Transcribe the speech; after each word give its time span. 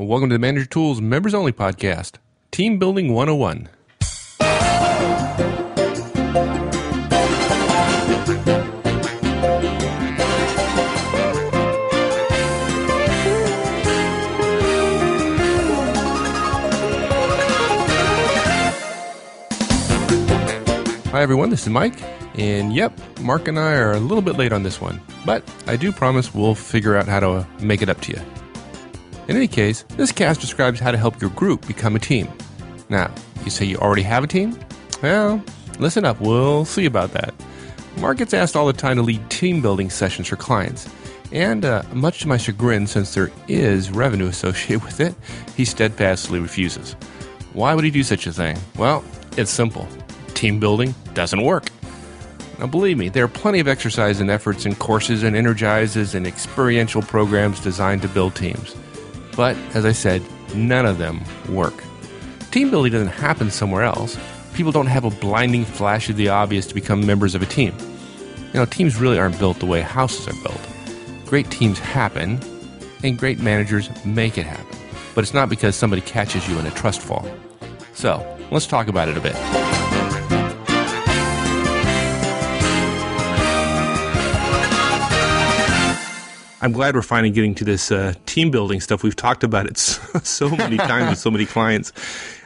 Welcome 0.00 0.30
to 0.30 0.34
the 0.36 0.38
Manager 0.38 0.64
Tools 0.64 0.98
Members 0.98 1.34
Only 1.34 1.52
Podcast, 1.52 2.14
Team 2.50 2.78
Building 2.78 3.12
101. 3.12 3.68
Hi, 21.10 21.20
everyone. 21.20 21.50
This 21.50 21.64
is 21.64 21.68
Mike. 21.68 21.92
And 22.38 22.74
yep, 22.74 22.98
Mark 23.20 23.48
and 23.48 23.58
I 23.58 23.74
are 23.74 23.92
a 23.92 24.00
little 24.00 24.22
bit 24.22 24.38
late 24.38 24.52
on 24.52 24.62
this 24.62 24.80
one, 24.80 24.98
but 25.26 25.44
I 25.66 25.76
do 25.76 25.92
promise 25.92 26.34
we'll 26.34 26.54
figure 26.54 26.96
out 26.96 27.06
how 27.06 27.20
to 27.20 27.46
make 27.60 27.82
it 27.82 27.90
up 27.90 28.00
to 28.00 28.12
you. 28.12 28.39
In 29.28 29.36
any 29.36 29.48
case, 29.48 29.84
this 29.96 30.12
cast 30.12 30.40
describes 30.40 30.80
how 30.80 30.90
to 30.90 30.98
help 30.98 31.20
your 31.20 31.30
group 31.30 31.66
become 31.66 31.96
a 31.96 32.00
team. 32.00 32.28
Now, 32.88 33.12
you 33.44 33.50
say 33.50 33.64
you 33.64 33.76
already 33.76 34.02
have 34.02 34.24
a 34.24 34.26
team? 34.26 34.58
Well, 35.02 35.42
listen 35.78 36.04
up, 36.04 36.20
we'll 36.20 36.64
see 36.64 36.86
about 36.86 37.12
that. 37.12 37.34
Mark 37.98 38.18
gets 38.18 38.34
asked 38.34 38.56
all 38.56 38.66
the 38.66 38.72
time 38.72 38.96
to 38.96 39.02
lead 39.02 39.28
team 39.30 39.60
building 39.60 39.90
sessions 39.90 40.28
for 40.28 40.36
clients, 40.36 40.88
and 41.32 41.64
uh, 41.64 41.82
much 41.92 42.20
to 42.20 42.28
my 42.28 42.36
chagrin, 42.36 42.86
since 42.86 43.14
there 43.14 43.30
is 43.48 43.90
revenue 43.90 44.26
associated 44.28 44.84
with 44.84 45.00
it, 45.00 45.14
he 45.56 45.64
steadfastly 45.64 46.40
refuses. 46.40 46.94
Why 47.52 47.74
would 47.74 47.84
he 47.84 47.90
do 47.90 48.02
such 48.02 48.26
a 48.26 48.32
thing? 48.32 48.58
Well, 48.76 49.04
it's 49.36 49.50
simple 49.50 49.88
team 50.34 50.58
building 50.58 50.94
doesn't 51.12 51.42
work. 51.42 51.68
Now, 52.58 52.66
believe 52.66 52.96
me, 52.96 53.10
there 53.10 53.24
are 53.24 53.28
plenty 53.28 53.60
of 53.60 53.68
exercise 53.68 54.20
and 54.20 54.30
efforts 54.30 54.64
and 54.64 54.78
courses 54.78 55.22
and 55.22 55.36
energizes 55.36 56.14
and 56.14 56.26
experiential 56.26 57.02
programs 57.02 57.60
designed 57.60 58.02
to 58.02 58.08
build 58.08 58.34
teams. 58.34 58.74
But, 59.40 59.56
as 59.72 59.86
I 59.86 59.92
said, 59.92 60.22
none 60.54 60.84
of 60.84 60.98
them 60.98 61.22
work. 61.48 61.82
Team 62.50 62.70
building 62.70 62.92
doesn't 62.92 63.08
happen 63.08 63.50
somewhere 63.50 63.84
else. 63.84 64.18
People 64.52 64.70
don't 64.70 64.84
have 64.84 65.04
a 65.04 65.10
blinding 65.10 65.64
flash 65.64 66.10
of 66.10 66.16
the 66.16 66.28
obvious 66.28 66.66
to 66.66 66.74
become 66.74 67.06
members 67.06 67.34
of 67.34 67.40
a 67.40 67.46
team. 67.46 67.74
You 68.52 68.60
know, 68.60 68.66
teams 68.66 68.96
really 68.96 69.18
aren't 69.18 69.38
built 69.38 69.58
the 69.58 69.64
way 69.64 69.80
houses 69.80 70.28
are 70.28 70.42
built. 70.42 70.60
Great 71.24 71.50
teams 71.50 71.78
happen, 71.78 72.38
and 73.02 73.18
great 73.18 73.38
managers 73.38 73.88
make 74.04 74.36
it 74.36 74.44
happen. 74.44 74.78
But 75.14 75.24
it's 75.24 75.32
not 75.32 75.48
because 75.48 75.74
somebody 75.74 76.02
catches 76.02 76.46
you 76.46 76.58
in 76.58 76.66
a 76.66 76.70
trust 76.72 77.00
fall. 77.00 77.26
So, 77.94 78.22
let's 78.50 78.66
talk 78.66 78.88
about 78.88 79.08
it 79.08 79.16
a 79.16 79.22
bit. 79.22 79.59
I'm 86.62 86.72
glad 86.72 86.94
we're 86.94 87.02
finally 87.02 87.30
getting 87.30 87.54
to 87.56 87.64
this 87.64 87.90
uh, 87.90 88.14
team 88.26 88.50
building 88.50 88.80
stuff. 88.80 89.02
We've 89.02 89.16
talked 89.16 89.44
about 89.44 89.66
it 89.66 89.78
so, 89.78 90.18
so 90.20 90.50
many 90.50 90.76
times 90.76 91.10
with 91.10 91.18
so 91.18 91.30
many 91.30 91.46
clients, 91.46 91.92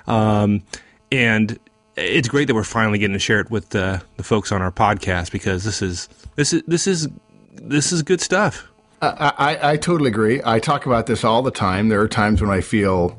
um, 0.06 0.62
and 1.10 1.58
it's 1.96 2.28
great 2.28 2.46
that 2.46 2.54
we're 2.54 2.64
finally 2.64 2.98
getting 2.98 3.14
to 3.14 3.20
share 3.20 3.40
it 3.40 3.50
with 3.50 3.74
uh, 3.74 4.00
the 4.16 4.22
folks 4.22 4.52
on 4.52 4.62
our 4.62 4.72
podcast 4.72 5.32
because 5.32 5.64
this 5.64 5.82
is 5.82 6.08
this 6.36 6.52
is 6.52 6.62
this 6.66 6.86
is 6.86 7.08
this 7.54 7.92
is 7.92 8.02
good 8.02 8.20
stuff. 8.20 8.68
I, 9.02 9.32
I, 9.36 9.72
I 9.72 9.76
totally 9.76 10.08
agree. 10.08 10.40
I 10.44 10.60
talk 10.60 10.86
about 10.86 11.06
this 11.06 11.24
all 11.24 11.42
the 11.42 11.50
time. 11.50 11.88
There 11.88 12.00
are 12.00 12.08
times 12.08 12.40
when 12.40 12.50
I 12.50 12.60
feel 12.60 13.18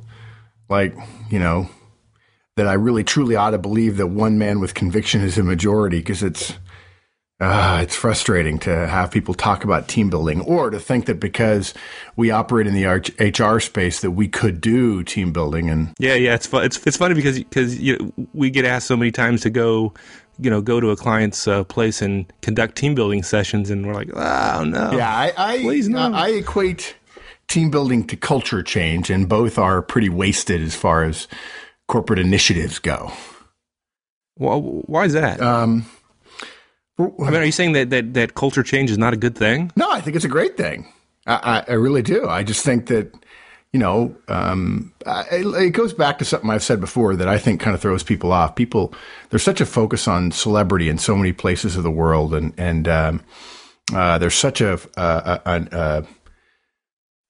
like 0.70 0.96
you 1.30 1.40
know 1.40 1.70
that 2.56 2.68
I 2.68 2.74
really 2.74 3.04
truly 3.04 3.36
ought 3.36 3.52
to 3.52 3.58
believe 3.58 3.98
that 3.98 4.08
one 4.08 4.38
man 4.38 4.60
with 4.60 4.74
conviction 4.74 5.22
is 5.22 5.38
a 5.38 5.44
majority 5.44 6.00
because 6.00 6.24
it's 6.24 6.54
uh, 7.40 7.80
it's 7.82 7.96
frustrating 7.96 8.58
to 8.60 8.88
have 8.88 9.12
people 9.12 9.34
talk 9.34 9.64
about 9.64 9.88
team 9.88 10.10
building 10.10 10.40
or 10.42 10.70
to 10.70 10.80
think 10.80 11.06
that 11.06 11.20
because 11.20 11.74
we 12.16 12.32
operate 12.32 12.66
in 12.66 12.74
the 12.74 12.86
HR 12.86 13.60
space 13.60 14.00
that 14.02 14.12
we 14.12 14.28
could 14.28 14.62
do 14.62 15.04
team 15.04 15.34
building 15.34 15.70
and 15.70 15.94
yeah 16.00 16.14
yeah 16.14 16.34
it's 16.34 16.48
fun. 16.48 16.64
it's 16.64 16.86
it's 16.88 16.96
funny 16.96 17.14
because 17.14 17.38
because 17.38 17.78
you 17.80 17.98
know, 17.98 18.28
we 18.34 18.50
get 18.50 18.64
asked 18.64 18.88
so 18.88 18.96
many 18.96 19.12
times 19.12 19.42
to 19.42 19.50
go 19.50 19.94
you 20.40 20.50
know 20.50 20.62
go 20.62 20.80
to 20.80 20.92
a 20.92 20.96
client's 20.96 21.46
uh, 21.46 21.66
place 21.66 22.02
and 22.02 22.32
conduct 22.42 22.78
team 22.78 22.96
building 22.96 23.22
sessions 23.22 23.70
and 23.70 23.86
we're 23.86 23.94
like 23.94 24.10
oh 24.14 24.64
no 24.64 24.92
yeah 24.94 25.14
I 25.14 25.34
I, 25.38 25.58
Please, 25.62 25.90
no. 25.90 26.14
I 26.14 26.30
equate 26.30 26.96
team 27.48 27.70
building 27.70 28.08
to 28.08 28.16
culture 28.16 28.64
change 28.64 29.10
and 29.10 29.28
both 29.28 29.58
are 29.58 29.82
pretty 29.82 30.10
wasted 30.10 30.62
as 30.62 30.76
far 30.76 31.04
as 31.04 31.28
corporate 31.88 32.20
initiatives 32.20 32.80
go. 32.80 33.12
Well, 34.38 34.62
why 34.62 35.06
is 35.06 35.14
that? 35.14 35.40
Um, 35.42 35.86
I 36.98 37.04
mean, 37.04 37.36
are 37.36 37.44
you 37.44 37.52
saying 37.52 37.74
that, 37.74 37.90
that, 37.90 38.14
that 38.14 38.36
culture 38.36 38.64
change 38.64 38.90
is 38.90 38.98
not 38.98 39.14
a 39.14 39.18
good 39.18 39.36
thing? 39.36 39.72
No, 39.76 39.92
I 39.92 40.02
think 40.02 40.16
it's 40.16 40.26
a 40.26 40.30
great 40.30 40.56
thing. 40.56 40.92
I, 41.28 41.64
I, 41.68 41.72
I 41.72 41.74
really 41.76 42.02
do. 42.02 42.28
I 42.28 42.44
just 42.44 42.64
think 42.64 42.88
that, 42.88 43.14
you 43.74 43.80
know, 43.80 44.16
um, 44.30 44.94
it, 45.06 45.46
it, 45.46 45.70
goes 45.72 45.94
back 45.94 46.20
to 46.20 46.26
something 46.26 46.50
I've 46.50 46.64
said 46.64 46.80
before 46.80 47.16
that 47.18 47.28
I 47.28 47.38
think 47.38 47.60
kind 47.60 47.76
of 47.76 47.82
throws 47.82 48.04
people 48.04 48.32
off. 48.32 48.56
People, 48.56 48.94
there's 49.30 49.44
such 49.44 49.60
a 49.60 49.66
focus 49.66 50.08
on 50.08 50.32
celebrity 50.32 50.88
in 50.88 50.98
so 50.98 51.16
many 51.16 51.34
places 51.34 51.76
of 51.76 51.84
the 51.84 51.92
world, 51.92 52.34
and 52.34 52.54
and 52.58 52.88
um, 52.88 53.22
uh, 53.94 54.18
there's 54.18 54.36
such 54.36 54.62
a, 54.62 54.80
a, 54.96 55.42
a, 55.46 55.68
a 55.72 56.06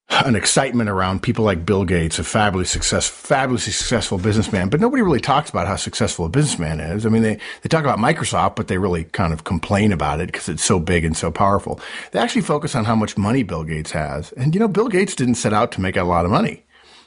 an 0.09 0.35
excitement 0.35 0.89
around 0.89 1.23
people 1.23 1.43
like 1.43 1.65
Bill 1.65 1.83
Gates, 1.83 2.19
a 2.19 2.23
fabulously 2.23 2.81
fabulously 2.81 3.73
successful 3.73 4.17
businessman, 4.17 4.69
but 4.69 4.79
nobody 4.79 5.01
really 5.01 5.19
talks 5.19 5.49
about 5.49 5.67
how 5.67 5.75
successful 5.75 6.25
a 6.25 6.29
businessman 6.29 6.79
is. 6.79 7.05
I 7.05 7.09
mean, 7.09 7.23
they, 7.23 7.39
they 7.61 7.69
talk 7.69 7.83
about 7.83 7.99
Microsoft, 7.99 8.55
but 8.55 8.67
they 8.67 8.77
really 8.77 9.05
kind 9.05 9.33
of 9.33 9.43
complain 9.43 9.91
about 9.91 10.19
it 10.19 10.27
because 10.27 10.47
it's 10.47 10.63
so 10.63 10.79
big 10.79 11.03
and 11.03 11.17
so 11.17 11.31
powerful. 11.31 11.79
They 12.11 12.19
actually 12.19 12.43
focus 12.43 12.75
on 12.75 12.85
how 12.85 12.95
much 12.95 13.17
money 13.17 13.43
Bill 13.43 13.63
Gates 13.63 13.91
has. 13.91 14.31
And, 14.33 14.53
you 14.53 14.59
know, 14.59 14.67
Bill 14.67 14.87
Gates 14.87 15.15
didn't 15.15 15.35
set 15.35 15.53
out 15.53 15.71
to 15.73 15.81
make 15.81 15.97
a 15.97 16.03
lot 16.03 16.25
of 16.25 16.31
money. 16.31 16.65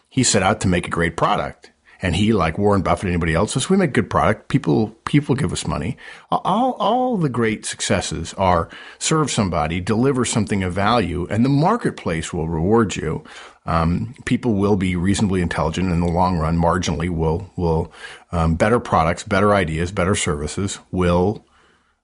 He 0.09 0.23
set 0.23 0.43
out 0.43 0.61
to 0.63 0.69
make 0.69 0.87
a 0.87 0.91
great 0.91 1.17
product 1.17 1.71
and 2.01 2.15
he, 2.17 2.33
like 2.33 2.59
Warren 2.59 2.83
Buffett, 2.83 3.09
anybody 3.09 3.35
else, 3.35 3.53
says 3.53 3.69
we 3.69 3.77
make 3.77 3.93
good 3.93 4.11
product. 4.11 4.49
People, 4.49 4.91
people 5.05 5.35
give 5.35 5.53
us 5.53 5.67
money. 5.67 5.97
All, 6.31 6.73
all 6.79 7.17
the 7.17 7.29
great 7.29 7.67
successes 7.67 8.35
are 8.35 8.69
serve 8.99 9.31
somebody, 9.31 9.81
deliver 9.81 10.25
something 10.25 10.63
of 10.63 10.73
value, 10.73 11.27
and 11.31 11.45
the 11.45 11.51
marketplace 11.51 12.33
will 12.33 12.49
reward 12.49 12.97
you. 12.97 13.25
Um, 13.67 14.15
people 14.25 14.55
will 14.55 14.77
be 14.77 14.97
reasonably 14.97 15.43
intelligent 15.43 15.91
in 15.93 16.01
the 16.01 16.07
long 16.07 16.39
run. 16.39 16.57
Marginally, 16.57 17.11
will 17.11 17.51
will 17.57 17.93
um, 18.33 18.55
better 18.55 18.81
products, 18.81 19.25
better 19.25 19.55
ideas, 19.55 19.93
better 19.93 20.15
services 20.15 20.79
will 20.91 21.45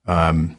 um, 0.05 0.57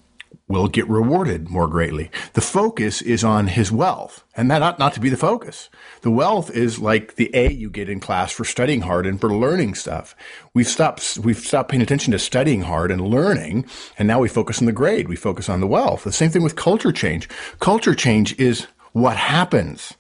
will 0.49 0.69
get 0.69 0.89
rewarded 0.89 1.49
more 1.49 1.67
greatly. 1.67 2.11
The 2.35 2.41
focus 2.41 3.03
is 3.03 3.25
on 3.25 3.49
his 3.49 3.73
wealth, 3.73 4.23
and 4.37 4.49
that 4.51 4.63
ought 4.63 4.79
not 4.79 4.95
to 4.95 5.01
be 5.01 5.09
the 5.09 5.17
focus. 5.17 5.69
The 6.03 6.11
wealth 6.11 6.51
is 6.51 6.79
like 6.79 7.17
the 7.17 7.31
A 7.35 7.51
you 7.51 7.69
get 7.69 7.89
in 7.89 7.99
class 7.99 8.31
for 8.31 8.45
studying 8.45 8.83
hard 8.83 9.07
and 9.07 9.21
for 9.21 9.35
learning 9.35 9.75
stuff. 9.75 10.15
We've 10.55 10.69
stopped, 10.69 11.19
we've 11.19 11.39
stopped 11.39 11.71
paying 11.71 11.83
attention 11.83 12.13
to 12.13 12.19
studying 12.19 12.63
hard 12.63 12.93
and 12.93 13.01
learning, 13.01 13.67
and 13.99 14.07
now 14.07 14.21
we 14.21 14.29
focus 14.29 14.61
on 14.61 14.67
the 14.67 14.73
grade. 14.73 15.09
We 15.09 15.17
focus 15.17 15.49
on 15.49 15.61
the 15.61 15.67
wealth. 15.67 16.05
The 16.05 16.13
same 16.13 16.31
thing 16.31 16.43
with 16.43 16.55
culture 16.55 16.93
change. 16.93 17.29
Culture 17.59 17.95
change 17.95 18.39
is 18.39 18.69
what 18.93 19.17
happens. 19.17 19.95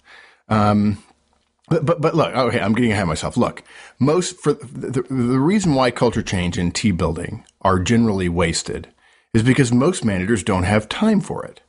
Um, 0.48 1.02
but, 1.68 1.84
but, 1.84 2.00
but 2.00 2.14
look, 2.14 2.32
okay, 2.32 2.60
I'm 2.60 2.74
getting 2.74 2.92
ahead 2.92 3.02
of 3.02 3.08
myself. 3.08 3.36
Look, 3.36 3.64
most 3.98 4.38
for 4.38 4.52
the, 4.52 5.02
the 5.02 5.40
reason 5.40 5.74
why 5.74 5.90
culture 5.90 6.22
change 6.22 6.56
and 6.56 6.72
team 6.72 6.96
building 6.96 7.44
are 7.62 7.80
generally 7.80 8.28
wasted 8.28 8.86
is 9.36 9.42
because 9.42 9.70
most 9.70 10.02
managers 10.02 10.42
don't 10.42 10.62
have 10.62 10.88
time 10.88 11.20
for 11.20 11.44
it. 11.44 11.60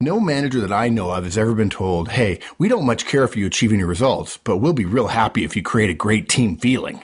No 0.00 0.18
manager 0.18 0.58
that 0.62 0.72
I 0.72 0.88
know 0.88 1.10
of 1.10 1.24
has 1.24 1.36
ever 1.36 1.52
been 1.52 1.68
told, 1.68 2.08
hey, 2.08 2.40
we 2.56 2.66
don't 2.66 2.86
much 2.86 3.04
care 3.04 3.24
if 3.24 3.36
you 3.36 3.46
achieve 3.46 3.74
any 3.74 3.84
results, 3.84 4.38
but 4.38 4.56
we'll 4.56 4.72
be 4.72 4.86
real 4.86 5.08
happy 5.08 5.44
if 5.44 5.54
you 5.54 5.62
create 5.62 5.90
a 5.90 5.94
great 5.94 6.30
team 6.30 6.56
feeling. 6.56 7.02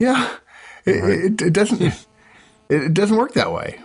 Yeah, 0.00 0.34
it, 0.84 1.00
right. 1.00 1.12
it, 1.12 1.42
it 1.42 1.52
doesn't. 1.52 2.06
it 2.68 2.92
doesn't 2.92 3.16
work 3.16 3.34
that 3.34 3.52
way. 3.52 3.78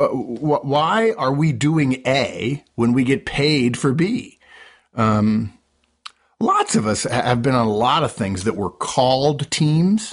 Uh, 0.00 0.08
why 0.08 1.12
are 1.12 1.32
we 1.32 1.52
doing 1.52 2.02
A 2.04 2.64
when 2.74 2.94
we 2.94 3.04
get 3.04 3.24
paid 3.24 3.78
for 3.78 3.92
B? 3.92 4.40
Um, 4.96 5.56
lots 6.40 6.74
of 6.74 6.88
us 6.88 7.04
have 7.04 7.40
been 7.40 7.54
on 7.54 7.68
a 7.68 7.72
lot 7.72 8.02
of 8.02 8.10
things 8.10 8.42
that 8.42 8.56
were 8.56 8.68
called 8.68 9.48
teams, 9.52 10.12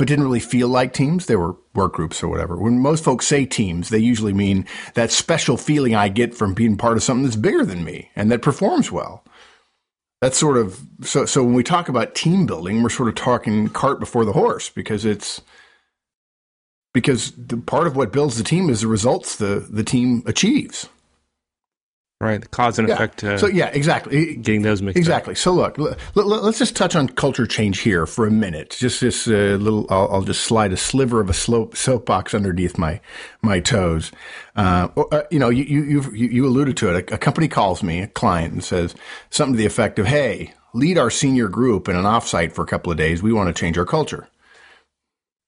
but 0.00 0.08
didn't 0.08 0.24
really 0.24 0.40
feel 0.40 0.66
like 0.66 0.94
teams. 0.94 1.26
They 1.26 1.36
were 1.36 1.56
work 1.74 1.92
groups 1.92 2.22
or 2.22 2.28
whatever. 2.28 2.56
When 2.56 2.78
most 2.78 3.04
folks 3.04 3.26
say 3.26 3.44
teams, 3.44 3.90
they 3.90 3.98
usually 3.98 4.32
mean 4.32 4.64
that 4.94 5.10
special 5.10 5.58
feeling 5.58 5.94
I 5.94 6.08
get 6.08 6.34
from 6.34 6.54
being 6.54 6.78
part 6.78 6.96
of 6.96 7.02
something 7.02 7.24
that's 7.24 7.36
bigger 7.36 7.66
than 7.66 7.84
me 7.84 8.08
and 8.16 8.32
that 8.32 8.40
performs 8.40 8.90
well. 8.90 9.22
That's 10.22 10.38
sort 10.38 10.56
of 10.56 10.80
so. 11.02 11.26
So 11.26 11.44
when 11.44 11.52
we 11.52 11.62
talk 11.62 11.90
about 11.90 12.14
team 12.14 12.46
building, 12.46 12.82
we're 12.82 12.88
sort 12.88 13.10
of 13.10 13.14
talking 13.14 13.68
cart 13.68 14.00
before 14.00 14.24
the 14.24 14.32
horse 14.32 14.70
because 14.70 15.04
it's 15.04 15.42
because 16.94 17.32
the 17.32 17.58
part 17.58 17.86
of 17.86 17.94
what 17.94 18.10
builds 18.10 18.38
the 18.38 18.42
team 18.42 18.70
is 18.70 18.80
the 18.80 18.86
results 18.86 19.36
the 19.36 19.66
the 19.70 19.84
team 19.84 20.22
achieves. 20.24 20.88
Right, 22.22 22.38
the 22.38 22.48
cause 22.48 22.78
and 22.78 22.86
yeah. 22.86 22.94
effect. 22.96 23.24
Uh, 23.24 23.38
so 23.38 23.46
yeah, 23.46 23.68
exactly. 23.68 24.36
Getting 24.36 24.60
those 24.60 24.82
mixed 24.82 24.98
up. 24.98 25.00
exactly. 25.00 25.32
Up. 25.32 25.38
So 25.38 25.52
look, 25.52 25.78
let, 25.78 26.42
us 26.42 26.58
just 26.58 26.76
touch 26.76 26.94
on 26.94 27.08
culture 27.08 27.46
change 27.46 27.80
here 27.80 28.04
for 28.04 28.26
a 28.26 28.30
minute. 28.30 28.76
Just 28.78 29.00
this 29.00 29.26
uh, 29.26 29.56
little, 29.58 29.86
I'll, 29.88 30.12
I'll, 30.12 30.22
just 30.22 30.42
slide 30.42 30.70
a 30.74 30.76
sliver 30.76 31.20
of 31.20 31.30
a 31.30 31.32
slope 31.32 31.78
soapbox 31.78 32.34
underneath 32.34 32.76
my 32.76 33.00
my 33.40 33.58
toes. 33.58 34.12
Uh, 34.54 34.88
uh, 35.10 35.22
you 35.30 35.38
know, 35.38 35.48
you 35.48 35.64
you 35.64 36.02
you 36.12 36.28
you 36.28 36.46
alluded 36.46 36.76
to 36.76 36.94
it. 36.94 37.10
A, 37.10 37.14
a, 37.14 37.18
company 37.18 37.48
calls 37.48 37.82
me, 37.82 38.00
a 38.00 38.06
client, 38.06 38.52
and 38.52 38.62
says 38.62 38.94
something 39.30 39.54
to 39.54 39.58
the 39.58 39.64
effect 39.64 39.98
of, 39.98 40.04
"Hey, 40.04 40.52
lead 40.72 40.98
our 40.98 41.10
senior 41.10 41.48
group 41.48 41.88
in 41.88 41.96
an 41.96 42.04
offsite 42.04 42.52
for 42.52 42.62
a 42.62 42.66
couple 42.66 42.92
of 42.92 42.98
days. 42.98 43.22
We 43.22 43.32
want 43.32 43.54
to 43.54 43.58
change 43.58 43.78
our 43.78 43.86
culture. 43.86 44.28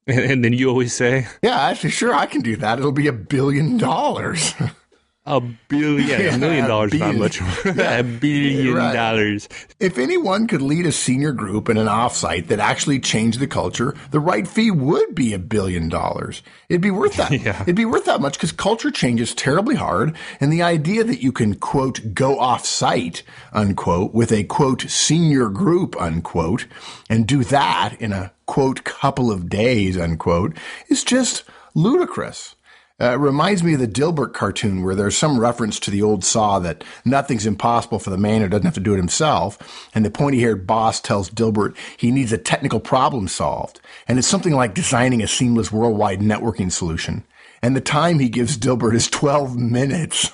And, 0.07 0.19
and 0.31 0.45
then 0.45 0.53
you 0.53 0.69
always 0.69 0.95
say, 0.95 1.27
Yeah, 1.43 1.61
actually, 1.61 1.91
sure, 1.91 2.15
I 2.15 2.27
can 2.27 2.41
do 2.41 2.57
that. 2.57 2.79
It'll 2.79 2.93
be 2.93 3.09
a 3.09 3.13
billion 3.13 3.77
dollars. 3.79 4.55
A 5.25 5.41
billion, 5.41 6.09
Yeah, 6.09 6.35
a 6.35 6.39
million 6.39 6.67
dollars, 6.67 6.93
not 6.95 6.99
billion. 7.13 7.19
much. 7.21 7.41
a 7.65 8.03
billion 8.03 8.75
Right. 8.75 8.93
dollars. 8.93 9.49
If 9.79 9.97
anyone 9.97 10.49
could 10.49 10.63
lead 10.63 10.85
a 10.85 10.91
senior 10.91 11.31
group 11.31 11.69
in 11.69 11.77
an 11.77 11.87
offsite 11.87 12.49
that 12.49 12.59
actually 12.59 12.99
changed 12.99 13.39
the 13.39 13.47
culture, 13.47 13.95
the 14.11 14.19
right 14.19 14.49
fee 14.49 14.73
would 14.73 15.15
be 15.15 15.33
a 15.33 15.39
billion 15.39 15.89
dollars. 15.89 16.43
It'd 16.69 16.81
be 16.81 16.91
worth 16.91 17.15
that. 17.19 17.31
Yeah. 17.41 17.63
It'd 17.63 17.77
be 17.77 17.85
worth 17.85 18.07
that 18.07 18.21
much 18.21 18.33
because 18.35 18.51
culture 18.51 18.91
changes 18.91 19.33
terribly 19.33 19.77
hard. 19.77 20.17
And 20.41 20.53
the 20.53 20.63
idea 20.63 21.05
that 21.05 21.23
you 21.23 21.31
can 21.31 21.55
quote 21.55 22.15
go 22.15 22.37
offsite 22.39 23.23
unquote 23.53 24.13
with 24.13 24.33
a 24.33 24.43
quote 24.43 24.83
senior 24.83 25.49
group 25.51 25.95
unquote 26.01 26.67
and 27.09 27.29
do 27.29 27.45
that 27.45 27.95
in 28.01 28.13
a 28.13 28.33
quote 28.47 28.83
couple 28.83 29.31
of 29.31 29.49
days 29.49 29.97
unquote 29.97 30.57
is 30.89 31.05
just 31.05 31.45
ludicrous. 31.75 32.57
Uh, 33.01 33.13
it 33.15 33.19
reminds 33.19 33.63
me 33.63 33.75
of 33.75 33.81
the 33.81 33.89
Dilbert 33.89 34.33
cartoon 34.33 34.83
where 34.83 34.95
there's 34.95 35.17
some 35.17 35.41
reference 35.41 35.81
to 35.81 35.91
the 35.91 36.03
old 36.03 36.25
saw 36.25 36.59
that 36.61 36.85
nothing's 37.05 37.47
impossible 37.47 37.99
for 37.99 38.11
the 38.11 38.19
man 38.19 38.41
who 38.43 38.49
doesn't 38.49 38.65
have 38.67 38.75
to 38.75 38.81
do 38.81 38.95
it 38.95 38.99
himself. 38.99 39.89
And 39.95 40.05
the 40.05 40.11
pointy 40.11 40.41
haired 40.41 40.67
boss 40.67 41.01
tells 41.01 41.31
Dilbert 41.31 41.77
he 41.97 42.11
needs 42.11 42.33
a 42.33 42.39
technical 42.39 42.81
problem 42.81 43.29
solved. 43.29 43.81
And 44.07 44.19
it's 44.19 44.29
something 44.29 44.53
like 44.53 44.75
designing 44.75 45.23
a 45.23 45.27
seamless 45.27 45.73
worldwide 45.73 46.21
networking 46.21 46.71
solution. 46.71 47.25
And 47.63 47.75
the 47.77 47.81
time 47.81 48.19
he 48.19 48.29
gives 48.29 48.57
Dilbert 48.59 48.95
is 48.95 49.09
12 49.09 49.57
minutes. 49.57 50.31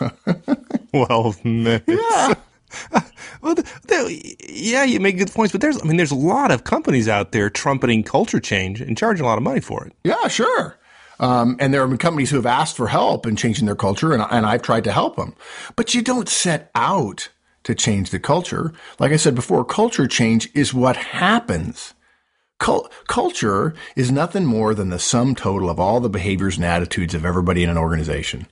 Twelve 0.92 1.44
minutes. 1.44 1.84
yeah. 1.86 2.34
Well, 3.40 3.54
th- 3.54 3.66
th- 3.86 4.36
yeah, 4.48 4.82
you 4.82 4.98
make 4.98 5.16
good 5.16 5.30
points, 5.32 5.52
but 5.52 5.60
there's, 5.60 5.80
I 5.80 5.84
mean, 5.86 5.96
there's 5.96 6.10
a 6.10 6.16
lot 6.16 6.50
of 6.50 6.64
companies 6.64 7.06
out 7.08 7.30
there 7.30 7.48
trumpeting 7.48 8.02
culture 8.02 8.40
change 8.40 8.80
and 8.80 8.98
charging 8.98 9.24
a 9.24 9.28
lot 9.28 9.38
of 9.38 9.44
money 9.44 9.60
for 9.60 9.86
it. 9.86 9.92
Yeah, 10.02 10.26
sure. 10.26 10.76
Um, 11.20 11.56
and 11.58 11.72
there 11.72 11.80
have 11.80 11.90
been 11.90 11.98
companies 11.98 12.30
who 12.30 12.36
have 12.36 12.46
asked 12.46 12.76
for 12.76 12.88
help 12.88 13.26
in 13.26 13.36
changing 13.36 13.66
their 13.66 13.74
culture, 13.74 14.12
and, 14.12 14.24
and 14.30 14.46
I've 14.46 14.62
tried 14.62 14.84
to 14.84 14.92
help 14.92 15.16
them. 15.16 15.34
But 15.76 15.94
you 15.94 16.02
don't 16.02 16.28
set 16.28 16.70
out 16.74 17.28
to 17.64 17.74
change 17.74 18.10
the 18.10 18.20
culture. 18.20 18.72
Like 18.98 19.12
I 19.12 19.16
said 19.16 19.34
before, 19.34 19.64
culture 19.64 20.06
change 20.06 20.48
is 20.54 20.72
what 20.72 20.96
happens. 20.96 21.94
Cul- 22.58 22.90
culture 23.06 23.74
is 23.94 24.10
nothing 24.10 24.46
more 24.46 24.74
than 24.74 24.90
the 24.90 24.98
sum 24.98 25.34
total 25.34 25.70
of 25.70 25.78
all 25.78 26.00
the 26.00 26.08
behaviors 26.08 26.56
and 26.56 26.64
attitudes 26.64 27.14
of 27.14 27.24
everybody 27.24 27.62
in 27.62 27.70
an 27.70 27.78
organization. 27.78 28.46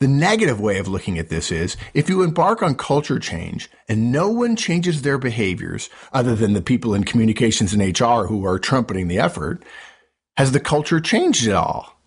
The 0.00 0.08
negative 0.08 0.60
way 0.60 0.78
of 0.78 0.86
looking 0.86 1.18
at 1.18 1.28
this 1.28 1.50
is 1.50 1.76
if 1.92 2.08
you 2.08 2.22
embark 2.22 2.62
on 2.62 2.76
culture 2.76 3.18
change 3.18 3.68
and 3.88 4.12
no 4.12 4.28
one 4.28 4.54
changes 4.54 5.02
their 5.02 5.18
behaviors 5.18 5.90
other 6.12 6.36
than 6.36 6.52
the 6.52 6.62
people 6.62 6.94
in 6.94 7.02
communications 7.02 7.72
and 7.72 7.82
HR 7.82 8.26
who 8.26 8.46
are 8.46 8.60
trumpeting 8.60 9.08
the 9.08 9.18
effort, 9.18 9.64
has 10.36 10.52
the 10.52 10.60
culture 10.60 11.00
changed 11.00 11.48
at 11.48 11.54
all? 11.54 11.97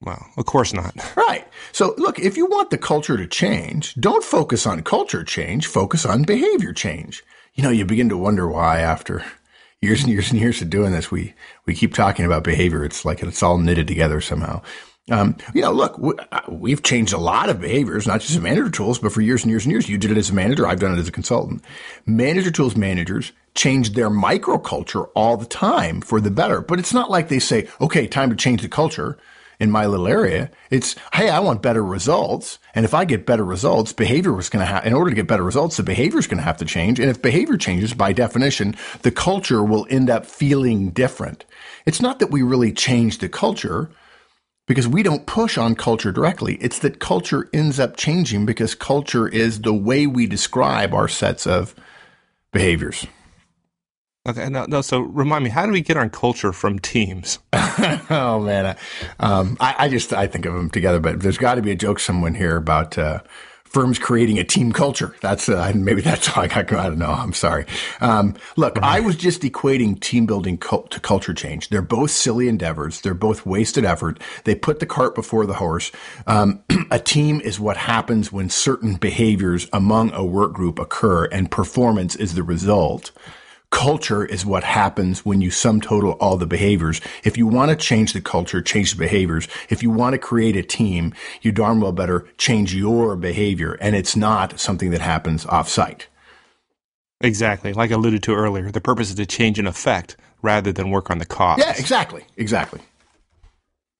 Well, 0.00 0.26
of 0.36 0.46
course 0.46 0.72
not. 0.72 0.94
Right. 1.16 1.46
So 1.72 1.94
look, 1.98 2.18
if 2.18 2.36
you 2.36 2.46
want 2.46 2.70
the 2.70 2.78
culture 2.78 3.16
to 3.16 3.26
change, 3.26 3.94
don't 3.96 4.24
focus 4.24 4.66
on 4.66 4.82
culture 4.82 5.24
change, 5.24 5.66
focus 5.66 6.06
on 6.06 6.22
behavior 6.22 6.72
change. 6.72 7.22
You 7.54 7.62
know, 7.62 7.70
you 7.70 7.84
begin 7.84 8.08
to 8.08 8.16
wonder 8.16 8.48
why 8.48 8.80
after 8.80 9.24
years 9.82 10.02
and 10.02 10.10
years 10.10 10.30
and 10.30 10.40
years 10.40 10.62
of 10.62 10.70
doing 10.70 10.92
this, 10.92 11.10
we, 11.10 11.34
we 11.66 11.74
keep 11.74 11.92
talking 11.92 12.24
about 12.24 12.44
behavior. 12.44 12.84
It's 12.84 13.04
like 13.04 13.22
it's 13.22 13.42
all 13.42 13.58
knitted 13.58 13.86
together 13.86 14.20
somehow. 14.20 14.62
Um, 15.10 15.36
you 15.54 15.62
know, 15.62 15.72
look, 15.72 15.98
we, 15.98 16.12
uh, 16.32 16.40
we've 16.48 16.82
changed 16.82 17.12
a 17.12 17.18
lot 17.18 17.48
of 17.48 17.60
behaviors, 17.60 18.06
not 18.06 18.20
just 18.20 18.36
in 18.36 18.42
manager 18.42 18.70
tools, 18.70 18.98
but 18.98 19.12
for 19.12 19.20
years 19.20 19.42
and 19.42 19.50
years 19.50 19.64
and 19.64 19.72
years. 19.72 19.88
You 19.88 19.98
did 19.98 20.10
it 20.10 20.18
as 20.18 20.30
a 20.30 20.34
manager. 20.34 20.66
I've 20.66 20.80
done 20.80 20.94
it 20.94 20.98
as 20.98 21.08
a 21.08 21.12
consultant. 21.12 21.62
Manager 22.06 22.50
tools 22.50 22.76
managers 22.76 23.32
change 23.54 23.92
their 23.92 24.10
microculture 24.10 25.08
all 25.14 25.36
the 25.36 25.46
time 25.46 26.00
for 26.00 26.20
the 26.20 26.30
better. 26.30 26.60
But 26.60 26.78
it's 26.78 26.94
not 26.94 27.10
like 27.10 27.28
they 27.28 27.38
say, 27.38 27.68
okay, 27.80 28.06
time 28.06 28.30
to 28.30 28.36
change 28.36 28.62
the 28.62 28.68
culture 28.68 29.18
in 29.60 29.70
my 29.70 29.86
little 29.86 30.06
area. 30.06 30.50
It's, 30.70 30.94
hey, 31.12 31.28
I 31.28 31.40
want 31.40 31.62
better 31.62 31.84
results. 31.84 32.58
And 32.74 32.84
if 32.84 32.94
I 32.94 33.04
get 33.04 33.26
better 33.26 33.44
results, 33.44 33.92
behavior 33.92 34.32
was 34.32 34.48
going 34.48 34.64
to 34.64 34.72
have, 34.72 34.86
in 34.86 34.94
order 34.94 35.10
to 35.10 35.16
get 35.16 35.26
better 35.26 35.42
results, 35.42 35.76
the 35.76 35.82
behavior 35.82 36.18
is 36.18 36.26
going 36.26 36.38
to 36.38 36.44
have 36.44 36.58
to 36.58 36.64
change. 36.64 37.00
And 37.00 37.10
if 37.10 37.20
behavior 37.20 37.56
changes, 37.56 37.92
by 37.92 38.12
definition, 38.12 38.76
the 39.02 39.10
culture 39.10 39.64
will 39.64 39.86
end 39.90 40.10
up 40.10 40.26
feeling 40.26 40.90
different. 40.90 41.44
It's 41.86 42.00
not 42.00 42.20
that 42.20 42.30
we 42.30 42.42
really 42.42 42.72
change 42.72 43.18
the 43.18 43.28
culture 43.28 43.90
because 44.66 44.86
we 44.86 45.02
don't 45.02 45.26
push 45.26 45.58
on 45.58 45.74
culture 45.74 46.12
directly. 46.12 46.56
It's 46.56 46.78
that 46.80 47.00
culture 47.00 47.48
ends 47.52 47.80
up 47.80 47.96
changing 47.96 48.46
because 48.46 48.74
culture 48.74 49.26
is 49.26 49.62
the 49.62 49.74
way 49.74 50.06
we 50.06 50.26
describe 50.26 50.94
our 50.94 51.08
sets 51.08 51.46
of 51.46 51.74
behaviors. 52.52 53.06
Okay, 54.28 54.50
no, 54.50 54.66
no. 54.66 54.82
So 54.82 55.00
remind 55.00 55.42
me, 55.42 55.48
how 55.48 55.64
do 55.64 55.72
we 55.72 55.80
get 55.80 55.96
our 55.96 56.08
culture 56.10 56.52
from 56.52 56.78
teams? 56.78 57.38
oh 57.52 58.42
man, 58.44 58.66
I, 58.66 59.24
um, 59.24 59.56
I, 59.58 59.74
I 59.78 59.88
just 59.88 60.12
I 60.12 60.26
think 60.26 60.44
of 60.44 60.52
them 60.52 60.68
together, 60.68 61.00
but 61.00 61.20
there's 61.20 61.38
got 61.38 61.54
to 61.54 61.62
be 61.62 61.70
a 61.70 61.76
joke 61.76 61.98
somewhere 61.98 62.32
here 62.32 62.56
about 62.56 62.98
uh, 62.98 63.20
firms 63.64 63.98
creating 63.98 64.38
a 64.38 64.44
team 64.44 64.70
culture. 64.70 65.14
That's 65.22 65.48
uh, 65.48 65.72
maybe 65.74 66.02
that's 66.02 66.26
how 66.26 66.42
I 66.42 66.46
got. 66.46 66.70
I 66.74 66.88
don't 66.88 66.98
know. 66.98 67.10
I'm 67.10 67.32
sorry. 67.32 67.64
Um, 68.02 68.34
look, 68.56 68.78
I 68.82 69.00
was 69.00 69.16
just 69.16 69.40
equating 69.40 69.98
team 69.98 70.26
building 70.26 70.58
cult 70.58 70.90
to 70.90 71.00
culture 71.00 71.32
change. 71.32 71.70
They're 71.70 71.80
both 71.80 72.10
silly 72.10 72.48
endeavors. 72.48 73.00
They're 73.00 73.14
both 73.14 73.46
wasted 73.46 73.86
effort. 73.86 74.20
They 74.44 74.54
put 74.54 74.80
the 74.80 74.86
cart 74.86 75.14
before 75.14 75.46
the 75.46 75.54
horse. 75.54 75.90
Um, 76.26 76.62
a 76.90 76.98
team 76.98 77.40
is 77.40 77.58
what 77.58 77.78
happens 77.78 78.30
when 78.30 78.50
certain 78.50 78.96
behaviors 78.96 79.68
among 79.72 80.12
a 80.12 80.22
work 80.22 80.52
group 80.52 80.78
occur, 80.78 81.24
and 81.26 81.50
performance 81.50 82.14
is 82.14 82.34
the 82.34 82.42
result. 82.42 83.10
Culture 83.70 84.24
is 84.24 84.46
what 84.46 84.64
happens 84.64 85.26
when 85.26 85.42
you 85.42 85.50
sum 85.50 85.80
total 85.80 86.12
all 86.12 86.38
the 86.38 86.46
behaviors. 86.46 87.02
If 87.22 87.36
you 87.36 87.46
want 87.46 87.70
to 87.70 87.76
change 87.76 88.14
the 88.14 88.20
culture, 88.20 88.62
change 88.62 88.92
the 88.92 88.98
behaviors. 88.98 89.46
If 89.68 89.82
you 89.82 89.90
want 89.90 90.14
to 90.14 90.18
create 90.18 90.56
a 90.56 90.62
team, 90.62 91.12
you 91.42 91.52
darn 91.52 91.80
well 91.80 91.92
better 91.92 92.26
change 92.38 92.74
your 92.74 93.14
behavior. 93.14 93.76
And 93.80 93.94
it's 93.94 94.16
not 94.16 94.58
something 94.58 94.90
that 94.90 95.02
happens 95.02 95.44
off 95.46 95.68
site. 95.68 96.08
Exactly, 97.20 97.72
like 97.72 97.90
I 97.90 97.94
alluded 97.94 98.22
to 98.24 98.34
earlier. 98.34 98.70
The 98.70 98.80
purpose 98.80 99.10
is 99.10 99.16
to 99.16 99.26
change 99.26 99.58
an 99.58 99.66
effect 99.66 100.16
rather 100.40 100.72
than 100.72 100.90
work 100.90 101.10
on 101.10 101.18
the 101.18 101.26
cause. 101.26 101.58
Yeah, 101.58 101.74
exactly. 101.76 102.24
Exactly. 102.36 102.80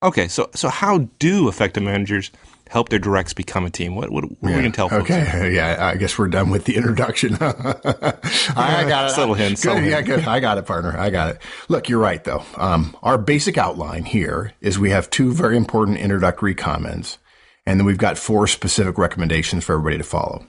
Okay, 0.03 0.29
so 0.29 0.49
so 0.55 0.69
how 0.69 1.09
do 1.19 1.49
effective 1.49 1.83
managers 1.83 2.31
help 2.71 2.89
their 2.89 2.99
directs 2.99 3.35
become 3.35 3.65
a 3.65 3.71
team? 3.71 3.95
What 3.95 4.11
what, 4.11 4.25
what 4.25 4.53
are 4.53 4.57
we 4.57 4.61
going 4.61 4.65
to 4.65 4.77
tell 4.77 4.89
folks? 4.89 5.11
Okay. 5.11 5.55
Yeah. 5.59 5.89
I 5.93 5.97
guess 5.97 6.19
we're 6.19 6.29
done 6.29 6.51
with 6.51 6.65
the 6.65 6.77
introduction. 6.77 7.35
I 7.41 8.85
got 8.89 9.11
it. 9.11 9.15
Subtle 9.15 9.35
hint, 9.35 9.61
Good. 9.61 9.85
Yeah. 9.85 10.03
Good. 10.03 10.25
I 10.25 10.41
got 10.41 10.59
it, 10.59 10.67
partner. 10.67 10.97
I 10.97 11.11
got 11.11 11.37
it. 11.37 11.43
Look, 11.69 11.89
you're 11.89 12.01
right, 12.01 12.23
though. 12.23 12.43
Um, 12.57 12.97
our 13.03 13.19
basic 13.19 13.59
outline 13.59 14.05
here 14.05 14.53
is 14.61 14.79
we 14.79 14.91
have 14.91 15.11
two 15.11 15.33
very 15.33 15.57
important 15.57 15.99
introductory 15.99 16.55
comments, 16.55 17.19
and 17.67 17.81
then 17.81 17.87
we've 17.87 17.99
got 17.99 18.19
four 18.19 18.47
specific 18.47 18.99
recommendations 18.99 19.65
for 19.65 19.75
everybody 19.75 19.99
to 19.99 20.05
follow. 20.05 20.47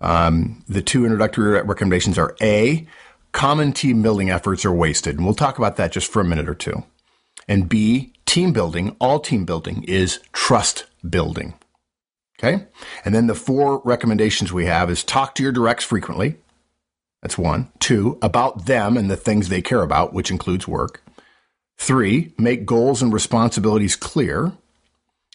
Um, 0.00 0.64
the 0.68 0.82
two 0.82 1.04
introductory 1.04 1.60
recommendations 1.62 2.18
are 2.18 2.36
A, 2.40 2.86
common 3.32 3.72
team 3.72 4.02
building 4.02 4.30
efforts 4.30 4.64
are 4.64 4.72
wasted. 4.72 5.16
And 5.16 5.24
we'll 5.24 5.34
talk 5.34 5.58
about 5.58 5.76
that 5.76 5.92
just 5.92 6.10
for 6.10 6.20
a 6.20 6.24
minute 6.24 6.48
or 6.48 6.54
two. 6.54 6.84
And 7.46 7.68
B, 7.68 8.12
team 8.28 8.52
building, 8.52 8.94
all 9.00 9.18
team 9.18 9.44
building 9.44 9.84
is 9.84 10.20
trust 10.32 10.84
building. 11.08 11.54
Okay. 12.38 12.66
And 13.04 13.14
then 13.14 13.26
the 13.26 13.34
four 13.34 13.82
recommendations 13.84 14.52
we 14.52 14.66
have 14.66 14.90
is 14.90 15.02
talk 15.02 15.34
to 15.34 15.42
your 15.42 15.50
directs 15.50 15.84
frequently. 15.84 16.36
That's 17.22 17.36
one. 17.36 17.72
Two, 17.80 18.16
about 18.22 18.66
them 18.66 18.96
and 18.96 19.10
the 19.10 19.16
things 19.16 19.48
they 19.48 19.62
care 19.62 19.82
about, 19.82 20.12
which 20.12 20.30
includes 20.30 20.68
work. 20.68 21.02
Three, 21.78 22.34
make 22.38 22.64
goals 22.64 23.02
and 23.02 23.12
responsibilities 23.12 23.96
clear. 23.96 24.52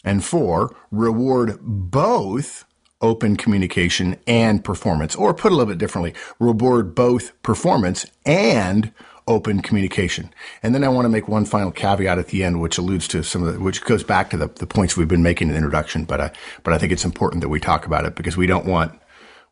And 0.06 0.24
four, 0.24 0.76
reward 0.92 1.58
both 1.62 2.64
open 3.02 3.36
communication 3.36 4.18
and 4.26 4.64
performance. 4.64 5.16
Or 5.16 5.34
put 5.34 5.52
a 5.52 5.56
little 5.56 5.72
bit 5.72 5.78
differently, 5.78 6.14
reward 6.40 6.96
both 6.96 7.42
performance 7.44 8.06
and 8.26 8.94
open 9.27 9.62
communication. 9.62 10.34
And 10.62 10.74
then 10.74 10.84
I 10.84 10.89
want 10.89 11.06
to 11.06 11.10
make 11.10 11.27
one 11.27 11.46
final 11.46 11.72
caveat 11.72 12.18
at 12.18 12.27
the 12.27 12.44
end, 12.44 12.62
which 12.62 12.77
alludes 12.77 13.08
to 13.10 13.24
some 13.24 13.44
of 13.44 13.53
the, 13.53 13.60
which 13.60 13.84
goes 13.84 14.03
back 14.03 14.30
to 14.32 14.38
the, 14.38 14.48
the 14.48 14.68
points 14.68 14.98
we've 14.98 15.08
been 15.08 15.24
making 15.24 15.48
in 15.48 15.53
the 15.53 15.58
introduction. 15.58 16.06
But 16.06 16.22
I, 16.22 16.32
but 16.63 16.74
I 16.74 16.77
think 16.77 16.92
it's 16.92 17.06
important 17.06 17.42
that 17.42 17.50
we 17.50 17.60
talk 17.60 17.86
about 17.86 18.06
it 18.06 18.15
because 18.15 18.38
we 18.38 18.48
don't 18.48 18.65
want, 18.65 19.00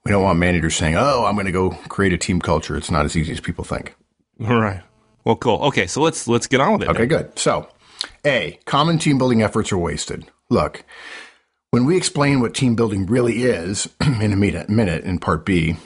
we 0.03 0.11
don't 0.11 0.23
want 0.23 0.39
managers 0.39 0.75
saying, 0.75 0.95
"Oh, 0.95 1.25
I'm 1.25 1.35
going 1.35 1.45
to 1.45 1.51
go 1.51 1.69
create 1.89 2.11
a 2.11 2.17
team 2.17 2.41
culture." 2.41 2.75
It's 2.75 2.89
not 2.89 3.05
as 3.05 3.15
easy 3.15 3.31
as 3.31 3.39
people 3.39 3.63
think. 3.63 3.95
All 4.43 4.59
right. 4.59 4.81
Well, 5.23 5.35
cool. 5.35 5.59
Okay, 5.65 5.85
so 5.87 6.01
let's 6.01 6.27
let's 6.27 6.47
get 6.47 6.59
on 6.59 6.73
with 6.73 6.83
it. 6.83 6.89
Okay, 6.89 7.05
good. 7.05 7.37
So, 7.37 7.69
A, 8.25 8.59
common 8.65 8.97
team 8.97 9.17
building 9.17 9.43
efforts 9.43 9.71
are 9.71 9.77
wasted. 9.77 10.25
Look, 10.49 10.83
when 11.69 11.85
we 11.85 11.95
explain 11.95 12.41
what 12.41 12.53
team 12.53 12.75
building 12.75 13.05
really 13.05 13.43
is 13.43 13.87
in 14.01 14.33
a 14.33 14.35
minute, 14.35 14.69
minute 14.69 15.03
in 15.03 15.19
part 15.19 15.45
B, 15.45 15.77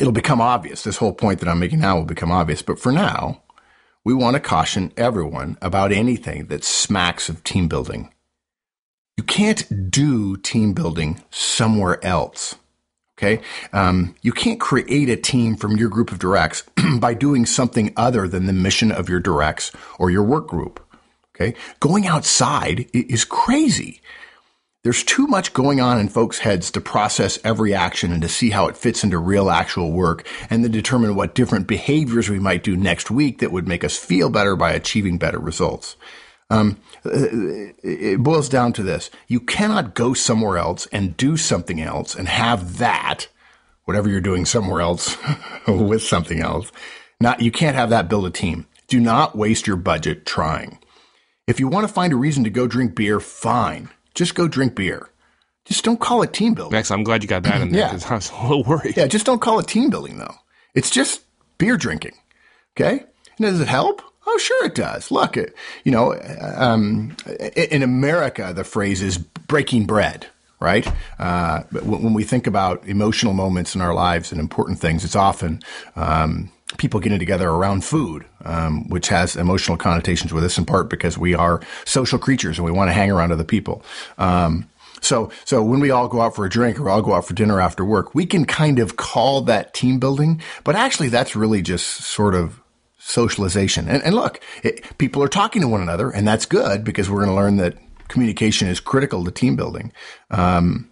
it'll 0.00 0.12
become 0.12 0.40
obvious. 0.40 0.82
This 0.82 0.96
whole 0.96 1.12
point 1.12 1.40
that 1.40 1.48
I'm 1.48 1.58
making 1.58 1.80
now 1.80 1.96
will 1.96 2.04
become 2.04 2.32
obvious. 2.32 2.62
But 2.62 2.78
for 2.78 2.92
now, 2.92 3.42
we 4.04 4.14
want 4.14 4.34
to 4.34 4.40
caution 4.40 4.92
everyone 4.96 5.58
about 5.62 5.92
anything 5.92 6.46
that 6.46 6.64
smacks 6.64 7.28
of 7.28 7.44
team 7.44 7.68
building. 7.68 8.12
You 9.16 9.24
can't 9.24 9.90
do 9.90 10.36
team 10.36 10.72
building 10.72 11.22
somewhere 11.30 12.04
else. 12.04 12.56
Okay. 13.18 13.42
Um, 13.72 14.16
you 14.22 14.32
can't 14.32 14.58
create 14.58 15.08
a 15.08 15.16
team 15.16 15.54
from 15.54 15.76
your 15.76 15.88
group 15.88 16.10
of 16.10 16.18
directs 16.18 16.64
by 16.98 17.14
doing 17.14 17.46
something 17.46 17.92
other 17.96 18.26
than 18.26 18.46
the 18.46 18.52
mission 18.52 18.90
of 18.90 19.08
your 19.08 19.20
directs 19.20 19.70
or 19.98 20.10
your 20.10 20.24
work 20.24 20.48
group. 20.48 20.80
Okay. 21.36 21.54
Going 21.78 22.06
outside 22.06 22.88
is 22.92 23.24
crazy. 23.24 24.00
There's 24.84 25.04
too 25.04 25.28
much 25.28 25.52
going 25.52 25.80
on 25.80 26.00
in 26.00 26.08
folks' 26.08 26.40
heads 26.40 26.72
to 26.72 26.80
process 26.80 27.38
every 27.44 27.72
action 27.72 28.10
and 28.10 28.20
to 28.22 28.28
see 28.28 28.50
how 28.50 28.66
it 28.66 28.76
fits 28.76 29.04
into 29.04 29.16
real 29.16 29.48
actual 29.48 29.92
work 29.92 30.26
and 30.50 30.64
then 30.64 30.72
determine 30.72 31.14
what 31.14 31.36
different 31.36 31.68
behaviors 31.68 32.28
we 32.28 32.40
might 32.40 32.64
do 32.64 32.76
next 32.76 33.08
week 33.08 33.38
that 33.38 33.52
would 33.52 33.68
make 33.68 33.84
us 33.84 33.96
feel 33.96 34.28
better 34.28 34.56
by 34.56 34.72
achieving 34.72 35.18
better 35.18 35.38
results. 35.38 35.96
Um, 36.50 36.80
it 37.04 38.20
boils 38.24 38.48
down 38.48 38.72
to 38.72 38.82
this. 38.82 39.08
You 39.28 39.38
cannot 39.38 39.94
go 39.94 40.14
somewhere 40.14 40.58
else 40.58 40.86
and 40.86 41.16
do 41.16 41.36
something 41.36 41.80
else 41.80 42.16
and 42.16 42.26
have 42.26 42.78
that, 42.78 43.28
whatever 43.84 44.08
you're 44.08 44.20
doing 44.20 44.44
somewhere 44.44 44.80
else 44.80 45.16
with 45.68 46.02
something 46.02 46.40
else. 46.40 46.72
Not, 47.20 47.40
you 47.40 47.52
can't 47.52 47.76
have 47.76 47.90
that 47.90 48.08
build 48.08 48.26
a 48.26 48.30
team. 48.30 48.66
Do 48.88 48.98
not 48.98 49.36
waste 49.36 49.68
your 49.68 49.76
budget 49.76 50.26
trying. 50.26 50.80
If 51.46 51.60
you 51.60 51.68
want 51.68 51.86
to 51.86 51.92
find 51.92 52.12
a 52.12 52.16
reason 52.16 52.42
to 52.44 52.50
go 52.50 52.66
drink 52.66 52.96
beer, 52.96 53.20
fine. 53.20 53.88
Just 54.14 54.34
go 54.34 54.48
drink 54.48 54.74
beer. 54.74 55.08
Just 55.64 55.84
don't 55.84 56.00
call 56.00 56.22
it 56.22 56.32
team 56.32 56.54
building. 56.54 56.72
Max, 56.72 56.90
I'm 56.90 57.04
glad 57.04 57.22
you 57.22 57.28
got 57.28 57.44
that 57.44 57.60
in 57.60 57.70
there 57.72 57.88
because 57.88 58.04
yeah. 58.04 58.10
I 58.10 58.14
was 58.14 58.30
a 58.30 58.42
little 58.42 58.64
worried. 58.64 58.96
Yeah, 58.96 59.06
just 59.06 59.26
don't 59.26 59.40
call 59.40 59.58
it 59.58 59.68
team 59.68 59.90
building 59.90 60.18
though. 60.18 60.34
It's 60.74 60.90
just 60.90 61.22
beer 61.58 61.76
drinking. 61.76 62.14
Okay? 62.76 63.04
And 63.38 63.46
does 63.46 63.60
it 63.60 63.68
help? 63.68 64.02
Oh, 64.26 64.38
sure 64.38 64.64
it 64.64 64.74
does. 64.74 65.10
Look, 65.10 65.36
it, 65.36 65.54
you 65.84 65.92
know, 65.92 66.14
um, 66.56 67.16
in 67.56 67.82
America, 67.82 68.52
the 68.54 68.64
phrase 68.64 69.02
is 69.02 69.18
breaking 69.18 69.86
bread, 69.86 70.26
right? 70.60 70.86
Uh, 71.18 71.62
when 71.82 72.14
we 72.14 72.22
think 72.22 72.46
about 72.46 72.86
emotional 72.86 73.32
moments 73.32 73.74
in 73.74 73.80
our 73.80 73.92
lives 73.92 74.30
and 74.30 74.40
important 74.40 74.78
things, 74.78 75.04
it's 75.04 75.16
often 75.16 75.60
um, 75.96 76.50
people 76.78 77.00
getting 77.00 77.18
together 77.18 77.48
around 77.48 77.84
food, 77.84 78.24
um, 78.44 78.88
which 78.88 79.08
has 79.08 79.36
emotional 79.36 79.76
connotations 79.76 80.32
with 80.32 80.44
us 80.44 80.58
in 80.58 80.64
part 80.64 80.90
because 80.90 81.18
we 81.18 81.34
are 81.34 81.60
social 81.84 82.18
creatures 82.18 82.58
and 82.58 82.64
we 82.64 82.72
want 82.72 82.88
to 82.88 82.92
hang 82.92 83.10
around 83.10 83.32
other 83.32 83.44
people. 83.44 83.82
Um, 84.18 84.68
so, 85.00 85.32
so 85.44 85.62
when 85.62 85.80
we 85.80 85.90
all 85.90 86.06
go 86.06 86.20
out 86.20 86.36
for 86.36 86.44
a 86.44 86.50
drink 86.50 86.78
or 86.78 86.88
all 86.88 87.02
go 87.02 87.14
out 87.14 87.26
for 87.26 87.34
dinner 87.34 87.60
after 87.60 87.84
work, 87.84 88.14
we 88.14 88.24
can 88.24 88.44
kind 88.44 88.78
of 88.78 88.96
call 88.96 89.42
that 89.42 89.74
team 89.74 89.98
building, 89.98 90.40
but 90.62 90.76
actually 90.76 91.08
that's 91.08 91.34
really 91.34 91.60
just 91.60 91.86
sort 91.86 92.34
of 92.34 92.60
socialization. 92.98 93.88
And, 93.88 94.02
and 94.04 94.14
look, 94.14 94.40
it, 94.62 94.96
people 94.98 95.22
are 95.22 95.28
talking 95.28 95.60
to 95.62 95.68
one 95.68 95.82
another 95.82 96.10
and 96.10 96.26
that's 96.26 96.46
good 96.46 96.84
because 96.84 97.10
we're 97.10 97.24
going 97.24 97.30
to 97.30 97.34
learn 97.34 97.56
that 97.56 97.76
communication 98.06 98.68
is 98.68 98.78
critical 98.78 99.24
to 99.24 99.30
team 99.32 99.56
building. 99.56 99.92
Um, 100.30 100.88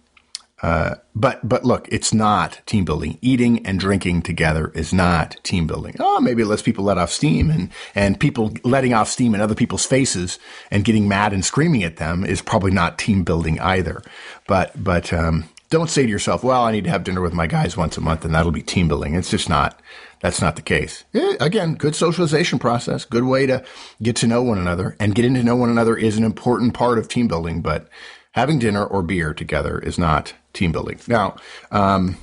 uh, 0.61 0.95
but 1.15 1.47
but 1.47 1.65
look, 1.65 1.87
it's 1.91 2.13
not 2.13 2.61
team 2.65 2.85
building. 2.85 3.17
Eating 3.21 3.65
and 3.65 3.79
drinking 3.79 4.21
together 4.21 4.71
is 4.75 4.93
not 4.93 5.35
team 5.43 5.65
building. 5.65 5.95
Oh, 5.99 6.19
maybe 6.19 6.43
it 6.43 6.47
lets 6.47 6.61
people 6.61 6.83
let 6.83 6.99
off 6.99 7.09
steam, 7.11 7.49
and 7.49 7.69
and 7.95 8.19
people 8.19 8.53
letting 8.63 8.93
off 8.93 9.09
steam 9.09 9.33
in 9.33 9.41
other 9.41 9.55
people's 9.55 9.85
faces 9.85 10.37
and 10.69 10.85
getting 10.85 11.07
mad 11.07 11.33
and 11.33 11.43
screaming 11.43 11.83
at 11.83 11.97
them 11.97 12.23
is 12.23 12.41
probably 12.41 12.71
not 12.71 12.99
team 12.99 13.23
building 13.23 13.59
either. 13.59 14.03
But 14.47 14.83
but 14.83 15.11
um, 15.11 15.49
don't 15.71 15.89
say 15.89 16.03
to 16.03 16.09
yourself, 16.09 16.43
"Well, 16.43 16.63
I 16.63 16.71
need 16.71 16.83
to 16.83 16.91
have 16.91 17.03
dinner 17.03 17.21
with 17.21 17.33
my 17.33 17.47
guys 17.47 17.75
once 17.75 17.97
a 17.97 18.01
month, 18.01 18.23
and 18.23 18.35
that'll 18.35 18.51
be 18.51 18.61
team 18.61 18.87
building." 18.87 19.15
It's 19.15 19.31
just 19.31 19.49
not. 19.49 19.79
That's 20.19 20.41
not 20.41 20.55
the 20.55 20.61
case. 20.61 21.03
Again, 21.39 21.73
good 21.73 21.95
socialization 21.95 22.59
process, 22.59 23.05
good 23.05 23.23
way 23.23 23.47
to 23.47 23.63
get 24.03 24.15
to 24.17 24.27
know 24.27 24.43
one 24.43 24.59
another, 24.59 24.95
and 24.99 25.15
getting 25.15 25.33
to 25.33 25.43
know 25.43 25.55
one 25.55 25.71
another 25.71 25.97
is 25.97 26.15
an 26.15 26.23
important 26.23 26.75
part 26.75 26.99
of 26.99 27.07
team 27.07 27.27
building. 27.27 27.61
But 27.61 27.89
having 28.33 28.59
dinner 28.59 28.85
or 28.85 29.01
beer 29.01 29.33
together 29.33 29.79
is 29.79 29.97
not 29.97 30.33
team 30.53 30.71
building. 30.71 30.99
Now, 31.07 31.35
um, 31.71 32.17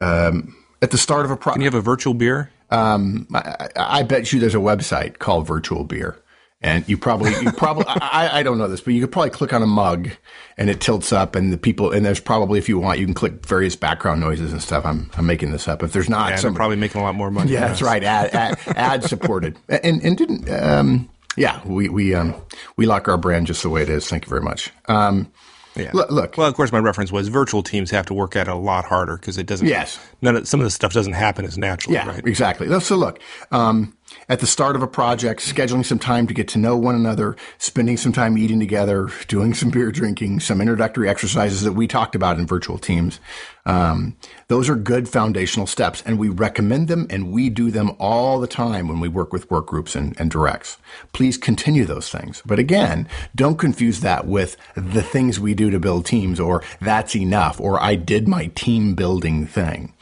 um, 0.00 0.56
at 0.82 0.90
the 0.90 0.98
start 0.98 1.24
of 1.24 1.30
a 1.30 1.36
project, 1.36 1.56
can 1.56 1.62
you 1.62 1.66
have 1.66 1.74
a 1.74 1.80
virtual 1.80 2.14
beer? 2.14 2.50
Um, 2.70 3.26
I, 3.34 3.68
I, 3.76 4.02
bet 4.04 4.32
you 4.32 4.38
there's 4.38 4.54
a 4.54 4.58
website 4.58 5.18
called 5.18 5.46
Virtual 5.46 5.82
Beer, 5.82 6.16
and 6.60 6.88
you 6.88 6.96
probably, 6.96 7.32
you 7.42 7.50
probably, 7.50 7.84
I, 7.88 8.38
I, 8.38 8.42
don't 8.44 8.58
know 8.58 8.68
this, 8.68 8.80
but 8.80 8.94
you 8.94 9.00
could 9.00 9.10
probably 9.10 9.30
click 9.30 9.52
on 9.52 9.60
a 9.60 9.66
mug, 9.66 10.10
and 10.56 10.70
it 10.70 10.80
tilts 10.80 11.12
up, 11.12 11.34
and 11.34 11.52
the 11.52 11.58
people, 11.58 11.90
and 11.90 12.06
there's 12.06 12.20
probably, 12.20 12.60
if 12.60 12.68
you 12.68 12.78
want, 12.78 13.00
you 13.00 13.06
can 13.06 13.14
click 13.14 13.44
various 13.44 13.74
background 13.74 14.20
noises 14.20 14.52
and 14.52 14.62
stuff. 14.62 14.86
I'm, 14.86 15.10
I'm 15.16 15.26
making 15.26 15.50
this 15.50 15.66
up. 15.66 15.82
If 15.82 15.92
there's 15.92 16.08
not, 16.08 16.30
yeah, 16.30 16.36
somebody, 16.36 16.56
probably 16.56 16.76
making 16.76 17.00
a 17.00 17.04
lot 17.04 17.16
more 17.16 17.30
money. 17.30 17.50
Yeah, 17.50 17.66
that's 17.66 17.82
right. 17.82 18.04
Ad, 18.04 18.32
ad, 18.32 18.58
ad 18.76 19.04
supported, 19.04 19.58
and 19.68 20.00
and 20.02 20.16
didn't. 20.16 20.48
Um, 20.48 21.10
yeah, 21.36 21.60
we 21.66 21.88
we 21.88 22.14
um 22.14 22.34
we 22.76 22.86
lock 22.86 23.08
our 23.08 23.16
brand 23.16 23.48
just 23.48 23.62
the 23.62 23.68
way 23.68 23.82
it 23.82 23.88
is. 23.88 24.08
Thank 24.08 24.26
you 24.26 24.30
very 24.30 24.42
much. 24.42 24.70
Um, 24.86 25.32
yeah. 25.76 25.90
Look, 25.92 26.10
look, 26.10 26.36
Well, 26.36 26.48
of 26.48 26.54
course, 26.54 26.72
my 26.72 26.78
reference 26.78 27.12
was 27.12 27.28
virtual 27.28 27.62
teams 27.62 27.90
have 27.90 28.06
to 28.06 28.14
work 28.14 28.36
at 28.36 28.48
it 28.48 28.50
a 28.50 28.54
lot 28.54 28.84
harder 28.84 29.16
because 29.16 29.38
it 29.38 29.46
doesn't. 29.46 29.66
Yes. 29.66 29.98
None 30.20 30.36
of 30.36 30.48
some 30.48 30.60
of 30.60 30.64
the 30.64 30.70
stuff 30.70 30.92
doesn't 30.92 31.12
happen 31.12 31.44
as 31.44 31.56
naturally. 31.56 31.96
Yeah, 31.96 32.08
right? 32.08 32.26
exactly. 32.26 32.80
So 32.80 32.96
look, 32.96 33.20
um, 33.50 33.96
at 34.28 34.40
the 34.40 34.46
start 34.46 34.76
of 34.76 34.82
a 34.82 34.86
project, 34.86 35.40
scheduling 35.40 35.84
some 35.84 35.98
time 35.98 36.26
to 36.26 36.34
get 36.34 36.48
to 36.48 36.58
know 36.58 36.76
one 36.76 36.94
another, 36.94 37.36
spending 37.58 37.96
some 37.96 38.12
time 38.12 38.38
eating 38.38 38.60
together, 38.60 39.10
doing 39.28 39.54
some 39.54 39.70
beer 39.70 39.90
drinking, 39.90 40.40
some 40.40 40.60
introductory 40.60 41.08
exercises 41.08 41.62
that 41.62 41.72
we 41.72 41.86
talked 41.86 42.14
about 42.14 42.38
in 42.38 42.46
virtual 42.46 42.78
teams. 42.78 43.18
Um, 43.66 44.16
those 44.48 44.68
are 44.68 44.76
good 44.76 45.08
foundational 45.08 45.66
steps, 45.66 46.02
and 46.06 46.18
we 46.18 46.28
recommend 46.28 46.88
them 46.88 47.06
and 47.10 47.32
we 47.32 47.50
do 47.50 47.70
them 47.70 47.90
all 47.98 48.40
the 48.40 48.46
time 48.46 48.88
when 48.88 49.00
we 49.00 49.08
work 49.08 49.32
with 49.32 49.50
work 49.50 49.66
groups 49.66 49.94
and, 49.94 50.18
and 50.20 50.30
directs. 50.30 50.78
Please 51.12 51.36
continue 51.36 51.84
those 51.84 52.08
things. 52.08 52.42
But 52.46 52.58
again, 52.58 53.08
don't 53.34 53.58
confuse 53.58 54.00
that 54.00 54.26
with 54.26 54.56
the 54.74 55.02
things 55.02 55.40
we 55.40 55.54
do 55.54 55.70
to 55.70 55.80
build 55.80 56.06
teams 56.06 56.40
or 56.40 56.62
that's 56.80 57.16
enough 57.16 57.60
or 57.60 57.82
I 57.82 57.96
did 57.96 58.28
my 58.28 58.46
team 58.54 58.94
building 58.94 59.46
thing. 59.46 59.92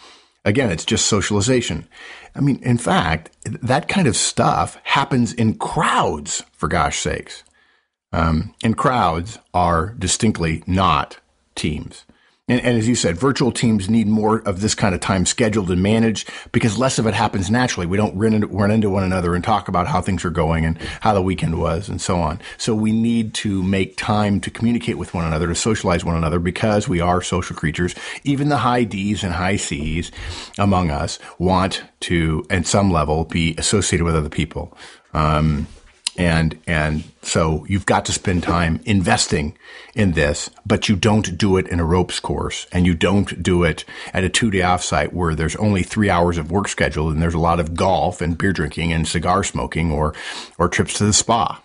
Again, 0.45 0.71
it's 0.71 0.85
just 0.85 1.07
socialization. 1.07 1.87
I 2.35 2.41
mean, 2.41 2.59
in 2.63 2.79
fact, 2.79 3.31
that 3.45 3.89
kind 3.89 4.07
of 4.07 4.17
stuff 4.17 4.79
happens 4.85 5.33
in 5.33 5.55
crowds, 5.55 6.43
for 6.53 6.69
gosh 6.69 7.01
sakes. 7.01 7.45
Um, 8.13 8.55
and 8.63 8.77
crowds 8.77 9.39
are 9.53 9.95
distinctly 9.99 10.63
not 10.67 11.19
teams. 11.55 12.05
And, 12.49 12.61
and, 12.63 12.79
as 12.79 12.89
you 12.89 12.95
said, 12.95 13.17
virtual 13.17 13.53
teams 13.53 13.91
need 13.91 14.07
more 14.07 14.39
of 14.41 14.61
this 14.61 14.75
kind 14.75 14.95
of 14.95 15.01
time 15.01 15.27
scheduled 15.27 15.71
and 15.71 15.83
managed 15.83 16.31
because 16.51 16.79
less 16.79 16.99
of 16.99 17.07
it 17.07 17.15
happens 17.15 17.51
naturally. 17.51 17.87
We 17.87 17.97
don't 17.97 18.17
run 18.17 18.33
into, 18.33 18.47
run 18.47 18.71
into 18.71 18.89
one 18.89 19.05
another 19.05 19.35
and 19.35 19.45
talk 19.45 19.69
about 19.69 19.87
how 19.87 20.01
things 20.01 20.25
are 20.25 20.31
going 20.31 20.65
and 20.65 20.79
how 21.01 21.13
the 21.13 21.23
weekend 21.23 21.61
was 21.61 21.89
and 21.89 22.01
so 22.01 22.19
on. 22.21 22.41
So 22.57 22.75
we 22.75 22.93
need 22.93 23.35
to 23.35 23.63
make 23.63 23.97
time 23.97 24.41
to 24.41 24.51
communicate 24.51 24.97
with 24.97 25.13
one 25.15 25.27
another, 25.27 25.47
to 25.47 25.55
socialize 25.55 26.05
one 26.05 26.17
another 26.17 26.39
because 26.39 26.89
we 26.89 27.01
are 27.01 27.21
social 27.21 27.55
creatures. 27.55 27.95
Even 28.25 28.49
the 28.49 28.59
high 28.59 28.85
D's 28.85 29.23
and 29.23 29.35
high 29.35 29.57
C's 29.57 30.11
among 30.59 30.91
us 30.91 31.19
want 31.39 31.83
to, 32.01 32.45
at 32.49 32.67
some 32.67 32.91
level, 32.91 33.25
be 33.25 33.55
associated 33.59 34.05
with 34.05 34.17
other 34.17 34.31
people. 34.31 34.77
Um, 35.13 35.67
and, 36.19 36.59
and 36.67 37.05
so 37.23 37.65
you've 37.69 37.87
got 37.87 38.05
to 38.07 38.13
spend 38.13 38.43
time 38.43 38.81
investing 38.85 39.57
in 39.95 40.13
this, 40.13 40.51
but 40.67 40.89
you 40.89 40.97
don't 40.97 41.39
do 41.39 41.57
it 41.57 41.69
in 41.69 41.79
a 41.79 41.85
ropes 41.85 42.19
course 42.19 42.67
and 42.73 42.85
you 42.85 42.95
don't 42.95 43.41
do 43.41 43.63
it 43.63 43.85
at 44.13 44.25
a 44.25 44.29
two 44.29 44.51
day 44.51 44.59
offsite 44.59 45.13
where 45.13 45.37
there's 45.37 45.55
only 45.57 45.85
three 45.85 46.11
hours 46.11 46.37
of 46.37 46.51
work 46.51 46.67
scheduled 46.67 47.13
and 47.13 47.23
there's 47.23 47.35
a 47.35 47.39
lot 47.39 47.61
of 47.61 47.75
golf 47.75 48.21
and 48.21 48.37
beer 48.37 48.53
drinking 48.53 48.93
and 48.93 49.07
cigar 49.07 49.45
smoking 49.45 49.93
or, 49.93 50.13
or 50.59 50.69
trips 50.69 50.95
to 50.95 51.05
the 51.05 51.13
spa. 51.13 51.63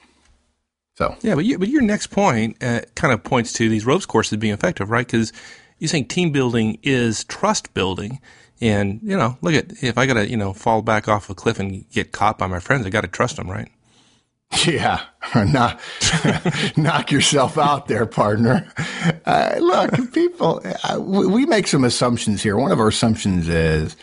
So 0.97 1.15
yeah, 1.21 1.33
but 1.33 1.45
you, 1.45 1.57
but 1.57 1.69
your 1.69 1.81
next 1.81 2.07
point 2.07 2.63
uh, 2.63 2.81
kind 2.93 3.11
of 3.11 3.23
points 3.23 3.53
to 3.53 3.67
these 3.67 3.87
ropes 3.87 4.05
courses 4.05 4.37
being 4.37 4.53
effective, 4.53 4.91
right? 4.91 5.07
Because 5.07 5.33
you're 5.79 5.89
saying 5.89 6.09
team 6.09 6.31
building 6.31 6.77
is 6.83 7.23
trust 7.23 7.73
building. 7.73 8.21
And, 8.61 8.99
you 9.01 9.17
know, 9.17 9.35
look 9.41 9.55
at, 9.55 9.83
if 9.83 9.97
I 9.97 10.05
got 10.05 10.13
to, 10.13 10.29
you 10.29 10.37
know, 10.37 10.53
fall 10.53 10.83
back 10.83 11.07
off 11.07 11.29
a 11.31 11.35
cliff 11.35 11.59
and 11.59 11.89
get 11.89 12.11
caught 12.11 12.37
by 12.37 12.45
my 12.45 12.59
friends, 12.59 12.85
I 12.85 12.91
got 12.91 13.01
to 13.01 13.07
trust 13.07 13.37
them, 13.37 13.49
right? 13.49 13.69
Yeah, 14.65 15.01
knock, 15.35 15.79
knock 16.77 17.11
yourself 17.11 17.57
out 17.57 17.87
there, 17.87 18.05
partner. 18.05 18.71
Uh, 19.25 19.55
look, 19.59 20.13
people, 20.13 20.61
uh, 20.83 20.99
we 20.99 21.45
make 21.45 21.67
some 21.67 21.83
assumptions 21.83 22.43
here. 22.43 22.57
One 22.57 22.71
of 22.71 22.79
our 22.79 22.89
assumptions 22.89 23.47
is 23.49 23.95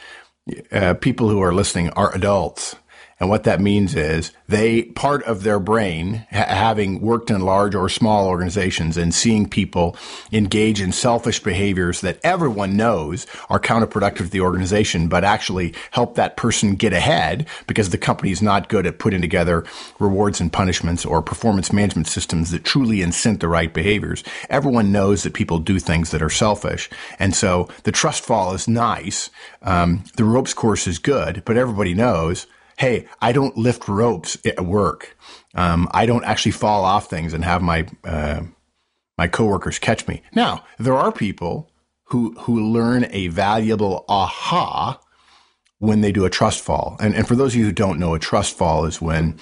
uh, 0.72 0.94
people 0.94 1.28
who 1.28 1.40
are 1.40 1.54
listening 1.54 1.90
are 1.90 2.14
adults. 2.14 2.74
And 3.20 3.28
what 3.28 3.44
that 3.44 3.60
means 3.60 3.94
is 3.94 4.32
they, 4.48 4.84
part 4.84 5.22
of 5.24 5.42
their 5.42 5.60
brain, 5.60 6.26
ha- 6.30 6.46
having 6.46 7.02
worked 7.02 7.30
in 7.30 7.42
large 7.42 7.74
or 7.74 7.90
small 7.90 8.26
organizations 8.26 8.96
and 8.96 9.14
seeing 9.14 9.46
people 9.46 9.94
engage 10.32 10.80
in 10.80 10.90
selfish 10.90 11.42
behaviors 11.42 12.00
that 12.00 12.18
everyone 12.24 12.78
knows 12.78 13.26
are 13.50 13.60
counterproductive 13.60 14.16
to 14.16 14.30
the 14.30 14.40
organization, 14.40 15.06
but 15.06 15.22
actually 15.22 15.74
help 15.90 16.14
that 16.14 16.38
person 16.38 16.74
get 16.74 16.94
ahead 16.94 17.46
because 17.66 17.90
the 17.90 17.98
company 17.98 18.30
is 18.30 18.40
not 18.40 18.70
good 18.70 18.86
at 18.86 18.98
putting 18.98 19.20
together 19.20 19.64
rewards 19.98 20.40
and 20.40 20.50
punishments 20.50 21.04
or 21.04 21.20
performance 21.20 21.74
management 21.74 22.06
systems 22.06 22.50
that 22.50 22.64
truly 22.64 23.02
incent 23.02 23.40
the 23.40 23.48
right 23.48 23.74
behaviors. 23.74 24.24
Everyone 24.48 24.92
knows 24.92 25.24
that 25.24 25.34
people 25.34 25.58
do 25.58 25.78
things 25.78 26.10
that 26.10 26.22
are 26.22 26.30
selfish. 26.30 26.88
And 27.18 27.34
so 27.34 27.68
the 27.82 27.92
trust 27.92 28.24
fall 28.24 28.54
is 28.54 28.66
nice. 28.66 29.28
Um, 29.60 30.04
the 30.16 30.24
ropes 30.24 30.54
course 30.54 30.86
is 30.86 30.98
good, 30.98 31.42
but 31.44 31.58
everybody 31.58 31.92
knows 31.92 32.46
hey, 32.80 33.04
I 33.20 33.32
don't 33.32 33.58
lift 33.58 33.88
ropes 33.88 34.38
at 34.46 34.64
work. 34.64 35.14
Um, 35.54 35.86
I 35.90 36.06
don't 36.06 36.24
actually 36.24 36.52
fall 36.52 36.86
off 36.86 37.10
things 37.10 37.34
and 37.34 37.44
have 37.44 37.60
my 37.60 37.86
uh, 38.04 38.40
my 39.18 39.28
coworkers 39.28 39.78
catch 39.78 40.08
me. 40.08 40.22
Now, 40.34 40.64
there 40.78 40.94
are 40.94 41.12
people 41.12 41.70
who 42.04 42.32
who 42.40 42.72
learn 42.72 43.06
a 43.10 43.28
valuable 43.28 44.06
aha 44.08 44.98
when 45.78 46.00
they 46.00 46.10
do 46.10 46.24
a 46.24 46.30
trust 46.30 46.60
fall. 46.60 46.96
And, 47.00 47.14
and 47.14 47.26
for 47.28 47.34
those 47.34 47.54
of 47.54 47.58
you 47.58 47.66
who 47.66 47.72
don't 47.72 47.98
know, 47.98 48.14
a 48.14 48.18
trust 48.18 48.56
fall 48.56 48.84
is 48.84 49.00
when 49.00 49.38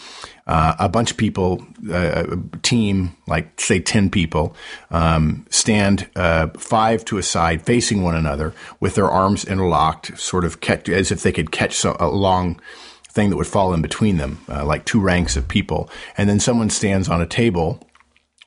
uh, 0.47 0.75
a 0.79 0.89
bunch 0.89 1.11
of 1.11 1.17
people, 1.17 1.65
uh, 1.91 2.25
a 2.31 2.57
team, 2.59 3.17
like 3.27 3.61
say 3.61 3.81
10 3.81 4.09
people, 4.09 4.55
um, 4.93 5.47
stand 5.51 6.09
uh, 6.15 6.47
five 6.57 7.05
to 7.07 7.19
a 7.19 7.25
side 7.25 7.63
facing 7.63 8.05
one 8.05 8.15
another 8.15 8.55
with 8.79 8.95
their 8.95 9.11
arms 9.11 9.45
interlocked, 9.45 10.17
sort 10.17 10.45
of 10.45 10.61
catch, 10.61 10.89
as 10.89 11.11
if 11.11 11.25
they 11.25 11.33
could 11.33 11.51
catch 11.51 11.75
so, 11.75 11.97
a 11.99 12.09
long 12.09 12.61
thing 13.19 13.31
that 13.31 13.37
would 13.37 13.49
fall 13.49 13.75
in 13.75 13.83
between 13.83 14.17
them, 14.17 14.39
uh, 14.49 14.65
like 14.65 14.85
two 14.85 15.01
ranks 15.01 15.37
of 15.37 15.49
people. 15.49 15.91
And 16.17 16.31
then 16.31 16.39
someone 16.39 16.71
stands 16.71 17.09
on 17.09 17.21
a 17.21 17.27
table 17.27 17.81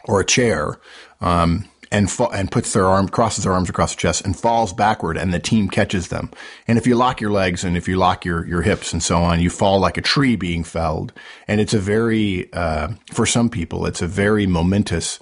or 0.06 0.22
a 0.22 0.26
chair. 0.26 0.80
Um, 1.20 1.68
and 1.92 2.10
fa- 2.10 2.30
and 2.32 2.50
puts 2.50 2.72
their 2.72 2.86
arm 2.86 3.10
crosses 3.10 3.44
their 3.44 3.52
arms 3.52 3.70
across 3.70 3.94
the 3.94 4.00
chest 4.00 4.24
and 4.24 4.40
falls 4.40 4.72
backward 4.72 5.18
and 5.18 5.34
the 5.34 5.40
team 5.40 5.68
catches 5.68 6.08
them. 6.08 6.32
And 6.66 6.78
if 6.78 6.88
you 6.88 6.96
lock 6.96 7.20
your 7.20 7.32
legs 7.32 7.66
and 7.66 7.76
if 7.76 7.86
you 7.86 7.98
lock 7.98 8.24
your 8.24 8.48
your 8.48 8.62
hips 8.62 8.94
and 8.94 9.04
so 9.04 9.18
on, 9.18 9.42
you 9.42 9.50
fall 9.50 9.78
like 9.82 9.98
a 9.98 10.02
tree 10.02 10.38
being 10.38 10.64
felled. 10.64 11.12
And 11.50 11.60
it's 11.60 11.74
a 11.74 11.80
very 11.80 12.52
uh, 12.54 12.94
for 13.12 13.26
some 13.26 13.50
people 13.50 13.86
it's 13.86 14.02
a 14.02 14.08
very 14.08 14.48
momentous 14.48 15.20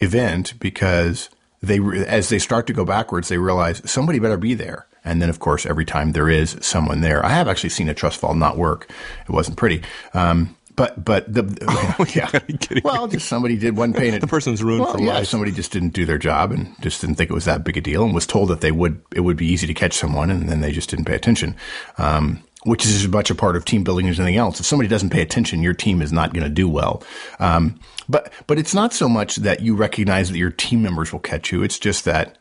event 0.00 0.52
because 0.60 1.30
they 1.62 1.80
as 2.06 2.28
they 2.28 2.38
start 2.38 2.66
to 2.66 2.74
go 2.74 2.84
backwards, 2.84 3.28
they 3.28 3.38
realize 3.38 3.80
somebody 3.90 4.18
better 4.18 4.36
be 4.36 4.52
there. 4.52 4.86
And 5.04 5.20
then, 5.20 5.28
of 5.28 5.40
course, 5.40 5.66
every 5.66 5.84
time 5.84 6.12
there 6.12 6.28
is 6.28 6.56
someone 6.60 7.00
there, 7.00 7.24
I 7.24 7.30
have 7.30 7.48
actually 7.48 7.70
seen 7.70 7.88
a 7.88 7.94
trust 7.94 8.18
fall 8.18 8.34
not 8.34 8.56
work. 8.56 8.90
It 9.28 9.30
wasn't 9.30 9.56
pretty. 9.56 9.82
Um, 10.14 10.56
but 10.76 11.04
but 11.04 11.32
the 11.32 11.44
oh, 11.68 12.06
yeah, 12.14 12.80
well, 12.82 13.06
just 13.06 13.28
somebody 13.28 13.56
did 13.56 13.76
one 13.76 13.92
painted. 13.92 14.22
the 14.22 14.26
person's 14.26 14.62
ruined 14.62 14.84
well, 14.84 14.94
for 14.94 15.02
yeah, 15.02 15.14
life. 15.14 15.26
Somebody 15.26 15.52
just 15.52 15.72
didn't 15.72 15.90
do 15.90 16.06
their 16.06 16.18
job 16.18 16.50
and 16.52 16.74
just 16.80 17.00
didn't 17.00 17.16
think 17.16 17.30
it 17.30 17.34
was 17.34 17.44
that 17.44 17.64
big 17.64 17.76
a 17.76 17.80
deal, 17.80 18.04
and 18.04 18.14
was 18.14 18.26
told 18.26 18.48
that 18.48 18.60
they 18.60 18.72
would 18.72 19.00
it 19.14 19.20
would 19.20 19.36
be 19.36 19.46
easy 19.46 19.66
to 19.66 19.74
catch 19.74 19.92
someone, 19.92 20.30
and 20.30 20.48
then 20.48 20.60
they 20.60 20.72
just 20.72 20.88
didn't 20.88 21.04
pay 21.04 21.14
attention. 21.14 21.56
Um, 21.98 22.42
which 22.64 22.84
is 22.84 23.04
as 23.04 23.08
much 23.08 23.28
a 23.28 23.34
part 23.34 23.56
of 23.56 23.64
team 23.64 23.82
building 23.82 24.08
as 24.08 24.20
anything 24.20 24.36
else. 24.36 24.60
If 24.60 24.66
somebody 24.66 24.88
doesn't 24.88 25.10
pay 25.10 25.20
attention, 25.20 25.64
your 25.64 25.74
team 25.74 26.00
is 26.00 26.12
not 26.12 26.32
going 26.32 26.44
to 26.44 26.48
do 26.48 26.68
well. 26.68 27.02
Um, 27.40 27.80
but 28.08 28.32
but 28.46 28.58
it's 28.58 28.72
not 28.72 28.92
so 28.92 29.08
much 29.08 29.36
that 29.36 29.60
you 29.60 29.74
recognize 29.74 30.30
that 30.30 30.38
your 30.38 30.50
team 30.50 30.82
members 30.82 31.12
will 31.12 31.20
catch 31.20 31.50
you. 31.52 31.62
It's 31.62 31.78
just 31.78 32.04
that 32.04 32.38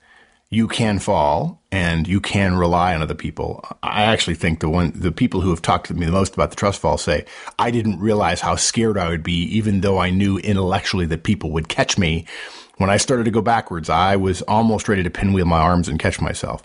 you 0.52 0.68
can 0.68 1.00
fall 1.00 1.62
and 1.72 2.08
you 2.08 2.20
can 2.20 2.58
rely 2.58 2.94
on 2.94 3.02
other 3.02 3.16
people. 3.16 3.66
I 3.82 4.04
actually 4.04 4.36
think 4.36 4.60
the 4.60 4.70
one, 4.70 4.92
the 4.94 5.14
people 5.14 5.40
who 5.40 5.50
have 5.50 5.62
talked 5.62 5.88
to 5.88 5.94
me 5.94 6.06
the 6.06 6.12
most 6.12 6.34
about 6.34 6.50
the 6.50 6.58
trust 6.58 6.82
fall 6.82 6.98
say, 6.98 7.26
I 7.58 7.72
didn't 7.72 8.00
realize 8.00 8.42
how 8.42 8.58
scared 8.58 8.98
I 8.98 9.08
would 9.10 9.24
be, 9.24 9.44
even 9.56 9.80
though 9.80 9.98
I 9.98 10.10
knew 10.10 10.38
intellectually 10.40 11.06
that 11.08 11.24
people 11.24 11.52
would 11.52 11.70
catch 11.70 11.98
me. 11.98 12.26
When 12.78 12.90
I 12.90 12.98
started 12.98 13.24
to 13.24 13.32
go 13.32 13.42
backwards, 13.42 13.90
I 13.90 14.18
was 14.18 14.42
almost 14.44 14.90
ready 14.90 15.04
to 15.04 15.10
pinwheel 15.10 15.46
my 15.46 15.60
arms 15.60 15.88
and 15.88 16.00
catch 16.00 16.20
myself. 16.20 16.64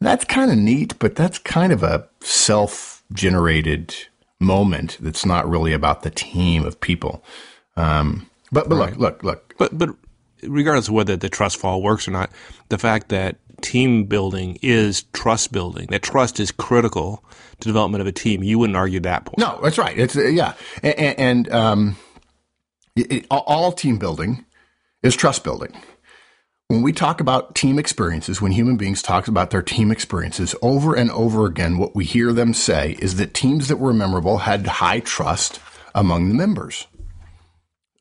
That's 0.00 0.24
kind 0.24 0.50
of 0.50 0.58
neat, 0.58 0.98
but 0.98 1.14
that's 1.14 1.38
kind 1.38 1.72
of 1.72 1.84
a 1.84 2.08
self 2.20 3.04
generated 3.12 3.94
moment 4.40 4.98
that's 5.00 5.24
not 5.24 5.48
really 5.48 5.72
about 5.72 6.02
the 6.02 6.10
team 6.10 6.64
of 6.64 6.80
people. 6.80 7.22
Um, 7.76 8.28
but, 8.50 8.68
but 8.68 8.76
right. 8.76 8.96
look, 8.96 9.22
look, 9.22 9.22
look. 9.22 9.54
But, 9.58 9.78
but 9.78 9.90
regardless 10.42 10.88
of 10.88 10.94
whether 10.94 11.16
the 11.16 11.28
trust 11.28 11.56
fall 11.56 11.82
works 11.82 12.06
or 12.06 12.10
not, 12.10 12.30
the 12.68 12.78
fact 12.78 13.08
that 13.08 13.36
team 13.60 14.04
building 14.04 14.58
is 14.62 15.02
trust 15.12 15.52
building, 15.52 15.86
that 15.90 16.02
trust 16.02 16.38
is 16.40 16.50
critical 16.50 17.24
to 17.60 17.68
development 17.68 18.00
of 18.00 18.06
a 18.06 18.12
team, 18.12 18.42
you 18.42 18.58
wouldn't 18.58 18.76
argue 18.76 19.00
that 19.00 19.24
point. 19.24 19.38
No, 19.38 19.58
that's 19.62 19.78
right. 19.78 19.98
It's 19.98 20.16
uh, 20.16 20.22
yeah, 20.22 20.54
and, 20.82 21.18
and 21.18 21.52
um, 21.52 21.96
it, 22.96 23.12
it, 23.12 23.26
all 23.30 23.72
team 23.72 23.98
building 23.98 24.44
is 25.02 25.16
trust 25.16 25.44
building. 25.44 25.76
When 26.68 26.82
we 26.82 26.92
talk 26.92 27.20
about 27.20 27.54
team 27.54 27.78
experiences, 27.78 28.42
when 28.42 28.52
human 28.52 28.76
beings 28.76 29.00
talk 29.00 29.26
about 29.26 29.50
their 29.50 29.62
team 29.62 29.90
experiences 29.90 30.54
over 30.60 30.94
and 30.94 31.10
over 31.12 31.46
again, 31.46 31.78
what 31.78 31.96
we 31.96 32.04
hear 32.04 32.30
them 32.32 32.52
say 32.52 32.96
is 33.00 33.16
that 33.16 33.32
teams 33.32 33.68
that 33.68 33.78
were 33.78 33.94
memorable 33.94 34.38
had 34.38 34.66
high 34.66 35.00
trust 35.00 35.60
among 35.94 36.28
the 36.28 36.34
members 36.34 36.86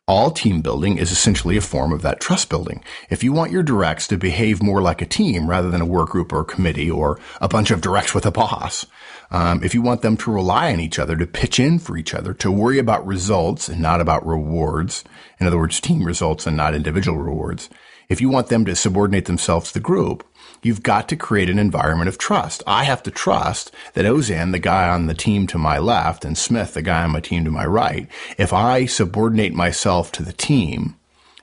all 0.07 0.31
team 0.31 0.61
building 0.61 0.97
is 0.97 1.11
essentially 1.11 1.57
a 1.57 1.61
form 1.61 1.91
of 1.91 2.01
that 2.01 2.21
trust 2.21 2.49
building. 2.49 2.81
If 3.09 3.25
you 3.25 3.33
want 3.33 3.51
your 3.51 3.61
directs 3.61 4.07
to 4.07 4.17
behave 4.17 4.63
more 4.63 4.81
like 4.81 5.01
a 5.01 5.05
team 5.05 5.49
rather 5.49 5.69
than 5.69 5.81
a 5.81 5.85
work 5.85 6.09
group 6.09 6.31
or 6.31 6.39
a 6.39 6.45
committee 6.45 6.89
or 6.89 7.19
a 7.41 7.49
bunch 7.49 7.71
of 7.71 7.81
directs 7.81 8.13
with 8.13 8.25
a 8.25 8.31
boss, 8.31 8.85
um, 9.31 9.61
if 9.65 9.73
you 9.73 9.81
want 9.81 10.03
them 10.03 10.15
to 10.17 10.31
rely 10.31 10.71
on 10.71 10.79
each 10.79 10.97
other, 10.97 11.17
to 11.17 11.27
pitch 11.27 11.59
in 11.59 11.77
for 11.77 11.97
each 11.97 12.13
other, 12.13 12.33
to 12.35 12.49
worry 12.49 12.79
about 12.79 13.05
results 13.05 13.67
and 13.67 13.81
not 13.81 13.99
about 13.99 14.25
rewards, 14.25 15.03
in 15.41 15.47
other 15.47 15.57
words, 15.57 15.81
team 15.81 16.05
results 16.05 16.47
and 16.47 16.55
not 16.55 16.73
individual 16.73 17.17
rewards, 17.17 17.69
if 18.07 18.21
you 18.21 18.29
want 18.29 18.47
them 18.47 18.63
to 18.63 18.75
subordinate 18.77 19.25
themselves 19.25 19.67
to 19.67 19.73
the 19.73 19.83
group, 19.83 20.25
You've 20.61 20.83
got 20.83 21.07
to 21.09 21.15
create 21.15 21.49
an 21.49 21.59
environment 21.59 22.09
of 22.09 22.17
trust. 22.17 22.63
I 22.65 22.83
have 22.83 23.03
to 23.03 23.11
trust 23.11 23.71
that 23.93 24.05
Ozan, 24.05 24.51
the 24.51 24.59
guy 24.59 24.89
on 24.89 25.07
the 25.07 25.13
team 25.13 25.47
to 25.47 25.57
my 25.57 25.77
left, 25.77 26.25
and 26.25 26.37
Smith, 26.37 26.73
the 26.73 26.81
guy 26.81 27.03
on 27.03 27.11
my 27.11 27.19
team 27.19 27.45
to 27.45 27.51
my 27.51 27.65
right, 27.65 28.07
if 28.37 28.53
I 28.53 28.85
subordinate 28.85 29.53
myself 29.53 30.11
to 30.13 30.23
the 30.23 30.33
team, 30.33 30.95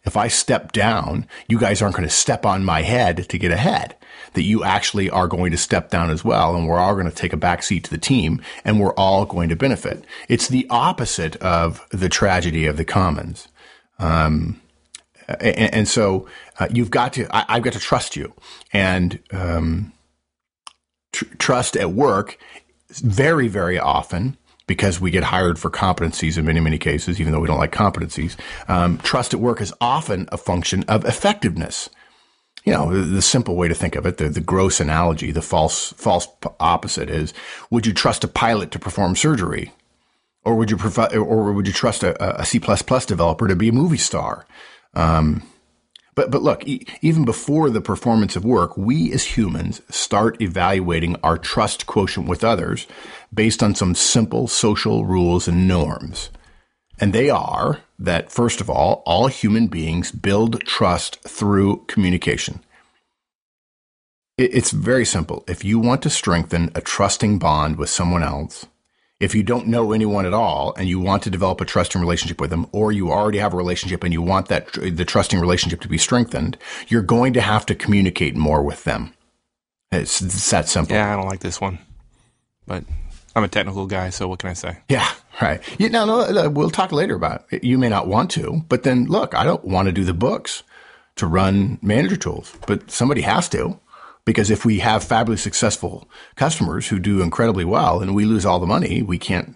if 0.05 0.17
I 0.17 0.29
step 0.29 0.73
down, 0.73 1.27
you 1.49 1.59
guys 1.59 1.81
aren't 1.81 1.97
going 1.97 2.09
to 2.09 2.15
step 2.15 2.45
on 2.45 2.65
my 2.65 2.83
head 2.83 3.29
to 3.29 3.39
get 3.39 3.51
ahead. 3.51 3.97
That 4.35 4.43
you 4.43 4.65
actually 4.65 5.09
are 5.11 5.29
going 5.29 5.53
to 5.53 5.57
step 5.57 5.91
down 5.91 6.11
as 6.11 6.25
well, 6.25 6.57
and 6.57 6.67
we're 6.67 6.79
all 6.79 6.95
going 6.95 7.09
to 7.09 7.15
take 7.15 7.33
a 7.33 7.39
back 7.39 7.63
seat 7.63 7.85
to 7.85 7.91
the 7.91 7.99
team, 7.99 8.43
and 8.65 8.81
we're 8.81 8.95
all 8.95 9.25
going 9.25 9.49
to 9.49 9.57
benefit. 9.57 10.05
It's 10.29 10.49
the 10.49 10.67
opposite 10.71 11.37
of 11.37 11.87
the 11.91 12.09
tragedy 12.09 12.67
of 12.67 12.77
the 12.77 12.85
commons. 12.85 13.49
Um, 13.99 14.61
and, 15.29 15.75
and 15.75 15.89
so 15.89 16.29
uh, 16.59 16.69
you've 16.71 16.91
got 16.91 17.13
to 17.15 17.27
I, 17.35 17.55
have 17.55 17.63
got 17.63 17.73
to 17.75 17.81
trust 17.81 18.17
you. 18.17 18.33
And 18.73 19.21
um, 19.33 19.93
tr- 21.13 21.35
trust 21.39 21.77
at 21.77 21.93
work 21.93 22.39
very 22.91 23.49
very 23.49 23.79
often 23.79 24.37
because 24.67 25.01
we 25.01 25.11
get 25.11 25.25
hired 25.25 25.59
for 25.59 25.71
competencies 25.71 26.39
in 26.39 26.45
many 26.45 26.61
many 26.61 26.79
cases 26.79 27.21
even 27.21 27.33
though 27.33 27.41
we 27.41 27.49
don't 27.49 27.59
like 27.59 27.73
competencies. 27.73 28.37
Um, 28.69 28.99
trust 28.99 29.35
at 29.35 29.41
work 29.41 29.61
is 29.61 29.73
often 29.81 30.29
a 30.31 30.37
function 30.37 30.85
of 30.85 31.05
effectiveness. 31.05 31.91
You 32.65 32.73
know 32.73 32.95
the, 32.95 33.03
the 33.03 33.23
simple 33.23 33.57
way 33.57 33.69
to 33.69 33.75
think 33.75 33.95
of 33.95 34.07
it 34.07 34.17
the, 34.17 34.29
the 34.29 34.41
gross 34.41 34.81
analogy 34.81 35.33
the 35.33 35.43
false 35.43 35.93
false 35.95 36.29
opposite 36.61 37.11
is 37.11 37.35
would 37.71 37.87
you 37.87 37.93
trust 37.93 38.25
a 38.25 38.29
pilot 38.29 38.71
to 38.73 38.79
perform 38.79 39.17
surgery? 39.17 39.73
Or 40.45 40.55
would 40.57 40.71
you 40.71 40.77
prefer, 40.77 41.07
or 41.17 41.53
would 41.53 41.67
you 41.67 41.73
trust 41.73 42.03
a, 42.03 42.41
a 42.41 42.45
C++ 42.45 42.59
developer 42.59 43.49
to 43.49 43.57
be 43.57 43.69
a 43.69 43.73
movie 43.73 43.97
star? 43.97 44.47
Um, 44.95 45.43
but 46.15 46.31
but 46.31 46.43
look, 46.43 46.67
e- 46.67 46.87
even 47.03 47.25
before 47.25 47.71
the 47.71 47.81
performance 47.81 48.37
of 48.37 48.45
work, 48.45 48.77
we 48.77 49.13
as 49.13 49.37
humans 49.37 49.83
start 49.91 50.41
evaluating 50.41 51.17
our 51.23 51.39
trust 51.39 51.87
quotient 51.87 52.29
with 52.29 52.45
others 52.45 52.87
based 53.33 53.63
on 53.63 53.75
some 53.75 53.95
simple 53.95 54.47
social 54.47 55.05
rules 55.05 55.49
and 55.49 55.67
norms. 55.67 56.31
And 57.01 57.13
they 57.13 57.31
are 57.31 57.81
that 57.99 58.31
first 58.31 58.61
of 58.61 58.71
all, 58.71 59.03
all 59.05 59.27
human 59.27 59.67
beings 59.67 60.13
build 60.13 60.61
trust 60.61 61.21
through 61.23 61.85
communication. 61.87 62.61
It's 64.37 64.71
very 64.73 65.05
simple. 65.05 65.45
If 65.47 65.65
you 65.65 65.79
want 65.79 66.03
to 66.03 66.11
strengthen 66.11 66.71
a 66.75 66.81
trusting 66.81 67.39
bond 67.39 67.77
with 67.77 67.89
someone 67.89 68.23
else, 68.23 68.67
if 69.21 69.35
you 69.35 69.43
don't 69.43 69.69
know 69.69 69.93
anyone 69.93 70.27
at 70.27 70.35
all 70.35 70.75
and 70.77 70.89
you 70.89 70.99
want 70.99 71.23
to 71.23 71.31
develop 71.31 71.61
a 71.61 71.65
trusting 71.65 72.01
relationship 72.01 72.41
with 72.41 72.51
them, 72.51 72.67
or 72.73 72.93
you 72.93 73.11
already 73.11 73.39
have 73.39 73.55
a 73.55 73.57
relationship 73.57 74.03
and 74.03 74.13
you 74.13 74.21
want 74.21 74.49
that 74.49 74.73
the 74.73 75.05
trusting 75.05 75.41
relationship 75.41 75.81
to 75.81 75.89
be 75.89 75.99
strengthened, 75.99 76.59
you're 76.89 77.03
going 77.03 77.33
to 77.33 77.41
have 77.41 77.65
to 77.67 77.75
communicate 77.75 78.37
more 78.37 78.63
with 78.63 78.85
them. 78.85 79.15
It's, 79.93 80.21
it's 80.21 80.51
that 80.51 80.69
simple. 80.69 80.97
Yeah, 80.97 81.13
I 81.13 81.17
don't 81.17 81.29
like 81.29 81.41
this 81.41 81.61
one, 81.61 81.79
but 82.67 82.85
I'm 83.37 83.45
a 83.45 83.49
technical 83.49 83.87
guy, 83.87 84.11
so 84.11 84.27
what 84.27 84.41
can 84.41 84.51
I 84.51 84.55
say? 84.55 84.79
Yeah, 84.89 85.09
right. 85.41 85.61
Yeah, 85.79 85.89
no, 85.89 86.05
no, 86.05 86.49
we'll 86.51 86.71
talk 86.71 86.91
later 86.93 87.15
about 87.15 87.47
it. 87.51 87.63
You 87.63 87.79
may 87.79 87.89
not 87.89 88.09
want 88.09 88.31
to, 88.33 88.63
but 88.69 88.83
then 88.83 89.07
look, 89.07 89.35
I 89.35 89.45
don't 89.45 89.65
want 89.65 89.87
to 89.87 89.93
do 89.93 90.05
the 90.05 90.15
books 90.15 90.65
to 91.17 91.27
run 91.29 91.79
manager 91.81 92.17
tools, 92.17 92.57
but 92.67 92.91
somebody 92.91 93.21
has 93.21 93.49
to. 93.51 93.79
Because 94.25 94.51
if 94.51 94.65
we 94.65 94.79
have 94.79 95.05
fabulously 95.05 95.43
successful 95.43 96.09
customers 96.35 96.89
who 96.89 96.99
do 96.99 97.21
incredibly 97.21 97.65
well 97.65 98.01
and 98.01 98.15
we 98.15 98.25
lose 98.25 98.47
all 98.47 98.59
the 98.59 98.67
money, 98.67 99.03
we 99.03 99.19
can't, 99.19 99.55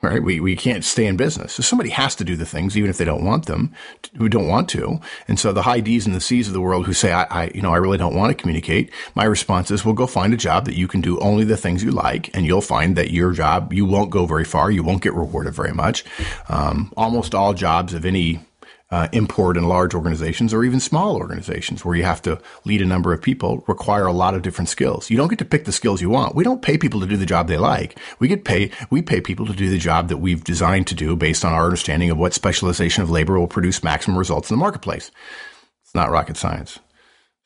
right? 0.00 0.22
We, 0.22 0.40
we 0.40 0.56
can't 0.56 0.84
stay 0.84 1.04
in 1.04 1.18
business. 1.18 1.52
So 1.52 1.62
somebody 1.62 1.90
has 1.90 2.14
to 2.16 2.24
do 2.24 2.34
the 2.34 2.46
things, 2.46 2.78
even 2.78 2.88
if 2.88 2.96
they 2.96 3.04
don't 3.04 3.26
want 3.26 3.44
them, 3.44 3.74
who 4.16 4.30
don't 4.30 4.48
want 4.48 4.70
to. 4.70 5.00
And 5.28 5.38
so 5.38 5.52
the 5.52 5.62
high 5.62 5.80
D's 5.80 6.06
and 6.06 6.14
the 6.14 6.20
C's 6.20 6.48
of 6.48 6.54
the 6.54 6.62
world 6.62 6.86
who 6.86 6.94
say, 6.94 7.12
I, 7.12 7.24
I, 7.24 7.50
you 7.54 7.60
know, 7.60 7.74
I 7.74 7.76
really 7.76 7.98
don't 7.98 8.16
want 8.16 8.30
to 8.30 8.40
communicate. 8.40 8.90
My 9.14 9.24
response 9.24 9.70
is, 9.70 9.84
well, 9.84 9.94
go 9.94 10.06
find 10.06 10.32
a 10.32 10.38
job 10.38 10.64
that 10.64 10.76
you 10.76 10.88
can 10.88 11.02
do 11.02 11.18
only 11.20 11.44
the 11.44 11.56
things 11.58 11.84
you 11.84 11.90
like. 11.90 12.34
And 12.34 12.46
you'll 12.46 12.62
find 12.62 12.96
that 12.96 13.10
your 13.10 13.32
job, 13.32 13.74
you 13.74 13.84
won't 13.84 14.08
go 14.08 14.24
very 14.24 14.44
far. 14.44 14.70
You 14.70 14.82
won't 14.82 15.02
get 15.02 15.12
rewarded 15.12 15.54
very 15.54 15.74
much. 15.74 16.04
Um, 16.48 16.90
almost 16.96 17.34
all 17.34 17.52
jobs 17.52 17.92
of 17.92 18.06
any 18.06 18.40
uh, 18.90 19.08
import 19.12 19.56
in 19.56 19.64
large 19.64 19.94
organizations 19.94 20.54
or 20.54 20.62
even 20.62 20.78
small 20.78 21.16
organizations 21.16 21.84
where 21.84 21.96
you 21.96 22.04
have 22.04 22.22
to 22.22 22.40
lead 22.64 22.80
a 22.80 22.86
number 22.86 23.12
of 23.12 23.20
people 23.20 23.64
require 23.66 24.06
a 24.06 24.12
lot 24.12 24.34
of 24.34 24.42
different 24.42 24.68
skills. 24.68 25.10
You 25.10 25.16
don't 25.16 25.28
get 25.28 25.40
to 25.40 25.44
pick 25.44 25.64
the 25.64 25.72
skills 25.72 26.00
you 26.00 26.08
want. 26.08 26.36
We 26.36 26.44
don't 26.44 26.62
pay 26.62 26.78
people 26.78 27.00
to 27.00 27.06
do 27.06 27.16
the 27.16 27.26
job 27.26 27.48
they 27.48 27.58
like. 27.58 27.98
We 28.20 28.28
get 28.28 28.44
pay, 28.44 28.70
we 28.90 29.02
pay 29.02 29.20
people 29.20 29.46
to 29.46 29.52
do 29.52 29.68
the 29.68 29.78
job 29.78 30.08
that 30.08 30.18
we've 30.18 30.44
designed 30.44 30.86
to 30.88 30.94
do 30.94 31.16
based 31.16 31.44
on 31.44 31.52
our 31.52 31.64
understanding 31.64 32.10
of 32.10 32.18
what 32.18 32.32
specialization 32.32 33.02
of 33.02 33.10
labor 33.10 33.38
will 33.38 33.48
produce 33.48 33.82
maximum 33.82 34.16
results 34.16 34.50
in 34.50 34.56
the 34.56 34.60
marketplace. 34.60 35.10
It's 35.82 35.94
not 35.94 36.10
rocket 36.10 36.36
science. 36.36 36.78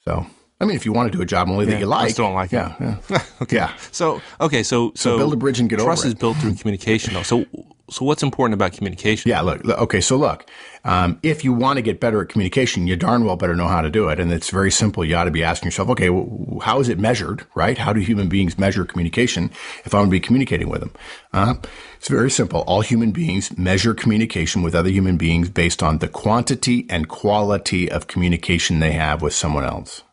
So 0.05 0.27
I 0.61 0.67
mean, 0.67 0.77
if 0.77 0.85
you 0.85 0.93
want 0.93 1.11
to 1.11 1.17
do 1.17 1.23
a 1.23 1.27
job 1.27 1.49
only 1.49 1.65
that 1.67 1.81
you 1.81 1.87
like, 1.87 2.07
I 2.07 2.09
still 2.11 2.27
don't 2.27 2.35
like 2.35 2.53
yeah, 2.53 2.75
it. 2.79 2.97
yeah. 3.09 3.23
okay. 3.43 3.57
Yeah. 3.57 3.75
So 3.93 4.21
okay, 4.41 4.63
so 4.63 4.93
so, 4.95 5.17
build 5.17 5.33
a 5.33 5.37
bridge 5.37 5.59
and 5.59 5.71
get 5.71 5.81
over 5.81 5.87
trust 5.87 6.05
is 6.05 6.15
built 6.15 6.37
through 6.37 6.55
communication. 6.57 7.15
Though. 7.15 7.23
So 7.23 7.47
so 7.91 8.05
what's 8.05 8.23
important 8.23 8.55
about 8.55 8.73
communication? 8.73 9.29
Yeah, 9.29 9.41
look, 9.41 9.65
okay, 9.65 10.01
so 10.01 10.17
look, 10.17 10.49
um, 10.85 11.19
if 11.23 11.45
you 11.45 11.53
want 11.53 11.77
to 11.77 11.83
get 11.83 12.01
better 12.01 12.23
at 12.23 12.29
communication, 12.29 12.87
you 12.87 12.97
darn 12.97 13.25
well 13.25 13.37
better 13.37 13.57
know 13.57 13.67
how 13.67 13.81
to 13.81 13.91
do 13.91 14.09
it. 14.09 14.21
And 14.21 14.33
it's 14.33 14.51
very 14.51 14.71
simple. 14.71 15.05
You 15.05 15.17
ought 15.17 15.25
to 15.25 15.31
be 15.31 15.43
asking 15.43 15.67
yourself, 15.67 15.89
okay, 15.91 16.09
well, 16.09 16.61
how 16.63 16.81
is 16.81 16.89
it 16.89 16.99
measured, 16.99 17.45
right? 17.55 17.77
How 17.77 17.93
do 17.93 18.01
human 18.01 18.29
beings 18.29 18.59
measure 18.59 18.85
communication 18.85 19.51
if 19.85 19.93
I'm 19.93 20.03
going 20.03 20.07
to 20.07 20.13
be 20.13 20.21
communicating 20.21 20.69
with 20.69 20.81
them? 20.81 20.93
Uh, 21.33 21.55
it's 21.97 22.09
very 22.09 22.31
simple. 22.31 22.61
All 22.63 22.81
human 22.81 23.11
beings 23.11 23.57
measure 23.59 23.93
communication 23.93 24.63
with 24.63 24.75
other 24.75 24.91
human 24.91 25.17
beings 25.17 25.51
based 25.51 25.83
on 25.83 25.99
the 25.99 26.09
quantity 26.09 26.87
and 26.89 27.09
quality 27.09 27.91
of 27.91 28.07
communication 28.07 28.79
they 28.79 28.93
have 28.93 29.21
with 29.21 29.35
someone 29.35 29.65
else. 29.65 30.05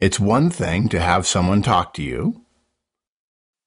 It's 0.00 0.18
one 0.18 0.50
thing 0.50 0.88
to 0.88 1.00
have 1.00 1.26
someone 1.26 1.62
talk 1.62 1.94
to 1.94 2.02
you 2.02 2.41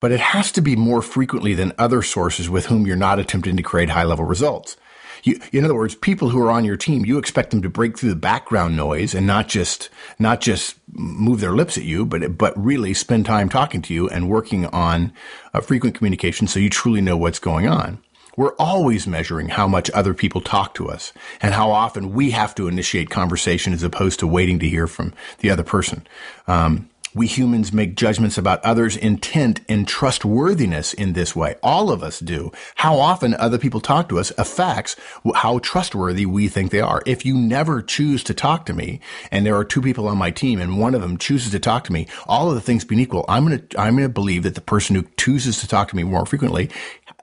but 0.05 0.11
it 0.11 0.19
has 0.19 0.51
to 0.51 0.61
be 0.61 0.75
more 0.75 1.01
frequently 1.01 1.55
than 1.55 1.73
other 1.79 2.03
sources 2.03 2.47
with 2.47 2.67
whom 2.67 2.85
you're 2.85 2.95
not 2.95 3.17
attempting 3.17 3.57
to 3.57 3.63
create 3.63 3.89
high 3.89 4.03
level 4.03 4.23
results. 4.23 4.77
You, 5.23 5.39
in 5.51 5.65
other 5.65 5.73
words, 5.73 5.95
people 5.95 6.29
who 6.29 6.39
are 6.43 6.51
on 6.51 6.63
your 6.63 6.77
team, 6.77 7.05
you 7.05 7.17
expect 7.17 7.49
them 7.49 7.63
to 7.63 7.71
break 7.71 7.97
through 7.97 8.11
the 8.11 8.15
background 8.15 8.77
noise 8.77 9.15
and 9.15 9.25
not 9.25 9.47
just 9.47 9.89
not 10.19 10.41
just 10.41 10.75
move 10.91 11.39
their 11.39 11.53
lips 11.53 11.75
at 11.75 11.85
you, 11.85 12.05
but 12.05 12.37
but 12.37 12.53
really 12.55 12.93
spend 12.93 13.25
time 13.25 13.49
talking 13.49 13.81
to 13.81 13.95
you 13.95 14.07
and 14.07 14.29
working 14.29 14.67
on 14.67 15.11
uh, 15.55 15.59
frequent 15.59 15.95
communication 15.95 16.45
so 16.45 16.59
you 16.59 16.69
truly 16.69 17.01
know 17.01 17.17
what's 17.17 17.39
going 17.39 17.67
on. 17.67 17.97
We're 18.37 18.53
always 18.59 19.07
measuring 19.07 19.49
how 19.49 19.67
much 19.67 19.89
other 19.89 20.13
people 20.13 20.41
talk 20.41 20.75
to 20.75 20.87
us 20.87 21.13
and 21.41 21.55
how 21.55 21.71
often 21.71 22.13
we 22.13 22.29
have 22.29 22.53
to 22.55 22.67
initiate 22.67 23.09
conversation 23.09 23.73
as 23.73 23.81
opposed 23.81 24.19
to 24.19 24.27
waiting 24.27 24.59
to 24.59 24.69
hear 24.69 24.85
from 24.85 25.15
the 25.39 25.49
other 25.49 25.63
person. 25.63 26.05
Um, 26.47 26.89
we 27.15 27.25
humans 27.25 27.73
make 27.73 27.95
judgments 27.95 28.37
about 28.37 28.63
others' 28.63 28.97
intent 28.97 29.61
and 29.67 29.87
trustworthiness 29.87 30.93
in 30.93 31.13
this 31.13 31.35
way. 31.35 31.55
All 31.63 31.89
of 31.89 32.03
us 32.03 32.19
do. 32.19 32.51
How 32.75 32.99
often 32.99 33.33
other 33.35 33.57
people 33.57 33.79
talk 33.79 34.09
to 34.09 34.19
us 34.19 34.31
affects 34.37 34.97
how 35.33 35.59
trustworthy 35.59 36.25
we 36.25 36.49
think 36.49 36.71
they 36.71 36.81
are. 36.81 37.01
If 37.05 37.25
you 37.25 37.35
never 37.35 37.81
choose 37.81 38.23
to 38.25 38.33
talk 38.33 38.65
to 38.65 38.73
me, 38.73 38.99
and 39.31 39.45
there 39.45 39.55
are 39.55 39.63
two 39.63 39.81
people 39.81 40.07
on 40.07 40.17
my 40.17 40.29
team, 40.29 40.59
and 40.59 40.77
one 40.77 40.93
of 40.93 41.01
them 41.01 41.17
chooses 41.17 41.51
to 41.51 41.59
talk 41.59 41.85
to 41.85 41.93
me, 41.93 42.07
all 42.27 42.49
of 42.49 42.55
the 42.55 42.61
things 42.61 42.83
being 42.83 42.99
equal, 42.99 43.25
I'm 43.29 43.45
gonna 43.45 43.63
I'm 43.77 43.95
gonna 43.95 44.09
believe 44.09 44.43
that 44.43 44.55
the 44.55 44.61
person 44.61 44.95
who 44.95 45.07
chooses 45.17 45.59
to 45.61 45.67
talk 45.67 45.87
to 45.89 45.95
me 45.95 46.03
more 46.03 46.25
frequently 46.25 46.69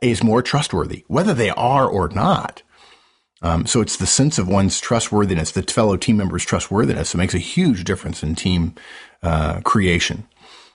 is 0.01 0.25
more 0.25 0.43
trustworthy, 0.43 1.05
whether 1.07 1.35
they 1.35 1.51
are 1.51 1.87
or 1.87 2.09
not. 2.09 2.63
Um, 3.43 3.67
so 3.67 3.81
it's 3.81 3.97
the 3.97 4.07
sense 4.07 4.39
of 4.39 4.49
one's 4.49 4.81
trustworthiness, 4.81 5.53
the 5.53 5.63
fellow 5.63 5.97
team 5.97 6.17
member's 6.17 6.45
trustworthiness, 6.45 7.13
that 7.13 7.19
makes 7.19 7.35
a 7.35 7.39
huge 7.39 7.85
difference 7.85 8.23
in 8.23 8.35
team 8.35 8.75
uh, 9.23 9.61
creation. 9.63 10.27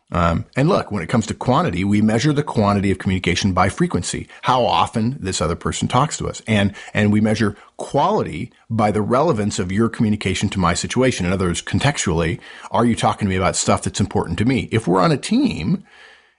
Um, 0.10 0.46
and 0.56 0.70
look, 0.70 0.90
when 0.90 1.04
it 1.04 1.10
comes 1.10 1.28
to 1.28 1.34
quantity, 1.34 1.84
we 1.84 2.02
measure 2.02 2.32
the 2.32 2.44
quantity 2.44 2.92
of 2.92 2.98
communication 2.98 3.52
by 3.52 3.68
frequency, 3.68 4.30
how 4.44 4.66
often 4.66 5.18
this 5.20 5.42
other 5.42 5.56
person 5.56 5.90
talks 5.90 6.18
to 6.18 6.30
us, 6.30 6.42
and 6.48 6.74
and 6.94 7.12
we 7.12 7.20
measure 7.20 7.58
quality 7.76 8.54
by 8.70 8.90
the 8.90 9.02
relevance 9.02 9.60
of 9.60 9.72
your 9.72 9.90
communication 9.90 10.48
to 10.50 10.60
my 10.60 10.74
situation. 10.74 11.26
In 11.26 11.34
other 11.34 11.48
words, 11.48 11.62
contextually, 11.62 12.40
are 12.72 12.86
you 12.86 12.96
talking 12.96 13.26
to 13.26 13.30
me 13.30 13.36
about 13.36 13.58
stuff 13.58 13.84
that's 13.84 14.00
important 14.00 14.38
to 14.40 14.46
me? 14.46 14.70
If 14.72 14.88
we're 14.88 15.02
on 15.02 15.12
a 15.12 15.18
team 15.18 15.84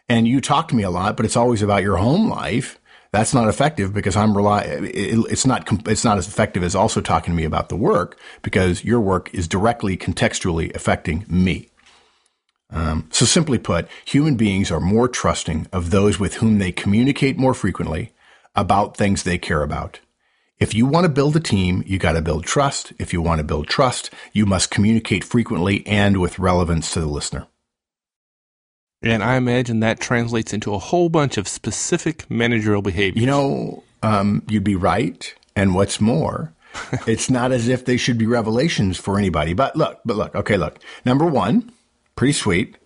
and 0.09 0.27
you 0.27 0.41
talk 0.41 0.69
to 0.69 0.77
me 0.77 0.83
a 0.83 0.91
lot, 0.91 1.19
but 1.19 1.27
it's 1.27 1.37
always 1.37 1.61
about 1.61 1.83
your 1.83 1.99
home 1.99 2.31
life, 2.31 2.78
that's 3.11 3.33
not 3.33 3.49
effective 3.49 3.95
because 3.95 4.17
I'm 4.17 4.37
rely. 4.37 4.63
It's 4.67 5.47
not. 5.47 5.89
It's 5.89 6.05
not 6.05 6.19
as 6.19 6.29
effective 6.29 6.63
as 6.63 6.75
also 6.75 7.01
talking 7.01 7.33
to 7.33 7.37
me 7.37 7.45
about 7.45 7.69
the 7.69 7.77
work 7.77 8.19
because 8.43 8.85
your 8.85 9.01
work 9.01 9.33
is 9.33 9.49
directly 9.49 9.97
contextually 9.97 10.75
affecting 10.75 11.25
me. 11.29 11.71
Um, 12.71 13.09
so 13.11 13.25
simply 13.25 13.59
put, 13.59 13.89
human 14.05 14.37
beings 14.37 14.71
are 14.71 14.81
more 14.81 15.09
trusting 15.09 15.69
of 15.73 15.91
those 15.91 16.19
with 16.19 16.35
whom 16.35 16.59
they 16.59 16.71
communicate 16.71 17.39
more 17.39 17.55
frequently 17.55 18.13
about 18.55 18.97
things 18.97 19.23
they 19.23 19.39
care 19.39 19.63
about. 19.63 20.01
If 20.59 20.75
you 20.75 20.85
want 20.87 21.05
to 21.05 21.09
build 21.09 21.37
a 21.37 21.41
team, 21.41 21.83
you 21.87 21.99
got 21.99 22.13
to 22.13 22.21
build 22.21 22.45
trust. 22.45 22.93
If 22.99 23.13
you 23.13 23.23
want 23.23 23.39
to 23.39 23.45
build 23.45 23.69
trust, 23.69 24.11
you 24.33 24.45
must 24.45 24.71
communicate 24.71 25.25
frequently 25.25 25.87
and 25.87 26.21
with 26.21 26.39
relevance 26.39 26.93
to 26.93 27.01
the 27.01 27.07
listener. 27.07 27.47
And 29.03 29.23
I 29.23 29.37
imagine 29.37 29.81
that 29.81 30.01
translates 30.01 30.53
into 30.53 30.75
a 30.75 30.79
whole 30.79 31.09
bunch 31.09 31.37
of 31.37 31.47
specific 31.47 32.29
managerial 32.31 32.83
behaviors. 32.83 33.21
You 33.21 33.27
know, 33.27 33.85
um, 34.03 34.43
you'd 34.49 34.65
be 34.65 34.77
right. 34.77 35.35
And 35.55 35.75
what's 35.75 36.01
more, 36.01 36.53
it's 37.07 37.31
not 37.31 37.53
as 37.53 37.69
if 37.69 37.85
they 37.85 37.97
should 37.97 38.19
be 38.19 38.27
revelations 38.27 38.97
for 38.97 39.19
anybody. 39.19 39.55
But 39.55 39.77
look, 39.77 40.01
but 40.05 40.17
look, 40.17 40.35
okay, 40.35 40.57
look. 40.57 40.79
Number 41.05 41.27
one, 41.27 41.73
pretty 42.17 42.33
sweet. 42.33 42.77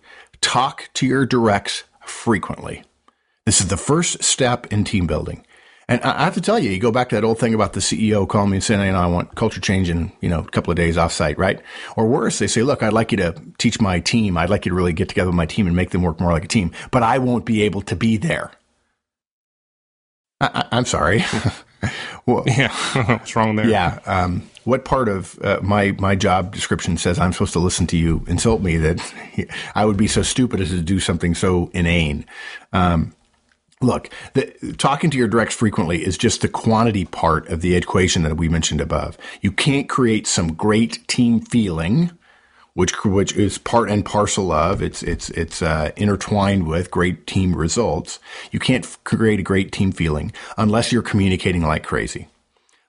Talk 0.41 0.89
to 0.95 1.05
your 1.05 1.25
directs 1.25 1.83
frequently. 2.05 2.83
This 3.45 3.59
is 3.59 3.67
the 3.67 3.77
first 3.77 4.23
step 4.23 4.71
in 4.71 4.83
team 4.83 5.07
building. 5.07 5.45
And 5.87 6.01
I 6.01 6.23
have 6.23 6.35
to 6.35 6.41
tell 6.41 6.59
you, 6.59 6.69
you 6.69 6.79
go 6.79 6.91
back 6.91 7.09
to 7.09 7.15
that 7.15 7.25
old 7.25 7.39
thing 7.39 7.53
about 7.53 7.73
the 7.73 7.81
CEO 7.81 8.27
calling 8.27 8.51
me 8.51 8.57
and 8.57 8.63
saying, 8.63 8.81
you 8.85 8.93
know, 8.93 8.99
I 8.99 9.07
want 9.07 9.35
culture 9.35 9.59
change 9.59 9.89
in, 9.89 10.11
you 10.21 10.29
know, 10.29 10.39
a 10.39 10.47
couple 10.47 10.71
of 10.71 10.77
days 10.77 10.97
off 10.97 11.11
site, 11.11 11.37
right? 11.37 11.61
Or 11.97 12.07
worse, 12.07 12.39
they 12.39 12.47
say, 12.47 12.63
look, 12.63 12.81
I'd 12.81 12.93
like 12.93 13.11
you 13.11 13.17
to 13.17 13.35
teach 13.57 13.81
my 13.81 13.99
team. 13.99 14.37
I'd 14.37 14.49
like 14.49 14.65
you 14.65 14.69
to 14.69 14.75
really 14.75 14.93
get 14.93 15.09
together 15.09 15.29
with 15.29 15.35
my 15.35 15.45
team 15.45 15.67
and 15.67 15.75
make 15.75 15.89
them 15.89 16.01
work 16.01 16.21
more 16.21 16.31
like 16.31 16.45
a 16.45 16.47
team, 16.47 16.71
but 16.91 17.03
I 17.03 17.17
won't 17.17 17.45
be 17.45 17.63
able 17.63 17.81
to 17.81 17.95
be 17.95 18.15
there. 18.17 18.51
I, 20.39 20.65
am 20.71 20.85
sorry. 20.85 21.23
well, 22.25 22.43
yeah, 22.45 22.71
what's 23.05 23.35
wrong 23.35 23.55
there? 23.55 23.67
Yeah. 23.67 23.99
Um, 24.05 24.49
what 24.63 24.85
part 24.85 25.09
of 25.09 25.37
uh, 25.43 25.59
my 25.61 25.91
my 25.99 26.15
job 26.15 26.53
description 26.53 26.97
says 26.97 27.19
I'm 27.19 27.33
supposed 27.33 27.53
to 27.53 27.59
listen 27.59 27.87
to 27.87 27.97
you 27.97 28.23
insult 28.27 28.61
me 28.61 28.77
that 28.77 29.13
I 29.75 29.85
would 29.85 29.97
be 29.97 30.07
so 30.07 30.21
stupid 30.21 30.61
as 30.61 30.69
to 30.69 30.81
do 30.81 30.99
something 30.99 31.35
so 31.35 31.69
inane? 31.73 32.25
Um, 32.71 33.13
look, 33.83 34.09
the, 34.33 34.75
talking 34.77 35.09
to 35.11 35.17
your 35.17 35.27
directs 35.27 35.55
frequently 35.55 36.03
is 36.03 36.17
just 36.17 36.41
the 36.41 36.47
quantity 36.47 37.05
part 37.05 37.47
of 37.49 37.61
the 37.61 37.75
equation 37.75 38.23
that 38.23 38.37
we 38.37 38.49
mentioned 38.49 38.81
above. 38.81 39.17
You 39.41 39.51
can't 39.51 39.89
create 39.89 40.25
some 40.25 40.53
great 40.53 41.07
team 41.07 41.41
feeling 41.41 42.11
which 42.73 43.05
which 43.05 43.35
is 43.35 43.57
part 43.57 43.89
and 43.89 44.05
parcel 44.05 44.51
of 44.51 44.81
it's 44.81 45.03
it's 45.03 45.29
it's 45.31 45.61
uh, 45.61 45.91
intertwined 45.95 46.67
with 46.67 46.91
great 46.91 47.27
team 47.27 47.55
results. 47.55 48.19
You 48.51 48.59
can't 48.59 48.85
f- 48.85 48.99
create 49.03 49.39
a 49.39 49.43
great 49.43 49.71
team 49.71 49.91
feeling 49.91 50.31
unless 50.57 50.91
you're 50.91 51.03
communicating 51.03 51.61
like 51.61 51.83
crazy. 51.83 52.27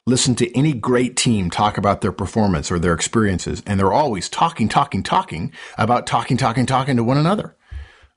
Listen 0.06 0.34
to 0.36 0.56
any 0.56 0.72
great 0.74 1.16
team 1.16 1.48
talk 1.48 1.78
about 1.78 2.02
their 2.02 2.12
performance 2.12 2.70
or 2.70 2.78
their 2.78 2.92
experiences, 2.92 3.62
and 3.66 3.80
they're 3.80 3.92
always 3.92 4.28
talking, 4.28 4.68
talking, 4.68 5.02
talking 5.02 5.50
about 5.78 6.06
talking, 6.06 6.36
talking, 6.36 6.66
talking 6.66 6.96
to 6.96 7.04
one 7.04 7.16
another. 7.16 7.54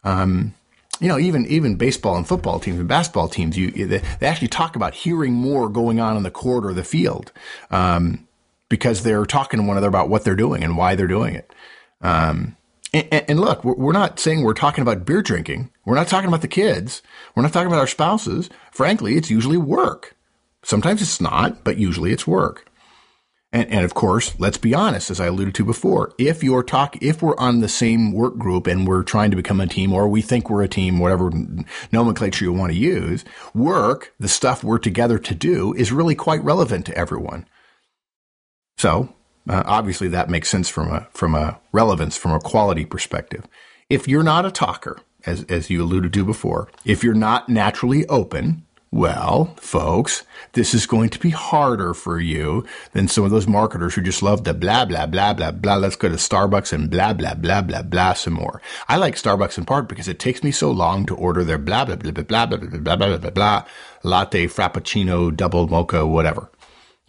Um, 0.03 0.53
you 0.99 1.07
know, 1.07 1.19
even 1.19 1.45
even 1.47 1.75
baseball 1.75 2.15
and 2.15 2.27
football 2.27 2.59
teams 2.59 2.79
and 2.79 2.87
basketball 2.87 3.29
teams, 3.29 3.57
you 3.57 3.71
they, 3.71 4.01
they 4.19 4.27
actually 4.27 4.47
talk 4.47 4.75
about 4.75 4.93
hearing 4.93 5.33
more 5.33 5.69
going 5.69 5.99
on 5.99 6.17
in 6.17 6.23
the 6.23 6.31
court 6.31 6.65
or 6.65 6.73
the 6.73 6.83
field. 6.83 7.31
Um, 7.71 8.27
because 8.69 9.03
they're 9.03 9.25
talking 9.25 9.59
to 9.59 9.65
one 9.65 9.77
another 9.77 9.87
about 9.87 10.09
what 10.09 10.23
they're 10.23 10.35
doing 10.35 10.63
and 10.63 10.77
why 10.77 10.95
they're 10.95 11.07
doing 11.07 11.35
it. 11.35 11.53
Um, 12.01 12.57
and, 12.93 13.25
and, 13.29 13.39
look, 13.39 13.63
we're 13.63 13.91
not 13.91 14.19
saying 14.19 14.43
we're 14.43 14.53
talking 14.53 14.81
about 14.81 15.05
beer 15.05 15.21
drinking. 15.21 15.71
We're 15.85 15.95
not 15.95 16.07
talking 16.07 16.27
about 16.27 16.41
the 16.41 16.47
kids. 16.47 17.01
We're 17.35 17.43
not 17.43 17.53
talking 17.53 17.67
about 17.67 17.79
our 17.79 17.87
spouses. 17.87 18.49
Frankly, 18.71 19.15
it's 19.15 19.29
usually 19.29 19.57
work. 19.57 20.15
Sometimes 20.63 21.01
it's 21.01 21.21
not, 21.21 21.63
but 21.63 21.77
usually 21.77 22.11
it's 22.11 22.27
work. 22.27 22.69
And, 23.57 23.71
and 23.71 23.85
of 23.85 23.95
course, 23.95 24.39
let's 24.39 24.59
be 24.59 24.75
honest, 24.75 25.09
as 25.09 25.19
I 25.19 25.25
alluded 25.25 25.55
to 25.55 25.65
before, 25.65 26.13
if 26.19 26.43
you're 26.43 26.61
talk, 26.61 26.95
if 27.01 27.23
we're 27.23 27.37
on 27.37 27.61
the 27.61 27.67
same 27.67 28.11
work 28.11 28.37
group 28.37 28.67
and 28.67 28.87
we're 28.87 29.01
trying 29.01 29.31
to 29.31 29.35
become 29.35 29.59
a 29.59 29.65
team 29.65 29.93
or 29.93 30.07
we 30.07 30.21
think 30.21 30.47
we're 30.47 30.61
a 30.61 30.67
team, 30.67 30.99
whatever 30.99 31.31
nomenclature 31.91 32.45
you 32.45 32.53
want 32.53 32.71
to 32.71 32.77
use, 32.77 33.25
work, 33.55 34.13
the 34.19 34.27
stuff 34.27 34.63
we're 34.63 34.77
together 34.77 35.17
to 35.17 35.33
do 35.33 35.73
is 35.73 35.91
really 35.91 36.13
quite 36.13 36.43
relevant 36.43 36.85
to 36.85 36.95
everyone. 36.95 37.47
So 38.77 39.11
uh, 39.49 39.63
obviously 39.65 40.07
that 40.09 40.29
makes 40.29 40.49
sense 40.49 40.69
from 40.69 40.91
a 40.91 41.07
from 41.11 41.33
a 41.33 41.59
relevance 41.71 42.15
from 42.15 42.33
a 42.33 42.39
quality 42.39 42.85
perspective. 42.85 43.47
If 43.89 44.07
you're 44.07 44.21
not 44.21 44.45
a 44.45 44.51
talker, 44.51 44.99
as 45.25 45.45
as 45.45 45.71
you 45.71 45.81
alluded 45.81 46.13
to 46.13 46.23
before, 46.23 46.69
if 46.85 47.03
you're 47.03 47.15
not 47.15 47.49
naturally 47.49 48.05
open, 48.05 48.66
well, 48.91 49.53
folks, 49.57 50.23
this 50.53 50.73
is 50.73 50.85
going 50.85 51.09
to 51.09 51.19
be 51.19 51.29
harder 51.29 51.93
for 51.93 52.19
you 52.19 52.65
than 52.93 53.07
some 53.07 53.25
of 53.25 53.31
those 53.31 53.47
marketers 53.47 53.93
who 53.93 54.01
just 54.01 54.23
love 54.23 54.43
to 54.43 54.53
blah 54.53 54.85
blah 54.85 55.05
blah 55.05 55.33
blah 55.33 55.51
blah. 55.51 55.75
Let's 55.75 55.97
go 55.97 56.07
to 56.07 56.15
Starbucks 56.15 56.71
and 56.71 56.89
blah 56.89 57.13
blah 57.13 57.33
blah 57.33 57.61
blah 57.61 57.81
blah 57.81 58.13
some 58.13 58.33
more. 58.33 58.61
I 58.87 58.95
like 58.95 59.15
Starbucks 59.15 59.57
in 59.57 59.65
part 59.65 59.89
because 59.89 60.07
it 60.07 60.19
takes 60.19 60.41
me 60.41 60.51
so 60.51 60.71
long 60.71 61.05
to 61.07 61.15
order 61.15 61.43
their 61.43 61.57
blah 61.57 61.83
blah 61.83 61.97
blah 61.97 62.11
blah 62.11 62.23
blah 62.23 62.45
blah 62.45 62.57
blah 62.57 62.79
blah 62.79 62.95
blah 62.95 63.17
blah 63.17 63.29
blah 63.29 63.65
latte 64.03 64.47
frappuccino 64.47 65.35
double 65.35 65.67
mocha 65.67 66.05
whatever. 66.05 66.49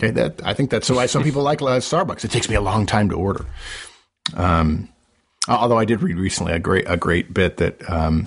Okay, 0.00 0.10
that 0.12 0.40
I 0.44 0.54
think 0.54 0.70
that's 0.70 0.90
why 0.90 1.06
some 1.06 1.22
people 1.22 1.42
like 1.42 1.60
Starbucks. 1.60 2.24
It 2.24 2.30
takes 2.32 2.48
me 2.48 2.56
a 2.56 2.60
long 2.60 2.86
time 2.86 3.08
to 3.10 3.16
order. 3.16 3.46
Um, 4.34 4.88
although 5.48 5.78
I 5.78 5.84
did 5.84 6.02
read 6.02 6.18
recently 6.18 6.52
a 6.52 6.58
great 6.58 6.84
a 6.88 6.96
great 6.96 7.32
bit 7.32 7.58
that 7.58 7.88
um, 7.88 8.26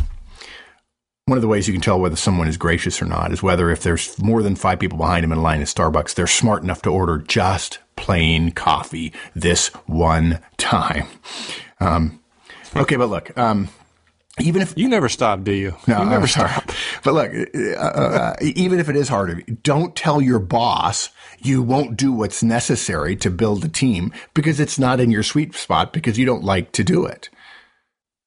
one 1.25 1.37
of 1.37 1.41
the 1.41 1.47
ways 1.47 1.67
you 1.67 1.73
can 1.73 1.81
tell 1.81 1.99
whether 1.99 2.15
someone 2.15 2.47
is 2.47 2.57
gracious 2.57 3.01
or 3.01 3.05
not 3.05 3.31
is 3.31 3.43
whether 3.43 3.69
if 3.69 3.83
there's 3.83 4.17
more 4.19 4.41
than 4.41 4.55
five 4.55 4.79
people 4.79 4.97
behind 4.97 5.23
them 5.23 5.31
in 5.31 5.41
line 5.41 5.61
at 5.61 5.67
Starbucks, 5.67 6.15
they're 6.15 6.27
smart 6.27 6.63
enough 6.63 6.81
to 6.81 6.89
order 6.89 7.19
just 7.19 7.79
plain 7.95 8.51
coffee 8.51 9.13
this 9.35 9.67
one 9.85 10.39
time. 10.57 11.07
Um, 11.79 12.19
okay, 12.75 12.95
but 12.95 13.07
look, 13.07 13.37
um, 13.37 13.69
even 14.39 14.61
if 14.61 14.73
You 14.75 14.89
never 14.89 15.09
stop, 15.09 15.43
do 15.43 15.51
you? 15.51 15.75
no, 15.87 16.03
you 16.03 16.09
never 16.09 16.27
stop. 16.27 16.71
But 17.03 17.13
look, 17.13 17.31
uh, 17.55 17.79
uh, 17.79 18.35
even 18.41 18.79
if 18.79 18.89
it 18.89 18.95
is 18.95 19.09
hard, 19.09 19.59
don't 19.63 19.95
tell 19.95 20.21
your 20.21 20.39
boss 20.39 21.09
you 21.39 21.61
won't 21.61 21.97
do 21.97 22.11
what's 22.13 22.43
necessary 22.43 23.15
to 23.17 23.29
build 23.29 23.65
a 23.65 23.67
team 23.67 24.13
because 24.33 24.59
it's 24.59 24.77
not 24.79 24.99
in 24.99 25.11
your 25.11 25.23
sweet 25.23 25.55
spot 25.55 25.93
because 25.93 26.17
you 26.17 26.25
don't 26.25 26.43
like 26.43 26.71
to 26.73 26.83
do 26.83 27.05
it. 27.05 27.29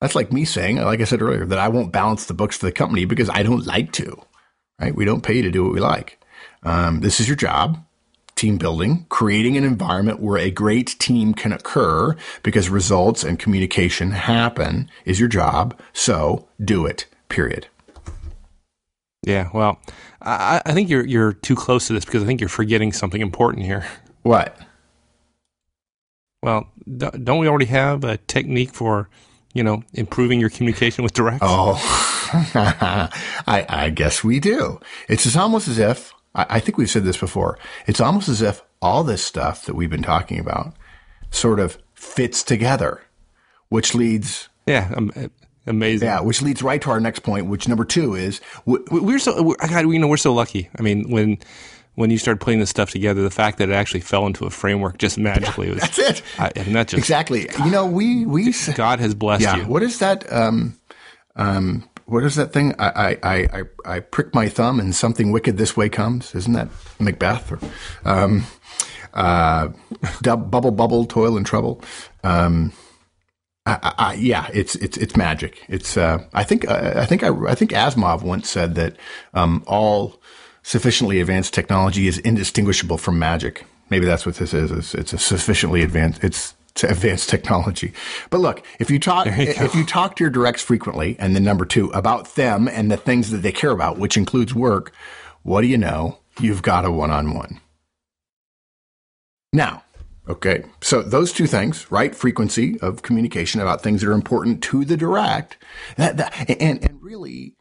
That's 0.01 0.15
like 0.15 0.33
me 0.33 0.45
saying, 0.45 0.77
like 0.77 1.01
I 1.01 1.05
said 1.05 1.23
earlier, 1.23 1.47
that 1.47 1.59
I 1.59 1.69
won't 1.69 1.93
balance 1.93 2.27
the 2.27 2.35
books 2.35 2.59
for 2.59 2.67
the 2.67 2.73
company 2.73 3.05
because 3.05 3.31
I 3.31 3.43
don't 3.43 3.67
like 3.67 3.93
to. 3.93 4.21
Right? 4.81 4.95
We 4.95 5.05
don't 5.05 5.23
pay 5.23 5.35
you 5.37 5.43
to 5.43 5.51
do 5.51 5.65
what 5.65 5.73
we 5.73 5.81
like. 5.81 6.21
Um, 6.63 7.01
this 7.01 7.21
is 7.21 7.29
your 7.29 7.37
job. 7.37 7.79
Team 8.35 8.59
building, 8.59 9.07
creating 9.09 9.57
an 9.57 9.63
environment 9.63 10.21
where 10.21 10.39
a 10.39 10.51
great 10.51 10.97
team 10.99 11.35
can 11.35 11.53
occur 11.53 12.17
because 12.43 12.69
results 12.69 13.23
and 13.23 13.39
communication 13.39 14.11
happen 14.11 14.91
is 15.05 15.21
your 15.21 15.29
job. 15.29 15.79
So 15.93 16.49
do 16.63 16.85
it. 16.85 17.07
Period. 17.29 17.69
Yeah. 19.23 19.49
Well, 19.55 19.79
I, 20.21 20.61
I 20.67 20.73
think 20.73 20.91
you're 20.91 21.07
you're 21.07 21.33
too 21.33 21.55
close 21.55 21.87
to 21.87 21.93
this 21.93 22.05
because 22.05 22.23
I 22.23 22.27
think 22.27 22.41
you're 22.41 22.49
forgetting 22.49 22.93
something 22.93 23.21
important 23.21 23.65
here. 23.65 23.87
What? 24.23 24.59
Well, 26.43 26.69
don't 26.99 27.39
we 27.39 27.49
already 27.49 27.67
have 27.67 28.05
a 28.05 28.19
technique 28.19 28.75
for, 28.75 29.09
you 29.55 29.63
know, 29.63 29.83
improving 29.95 30.41
your 30.41 30.51
communication 30.51 31.03
with 31.05 31.13
directs? 31.15 31.39
Oh, 31.43 31.75
I, 32.55 33.67
I 33.69 33.91
guess 33.91 34.23
we 34.25 34.41
do. 34.41 34.81
It's 35.09 35.27
as 35.27 35.37
almost 35.37 35.69
as 35.69 35.79
if, 35.79 36.13
I, 36.35 36.47
I 36.51 36.61
think 36.61 36.77
we've 36.79 36.91
said 36.91 37.05
this 37.05 37.17
before, 37.17 37.59
it's 37.87 38.01
almost 38.01 38.29
as 38.29 38.43
if 38.43 38.63
all 38.83 39.05
this 39.05 39.25
stuff 39.25 39.65
that 39.67 39.75
we've 39.75 39.91
been 39.91 40.03
talking 40.03 40.39
about 40.39 40.75
sort 41.31 41.61
of 41.61 41.79
fits 41.95 42.43
together, 42.43 43.03
which 43.69 43.95
leads, 43.95 44.49
Yeah. 44.67 44.93
Um, 44.97 45.11
amazing. 45.67 46.07
yeah, 46.07 46.21
which 46.21 46.43
leads 46.43 46.63
right 46.63 46.81
to 46.83 46.91
our 46.91 47.01
next 47.01 47.21
point, 47.21 47.47
which 47.47 47.67
number 47.69 47.85
two 47.85 48.15
is, 48.15 48.41
We- 48.67 48.81
We're 48.91 49.19
so, 49.19 49.43
we're, 49.43 49.57
God, 49.57 49.91
you 49.91 49.99
know, 49.99 50.09
we're 50.09 50.17
so 50.17 50.35
lucky. 50.35 50.69
I 50.79 50.83
mean, 50.83 51.11
when, 51.11 51.39
when 51.95 52.11
you 52.11 52.19
started 52.19 52.41
putting 52.41 52.61
this 52.61 52.71
stuff 52.71 52.91
together, 52.91 53.23
the 53.23 53.31
fact 53.31 53.59
that 53.59 53.69
it 53.69 53.73
actually 53.73 54.01
fell 54.01 54.27
into 54.27 54.45
a 54.45 54.51
framework 54.51 54.99
just 54.99 55.19
magically 55.19 55.71
was, 55.71 55.81
that's 55.81 55.99
it. 55.99 56.23
I, 56.39 56.51
and 56.57 56.75
that 56.75 56.89
just, 56.89 56.99
Exactly. 56.99 57.49
You 57.65 57.71
know, 57.71 57.87
we, 57.87 58.27
we, 58.27 58.53
God 58.75 59.01
has 59.01 59.15
blessed 59.15 59.43
yeah. 59.43 59.57
you. 59.57 59.65
What 59.67 59.83
is 59.83 59.99
that? 60.01 60.31
Um, 60.33 60.79
um, 61.37 61.89
what 62.07 62.25
is 62.25 62.35
that 62.35 62.53
thing? 62.53 62.75
I, 62.79 62.89
I, 62.89 63.19
I, 63.23 63.37
I, 63.37 63.63
I 63.97 64.01
prick 64.01 64.35
my 64.35 64.49
thumb 64.49 64.79
and 64.81 64.95
something 64.95 65.33
wicked 65.33 65.57
this 65.57 65.77
way 65.77 65.89
comes. 65.89 66.35
Isn't 66.35 66.53
that 66.53 66.69
Macbeth? 66.99 67.53
Or, 67.53 67.59
um, 68.05 68.45
uh, 69.15 69.69
dub, 70.21 70.51
bubble, 70.51 70.73
bubble, 70.73 71.07
toil 71.07 71.37
and 71.37 71.47
trouble. 71.47 71.83
Um, 72.23 72.73
I, 73.65 73.79
I, 73.83 73.95
I- 73.99 74.15
yeah, 74.15 74.49
it's 74.53 74.75
it's 74.77 74.99
it's 74.99 75.17
magic. 75.17 75.65
It's 75.69 75.97
uh, 75.97 76.25
I 76.35 76.45
think 76.45 76.69
uh, 76.69 76.95
I 76.97 77.07
think 77.07 77.23
I, 77.23 77.29
I 77.49 77.55
think 77.55 77.71
Asimov 77.71 78.23
once 78.23 78.51
said 78.51 78.75
that 78.75 78.97
um, 79.33 79.65
all 79.67 80.21
sufficiently 80.65 81.21
advanced 81.21 81.55
technology 81.55 82.09
is 82.09 82.19
indistinguishable 82.19 82.99
from 82.99 83.19
magic. 83.19 83.65
Maybe 83.91 84.07
that's 84.07 84.27
what 84.27 84.37
this 84.37 84.53
is. 84.53 84.73
It's, 84.73 84.95
it's 84.95 85.13
a 85.13 85.19
sufficiently 85.19 85.83
advanced. 85.83 86.25
It's 86.25 86.55
to 86.75 86.91
advanced 86.91 87.29
technology. 87.29 87.93
But 88.31 88.41
look, 88.41 88.67
if 88.81 88.91
you 88.91 88.99
talk 88.99 89.27
you 89.27 89.33
if 89.37 89.77
you 89.77 89.85
talk 89.85 90.17
to 90.17 90.25
your 90.25 90.31
directs 90.31 90.63
frequently, 90.63 91.17
and 91.21 91.37
then 91.37 91.45
number 91.45 91.65
two 91.65 91.91
about 91.91 92.35
them 92.35 92.67
and 92.67 92.91
the 92.91 92.97
things 92.97 93.31
that 93.31 93.39
they 93.39 93.53
care 93.53 93.71
about, 93.71 93.99
which 93.99 94.17
includes 94.17 94.55
work, 94.55 94.93
what 95.43 95.61
do 95.61 95.69
you 95.69 95.79
know? 95.79 96.19
You've 96.41 96.63
got 96.63 96.85
a 96.85 96.91
one 96.91 97.13
on 97.13 97.33
one. 97.33 97.61
Now, 99.53 99.85
okay, 100.29 100.65
so 100.81 101.01
those 101.03 101.33
two 101.33 101.47
things, 101.47 101.89
right? 101.93 102.13
Frequency 102.13 102.81
of 102.81 103.03
communication 103.03 103.61
about 103.61 103.83
things 103.83 104.01
that 104.01 104.09
are 104.09 104.13
important 104.13 104.61
to 104.65 104.85
the 104.85 104.97
direct, 104.97 105.57
that, 105.97 106.17
that 106.17 106.51
and 106.61 106.83
and 106.83 107.01
really, 107.01 107.55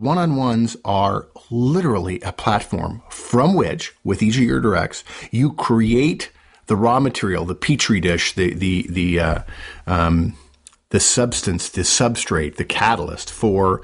one 0.00 0.18
on 0.18 0.36
ones 0.36 0.76
are 0.84 1.28
literally 1.50 2.20
a 2.20 2.32
platform 2.32 3.02
from 3.10 3.54
which, 3.54 3.94
with 4.04 4.22
each 4.22 4.36
of 4.36 4.42
your 4.42 4.60
directs, 4.60 5.04
you 5.30 5.52
create 5.54 6.30
the 6.66 6.76
raw 6.76 7.00
material, 7.00 7.44
the 7.44 7.54
petri 7.54 8.00
dish, 8.00 8.34
the 8.34 8.54
the 8.54 8.86
the 8.88 9.20
uh, 9.20 9.42
um, 9.86 10.36
the 10.90 11.00
substance, 11.00 11.68
the 11.68 11.82
substrate, 11.82 12.56
the 12.56 12.64
catalyst 12.64 13.30
for 13.30 13.82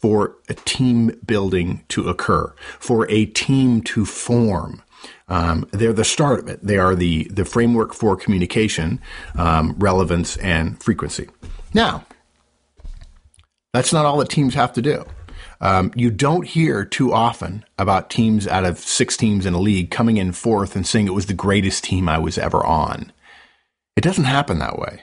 for 0.00 0.36
a 0.48 0.54
team 0.54 1.18
building 1.24 1.84
to 1.88 2.08
occur, 2.08 2.52
for 2.78 3.10
a 3.10 3.26
team 3.26 3.82
to 3.82 4.04
form. 4.04 4.82
Um, 5.28 5.66
they're 5.72 5.92
the 5.92 6.04
start 6.04 6.40
of 6.40 6.48
it. 6.48 6.60
They 6.62 6.78
are 6.78 6.94
the 6.94 7.24
the 7.24 7.44
framework 7.44 7.94
for 7.94 8.16
communication, 8.16 9.00
um, 9.36 9.74
relevance, 9.78 10.36
and 10.36 10.80
frequency. 10.82 11.28
Now, 11.74 12.04
that's 13.72 13.92
not 13.92 14.04
all 14.04 14.18
that 14.18 14.28
teams 14.28 14.54
have 14.54 14.72
to 14.74 14.82
do. 14.82 15.04
Um, 15.62 15.92
you 15.94 16.10
don't 16.10 16.46
hear 16.46 16.84
too 16.84 17.12
often 17.12 17.64
about 17.78 18.10
teams 18.10 18.48
out 18.48 18.64
of 18.64 18.80
six 18.80 19.16
teams 19.16 19.46
in 19.46 19.54
a 19.54 19.60
league 19.60 19.92
coming 19.92 20.16
in 20.16 20.32
fourth 20.32 20.74
and 20.74 20.84
saying 20.84 21.06
it 21.06 21.14
was 21.14 21.26
the 21.26 21.34
greatest 21.34 21.84
team 21.84 22.08
I 22.08 22.18
was 22.18 22.36
ever 22.36 22.66
on. 22.66 23.12
It 23.96 24.02
doesn't 24.02 24.24
happen 24.24 24.58
that 24.58 24.78
way. 24.78 25.02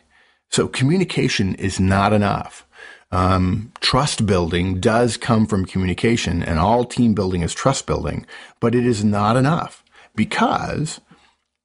So 0.52 0.68
communication 0.68 1.56
is 1.56 1.80
not 1.80 2.12
enough. 2.12 2.68
Um, 3.12 3.72
trust 3.80 4.26
building 4.26 4.82
does 4.82 5.16
come 5.16 5.48
from 5.48 5.66
communication, 5.66 6.44
and 6.44 6.60
all 6.60 6.84
team 6.84 7.14
building 7.14 7.42
is 7.42 7.54
trust 7.54 7.88
building, 7.88 8.26
but 8.60 8.76
it 8.76 8.86
is 8.86 9.04
not 9.04 9.38
enough 9.38 9.84
because 10.14 11.00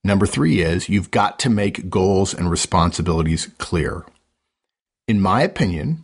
number 0.05 0.25
three 0.25 0.63
is 0.63 0.89
you've 0.89 1.11
got 1.11 1.39
to 1.41 1.51
make 1.51 1.91
goals 1.91 2.33
and 2.33 2.51
responsibilities 2.51 3.51
clear. 3.59 4.07
In 5.09 5.21
my 5.21 5.43
opinion, 5.43 6.04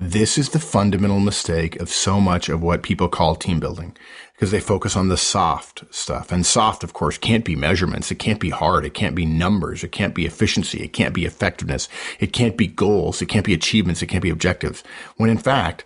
this 0.00 0.38
is 0.38 0.50
the 0.50 0.60
fundamental 0.60 1.18
mistake 1.18 1.74
of 1.80 1.88
so 1.88 2.20
much 2.20 2.48
of 2.48 2.62
what 2.62 2.84
people 2.84 3.08
call 3.08 3.34
team 3.34 3.58
building 3.58 3.96
because 4.32 4.52
they 4.52 4.60
focus 4.60 4.94
on 4.94 5.08
the 5.08 5.16
soft 5.16 5.82
stuff. 5.92 6.30
And 6.30 6.46
soft, 6.46 6.84
of 6.84 6.92
course, 6.92 7.18
can't 7.18 7.44
be 7.44 7.56
measurements. 7.56 8.12
It 8.12 8.20
can't 8.20 8.38
be 8.38 8.50
hard. 8.50 8.84
It 8.84 8.94
can't 8.94 9.16
be 9.16 9.26
numbers. 9.26 9.82
It 9.82 9.90
can't 9.90 10.14
be 10.14 10.24
efficiency. 10.24 10.84
It 10.84 10.92
can't 10.92 11.14
be 11.14 11.24
effectiveness. 11.24 11.88
It 12.20 12.32
can't 12.32 12.56
be 12.56 12.68
goals. 12.68 13.20
It 13.20 13.26
can't 13.26 13.44
be 13.44 13.54
achievements. 13.54 14.00
It 14.00 14.06
can't 14.06 14.22
be 14.22 14.30
objectives. 14.30 14.84
When 15.16 15.30
in 15.30 15.38
fact, 15.38 15.84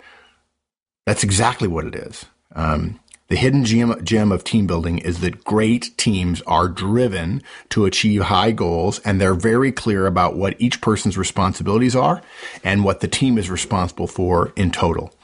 that's 1.06 1.24
exactly 1.24 1.66
what 1.66 1.86
it 1.86 1.94
is. 1.94 2.26
Um, 2.54 3.00
the 3.32 3.38
hidden 3.38 3.64
gem, 3.64 3.98
gem 4.04 4.30
of 4.30 4.44
team 4.44 4.66
building 4.66 4.98
is 4.98 5.20
that 5.20 5.42
great 5.42 5.96
teams 5.96 6.42
are 6.42 6.68
driven 6.68 7.42
to 7.70 7.86
achieve 7.86 8.20
high 8.24 8.50
goals 8.50 8.98
and 9.06 9.18
they're 9.18 9.32
very 9.32 9.72
clear 9.72 10.06
about 10.06 10.36
what 10.36 10.54
each 10.58 10.82
person's 10.82 11.16
responsibilities 11.16 11.96
are 11.96 12.20
and 12.62 12.84
what 12.84 13.00
the 13.00 13.08
team 13.08 13.38
is 13.38 13.48
responsible 13.48 14.06
for 14.06 14.52
in 14.54 14.70
total. 14.70 15.14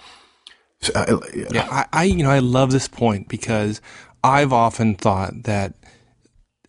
So, 0.81 0.95
uh, 0.95 1.21
Yeah, 1.53 1.69
I, 1.71 1.85
I 1.93 2.05
you 2.05 2.23
know 2.23 2.31
I 2.31 2.39
love 2.39 2.71
this 2.71 2.89
point 2.89 3.29
because 3.29 3.83
I've 4.25 4.55
often 4.55 4.95
thought 4.95 5.43
that 5.43 5.75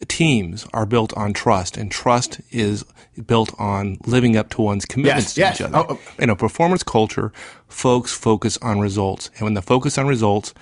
teams 0.09 0.67
are 0.73 0.85
built 0.85 1.13
on 1.15 1.31
trust, 1.31 1.77
and 1.77 1.89
trust 1.89 2.41
is 2.51 2.83
built 3.27 3.53
on 3.57 3.97
living 4.05 4.35
up 4.35 4.49
to 4.49 4.61
one's 4.61 4.83
commitments 4.83 5.37
Yes, 5.37 5.57
to 5.57 5.63
yes. 5.63 5.69
each 5.71 5.73
other. 5.73 5.77
Oh, 5.89 5.97
oh. 5.97 6.21
In 6.21 6.29
a 6.29 6.35
performance 6.35 6.83
culture, 6.83 7.31
folks 7.69 8.11
focus 8.11 8.57
on 8.57 8.81
results, 8.81 9.29
and 9.35 9.43
when 9.43 9.53
the 9.53 9.61
focus 9.61 9.97
on 9.97 10.05
results 10.05 10.53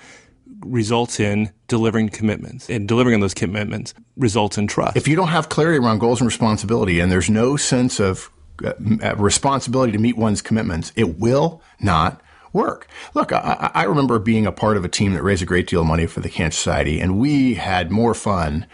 results 0.61 1.19
in 1.19 1.51
delivering 1.67 2.09
commitments, 2.09 2.69
and 2.69 2.87
delivering 2.87 3.15
on 3.15 3.21
those 3.21 3.33
commitments 3.33 3.93
results 4.15 4.57
in 4.57 4.67
trust. 4.67 4.97
if 4.97 5.07
you 5.07 5.15
don't 5.15 5.27
have 5.27 5.49
clarity 5.49 5.77
around 5.77 5.99
goals 5.99 6.19
and 6.19 6.27
responsibility 6.27 6.99
and 6.99 7.11
there's 7.11 7.29
no 7.29 7.55
sense 7.57 7.99
of 7.99 8.29
uh, 8.63 9.15
responsibility 9.17 9.91
to 9.91 9.99
meet 9.99 10.17
one's 10.17 10.41
commitments, 10.41 10.91
it 10.95 11.19
will 11.19 11.61
not 11.79 12.21
work. 12.53 12.87
Look, 13.13 13.31
I, 13.31 13.71
I 13.75 13.81
I 13.81 13.83
remember 13.83 14.19
being 14.19 14.47
a 14.47 14.51
part 14.51 14.77
of 14.77 14.85
a 14.85 14.89
team 14.89 15.13
that 15.13 15.23
raised 15.23 15.43
a 15.43 15.45
great 15.45 15.67
deal 15.67 15.81
of 15.81 15.87
money 15.87 16.07
for 16.07 16.21
the 16.21 16.29
Cancer 16.29 16.57
Society, 16.57 16.99
and 16.99 17.19
we 17.19 17.53
had 17.53 17.91
more 17.91 18.13
fun 18.13 18.65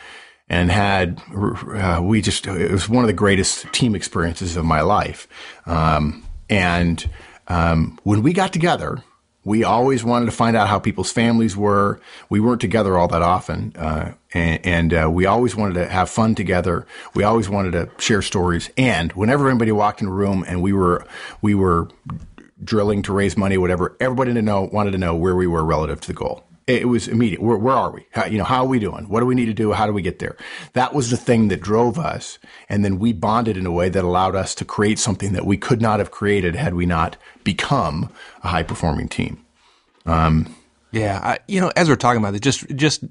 and 0.49 0.71
had 0.71 1.21
uh, 1.35 1.99
we 2.01 2.21
just 2.21 2.47
it 2.47 2.71
was 2.71 2.87
one 2.87 3.03
of 3.03 3.07
the 3.07 3.13
greatest 3.13 3.71
team 3.73 3.95
experiences 3.95 4.55
of 4.55 4.65
my 4.65 4.81
life. 4.81 5.27
Um, 5.65 6.23
and 6.49 7.09
um, 7.47 7.99
when 8.03 8.21
we 8.21 8.33
got 8.33 8.53
together, 8.53 9.03
we 9.45 9.63
always 9.63 10.03
wanted 10.03 10.25
to 10.27 10.31
find 10.31 10.55
out 10.55 10.67
how 10.69 10.79
people's 10.79 11.11
families 11.11 11.57
were. 11.57 11.99
We 12.29 12.39
weren't 12.39 12.61
together 12.61 12.97
all 12.97 13.07
that 13.09 13.21
often, 13.21 13.73
uh, 13.75 14.13
and, 14.33 14.65
and 14.65 14.93
uh, 14.93 15.09
we 15.11 15.25
always 15.25 15.55
wanted 15.55 15.73
to 15.75 15.87
have 15.87 16.09
fun 16.09 16.35
together. 16.35 16.85
We 17.13 17.23
always 17.23 17.49
wanted 17.49 17.71
to 17.71 17.89
share 18.01 18.21
stories. 18.21 18.69
And 18.77 19.11
whenever 19.13 19.49
anybody 19.49 19.71
walked 19.71 20.01
in 20.01 20.07
a 20.07 20.11
room 20.11 20.45
and 20.47 20.61
we 20.61 20.73
were 20.73 21.05
we 21.41 21.55
were 21.55 21.89
drilling 22.63 23.01
to 23.03 23.13
raise 23.13 23.35
money, 23.35 23.57
whatever, 23.57 23.97
everybody 23.99 24.33
to 24.33 24.41
know 24.41 24.69
wanted 24.71 24.91
to 24.91 24.97
know 24.97 25.15
where 25.15 25.35
we 25.35 25.47
were 25.47 25.63
relative 25.63 25.99
to 26.01 26.07
the 26.07 26.13
goal. 26.13 26.45
It 26.65 26.87
was 26.87 27.07
immediate. 27.07 27.41
Where, 27.41 27.57
where 27.57 27.75
are 27.75 27.91
we? 27.91 28.05
How, 28.11 28.25
you 28.25 28.37
know, 28.37 28.45
how 28.45 28.63
are 28.63 28.67
we 28.67 28.79
doing? 28.79 29.09
What 29.09 29.19
do 29.19 29.25
we 29.25 29.35
need 29.35 29.47
to 29.47 29.53
do? 29.53 29.73
How 29.73 29.85
do 29.85 29.93
we 29.93 30.01
get 30.01 30.19
there? 30.19 30.37
That 30.73 30.93
was 30.93 31.09
the 31.09 31.17
thing 31.17 31.49
that 31.49 31.59
drove 31.59 31.99
us. 31.99 32.39
And 32.69 32.85
then 32.85 32.99
we 32.99 33.11
bonded 33.11 33.57
in 33.57 33.65
a 33.65 33.71
way 33.71 33.89
that 33.89 34.03
allowed 34.03 34.35
us 34.35 34.55
to 34.55 34.65
create 34.65 34.97
something 34.97 35.33
that 35.33 35.45
we 35.45 35.57
could 35.57 35.81
not 35.81 35.99
have 35.99 36.11
created 36.11 36.55
had 36.55 36.73
we 36.73 36.85
not 36.85 37.17
become 37.43 38.09
a 38.43 38.47
high 38.47 38.63
performing 38.63 39.09
team. 39.09 39.43
Um, 40.05 40.55
yeah, 40.91 41.19
I, 41.21 41.39
you 41.47 41.59
know, 41.59 41.71
as 41.75 41.89
we're 41.89 41.95
talking 41.95 42.21
about 42.21 42.35
it, 42.35 42.41
just 42.41 42.63
it 42.63 42.75
just 42.75 43.03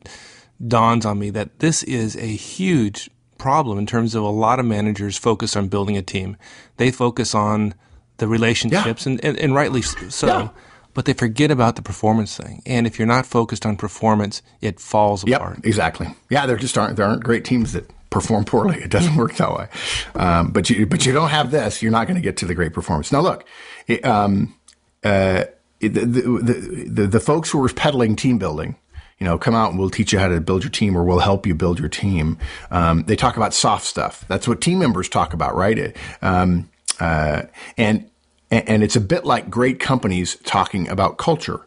dawns 0.67 1.05
on 1.05 1.19
me 1.19 1.31
that 1.31 1.59
this 1.59 1.83
is 1.83 2.17
a 2.17 2.27
huge 2.27 3.11
problem 3.39 3.77
in 3.77 3.87
terms 3.87 4.15
of 4.15 4.23
a 4.23 4.29
lot 4.29 4.61
of 4.61 4.67
managers 4.67 5.19
focus 5.19 5.57
on 5.57 5.69
building 5.69 5.97
a 5.97 6.03
team. 6.03 6.37
They 6.77 6.93
focus 6.93 7.35
on 7.35 7.75
the 8.19 8.29
relationships, 8.29 9.05
yeah. 9.05 9.13
and, 9.13 9.25
and, 9.25 9.39
and, 9.39 9.55
rightly 9.55 9.83
so. 9.83 10.27
Yeah. 10.27 10.49
But 10.95 11.07
they 11.07 11.15
forget 11.15 11.51
about 11.51 11.77
the 11.77 11.83
performance 11.83 12.37
thing. 12.37 12.63
And 12.67 12.87
if 12.87 12.99
you're 12.99 13.07
not 13.07 13.25
focused 13.25 13.65
on 13.65 13.77
performance, 13.77 14.43
it 14.61 14.79
falls 14.79 15.27
yep, 15.27 15.41
apart. 15.41 15.61
Exactly. 15.65 16.09
Yeah, 16.29 16.47
there 16.47 16.57
just 16.57 16.77
aren't 16.77 16.97
there 16.97 17.07
aren't 17.07 17.25
great 17.25 17.45
teams 17.45 17.73
that 17.73 17.91
perform 18.11 18.45
poorly. 18.45 18.77
It 18.83 18.91
doesn't 18.91 19.17
work 19.17 19.35
that 19.37 19.57
way. 19.57 19.69
Um, 20.15 20.53
but 20.53 20.71
you 20.71 20.87
but 20.87 21.07
you 21.07 21.13
don't 21.13 21.31
have 21.31 21.51
this, 21.51 21.83
you're 21.83 21.93
not 21.93 22.07
going 22.07 22.17
to 22.17 22.23
get 22.23 22.37
to 22.39 22.47
the 22.47 22.55
great 22.55 22.73
performance. 22.73 23.11
Now 23.11 23.21
look, 23.21 23.47
it, 23.87 24.05
um, 24.05 24.55
uh, 25.03 25.45
the, 25.81 25.89
the, 25.89 26.87
the, 26.89 27.07
the 27.09 27.21
folks 27.21 27.51
who 27.51 27.65
are 27.65 27.69
peddling 27.69 28.15
team 28.15 28.39
building, 28.39 28.77
you 29.19 29.27
know, 29.27 29.37
come 29.37 29.55
out 29.55 29.71
and 29.71 29.79
we'll 29.79 29.91
teach 29.91 30.13
you 30.13 30.19
how 30.19 30.29
to 30.29 30.41
build 30.41 30.63
your 30.63 30.71
team 30.71 30.97
or 30.97 31.03
we'll 31.03 31.19
help 31.19 31.47
you 31.47 31.55
build 31.55 31.81
your 31.81 31.89
team. 31.89 32.39
Um, 32.71 33.03
they 33.05 33.17
talk 33.17 33.37
about 33.37 33.53
soft 33.53 33.85
stuff. 33.85 34.25
That's 34.29 34.47
what 34.47 34.61
team 34.61 34.79
members 34.79 35.09
talk 35.09 35.35
about, 35.35 35.57
right? 35.57 35.97
Um, 36.21 36.71
uh, 37.01 37.43
and, 37.77 38.09
and 38.53 38.83
it's 38.83 38.97
a 38.97 39.01
bit 39.01 39.25
like 39.25 39.51
great 39.51 39.81
companies 39.81 40.37
talking 40.45 40.89
about 40.89 41.17
culture. 41.17 41.67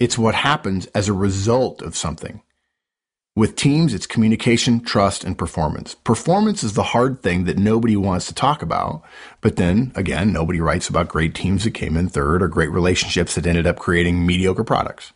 It's 0.00 0.18
what 0.18 0.34
happens 0.34 0.86
as 0.86 1.08
a 1.08 1.12
result 1.12 1.80
of 1.80 1.96
something. 1.96 2.42
With 3.36 3.54
teams, 3.54 3.94
it's 3.94 4.08
communication, 4.08 4.80
trust, 4.80 5.22
and 5.22 5.38
performance. 5.38 5.94
Performance 5.94 6.64
is 6.64 6.72
the 6.72 6.82
hard 6.82 7.22
thing 7.22 7.44
that 7.44 7.56
nobody 7.56 7.96
wants 7.96 8.26
to 8.26 8.34
talk 8.34 8.62
about. 8.62 9.02
But 9.40 9.54
then 9.54 9.92
again, 9.94 10.32
nobody 10.32 10.60
writes 10.60 10.88
about 10.88 11.08
great 11.08 11.36
teams 11.36 11.62
that 11.62 11.70
came 11.70 11.96
in 11.96 12.08
third 12.08 12.42
or 12.42 12.48
great 12.48 12.72
relationships 12.72 13.36
that 13.36 13.46
ended 13.46 13.66
up 13.66 13.78
creating 13.78 14.26
mediocre 14.26 14.64
products. 14.64 15.12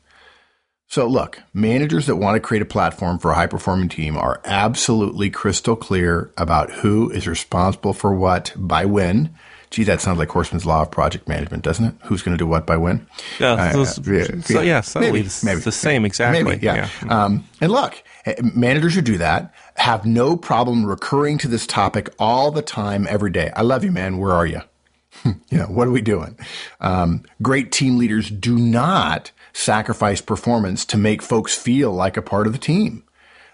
So 0.87 1.09
look, 1.09 1.43
managers 1.53 2.07
that 2.07 2.17
want 2.17 2.37
to 2.37 2.41
create 2.41 2.63
a 2.63 2.67
platform 2.67 3.19
for 3.19 3.33
a 3.33 3.35
high 3.35 3.49
performing 3.49 3.89
team 3.89 4.17
are 4.17 4.41
absolutely 4.45 5.29
crystal 5.29 5.75
clear 5.75 6.33
about 6.37 6.71
who 6.71 7.11
is 7.11 7.27
responsible 7.27 7.93
for 7.93 8.15
what 8.15 8.53
by 8.55 8.85
when 8.85 9.35
Gee, 9.73 9.85
that 9.85 10.03
sounds 10.03 10.19
like 10.19 10.29
Horstman's 10.29 10.67
Law 10.67 10.83
of 10.83 10.91
Project 10.91 11.27
Management, 11.27 11.63
doesn't 11.63 11.87
it? 11.87 11.95
Who's 12.05 12.21
going 12.21 12.37
to 12.37 12.39
do 12.39 12.47
what 12.47 12.67
by 12.67 12.77
when? 12.77 13.07
Yeah, 13.41 13.53
uh, 13.53 13.73
those, 13.73 14.07
yeah, 14.07 14.41
so, 14.43 14.61
yeah, 14.61 14.83
maybe, 15.01 15.21
it's 15.21 15.43
maybe, 15.43 15.63
the 15.63 15.73
same 15.73 16.05
exactly. 16.05 16.45
Maybe, 16.45 16.67
yeah. 16.67 16.91
yeah. 17.03 17.25
Um, 17.25 17.49
and 17.59 17.73
look, 17.73 18.03
eh, 18.27 18.35
managers 18.55 18.95
who 18.95 19.01
do 19.01 19.17
that 19.17 19.55
have 19.77 20.05
no 20.05 20.37
problem 20.37 20.85
recurring 20.85 21.39
to 21.39 21.49
this 21.49 21.67
topic 21.67 22.11
all 22.19 22.51
the 22.51 22.61
time, 22.61 23.07
every 23.09 23.31
day. 23.31 23.51
I 23.57 23.63
love 23.63 23.83
you, 23.83 23.91
man. 23.93 24.19
Where 24.19 24.33
are 24.33 24.45
you? 24.45 24.61
you 25.25 25.57
know, 25.57 25.69
what 25.69 25.89
are 25.89 25.93
we 25.93 26.03
doing? 26.03 26.39
Um, 26.83 27.23
great 27.41 27.73
team 27.73 27.97
leaders 27.97 28.29
do 28.29 28.59
not 28.59 29.31
sacrifice 29.55 30.21
performance 30.21 30.85
to 30.85 30.99
make 30.99 31.23
folks 31.23 31.57
feel 31.57 31.93
like 31.93 32.19
a 32.19 32.23
part 32.23 32.47
of 32.47 32.53
the 32.53 32.59
team. 32.59 33.05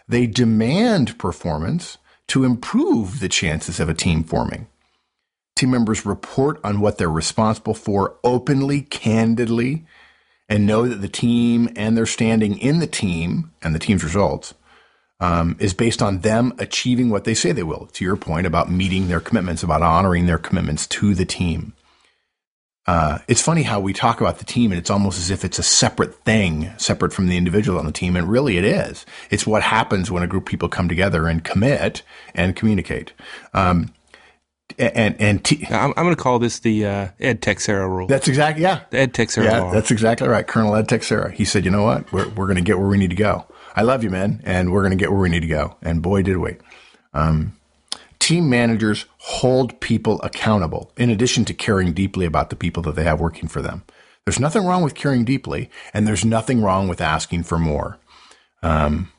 They 0.08 0.26
demand 0.26 1.16
performance 1.16 1.98
to 2.26 2.42
improve 2.42 3.20
the 3.20 3.28
chances 3.28 3.78
of 3.78 3.88
a 3.88 3.94
team 3.94 4.24
forming 4.24 4.66
team 5.58 5.70
members 5.70 6.06
report 6.06 6.60
on 6.62 6.80
what 6.80 6.98
they're 6.98 7.10
responsible 7.10 7.74
for 7.74 8.16
openly, 8.22 8.82
candidly, 8.82 9.84
and 10.48 10.66
know 10.66 10.88
that 10.88 11.02
the 11.02 11.08
team 11.08 11.68
and 11.76 11.96
their 11.96 12.06
standing 12.06 12.58
in 12.58 12.78
the 12.78 12.86
team 12.86 13.52
and 13.62 13.74
the 13.74 13.78
team's 13.78 14.04
results 14.04 14.54
um, 15.20 15.56
is 15.58 15.74
based 15.74 16.00
on 16.00 16.20
them 16.20 16.54
achieving 16.58 17.10
what 17.10 17.24
they 17.24 17.34
say 17.34 17.52
they 17.52 17.62
will. 17.62 17.86
To 17.92 18.04
your 18.04 18.16
point 18.16 18.46
about 18.46 18.70
meeting 18.70 19.08
their 19.08 19.20
commitments, 19.20 19.62
about 19.62 19.82
honoring 19.82 20.26
their 20.26 20.38
commitments 20.38 20.86
to 20.88 21.14
the 21.14 21.26
team. 21.26 21.74
Uh, 22.86 23.18
it's 23.28 23.42
funny 23.42 23.64
how 23.64 23.78
we 23.78 23.92
talk 23.92 24.22
about 24.22 24.38
the 24.38 24.46
team 24.46 24.72
and 24.72 24.78
it's 24.78 24.88
almost 24.88 25.18
as 25.18 25.30
if 25.30 25.44
it's 25.44 25.58
a 25.58 25.62
separate 25.62 26.14
thing, 26.24 26.72
separate 26.78 27.12
from 27.12 27.26
the 27.26 27.36
individual 27.36 27.78
on 27.78 27.84
the 27.84 27.92
team. 27.92 28.16
And 28.16 28.30
really 28.30 28.56
it 28.56 28.64
is. 28.64 29.04
It's 29.28 29.46
what 29.46 29.62
happens 29.62 30.10
when 30.10 30.22
a 30.22 30.26
group 30.26 30.44
of 30.44 30.48
people 30.48 30.70
come 30.70 30.88
together 30.88 31.26
and 31.26 31.44
commit 31.44 32.02
and 32.34 32.56
communicate. 32.56 33.12
Um, 33.52 33.92
and 34.78 35.20
and 35.20 35.44
t- 35.44 35.66
I'm, 35.70 35.92
I'm 35.96 36.04
going 36.04 36.14
to 36.14 36.22
call 36.22 36.38
this 36.38 36.60
the 36.60 36.86
uh, 36.86 37.08
Ed 37.20 37.42
Teixeira 37.42 37.88
rule. 37.88 38.06
That's 38.06 38.28
exactly 38.28 38.62
yeah. 38.62 38.82
The 38.90 38.98
Ed 38.98 39.14
Teixeira 39.14 39.46
yeah, 39.46 39.60
law. 39.60 39.72
that's 39.72 39.90
exactly 39.90 40.28
right. 40.28 40.46
Colonel 40.46 40.74
Ed 40.74 40.88
Teixeira. 40.88 41.32
He 41.32 41.44
said, 41.44 41.64
you 41.64 41.70
know 41.70 41.84
what? 41.84 42.12
We're 42.12 42.28
we're 42.30 42.46
going 42.46 42.56
to 42.56 42.62
get 42.62 42.78
where 42.78 42.88
we 42.88 42.98
need 42.98 43.10
to 43.10 43.16
go. 43.16 43.46
I 43.74 43.82
love 43.82 44.02
you, 44.02 44.10
man, 44.10 44.40
and 44.44 44.72
we're 44.72 44.82
going 44.82 44.96
to 44.96 45.02
get 45.02 45.10
where 45.10 45.20
we 45.20 45.28
need 45.28 45.40
to 45.40 45.46
go. 45.48 45.76
And 45.82 46.02
boy, 46.02 46.22
did 46.22 46.38
we. 46.38 46.56
Um, 47.14 47.56
team 48.18 48.50
managers 48.50 49.06
hold 49.18 49.80
people 49.80 50.20
accountable 50.22 50.92
in 50.96 51.10
addition 51.10 51.44
to 51.46 51.54
caring 51.54 51.92
deeply 51.92 52.26
about 52.26 52.50
the 52.50 52.56
people 52.56 52.82
that 52.82 52.96
they 52.96 53.04
have 53.04 53.20
working 53.20 53.48
for 53.48 53.62
them. 53.62 53.84
There's 54.24 54.40
nothing 54.40 54.66
wrong 54.66 54.82
with 54.82 54.94
caring 54.94 55.24
deeply, 55.24 55.70
and 55.94 56.06
there's 56.06 56.24
nothing 56.24 56.60
wrong 56.60 56.88
with 56.88 57.00
asking 57.00 57.44
for 57.44 57.58
more. 57.58 57.98
Um, 58.62 59.10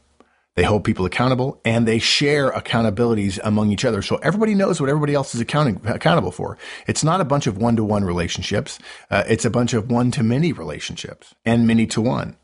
they 0.60 0.66
hold 0.66 0.84
people 0.84 1.06
accountable 1.06 1.62
and 1.64 1.88
they 1.88 2.00
share 2.00 2.52
accountabilities 2.52 3.40
among 3.46 3.72
each 3.72 3.86
other. 3.86 4.02
So 4.02 4.18
everybody 4.18 4.56
knows 4.56 4.82
what 4.82 4.90
everybody 4.90 5.14
else 5.14 5.34
is 5.34 5.40
accounting, 5.40 5.80
accountable 5.86 6.34
for. 6.34 6.58
It's 6.86 7.02
not 7.02 7.22
a 7.22 7.24
bunch 7.24 7.48
of 7.48 7.58
one 7.58 7.78
to 7.78 7.84
one 7.86 8.04
relationships. 8.04 8.78
Uh, 9.10 9.24
it's 9.26 9.46
a 9.46 9.50
bunch 9.50 9.74
of 9.74 9.90
one 9.90 10.12
to 10.12 10.22
many 10.22 10.52
relationships 10.52 11.34
and 11.46 11.66
many 11.66 11.88
to 11.88 12.02
one. 12.02 12.36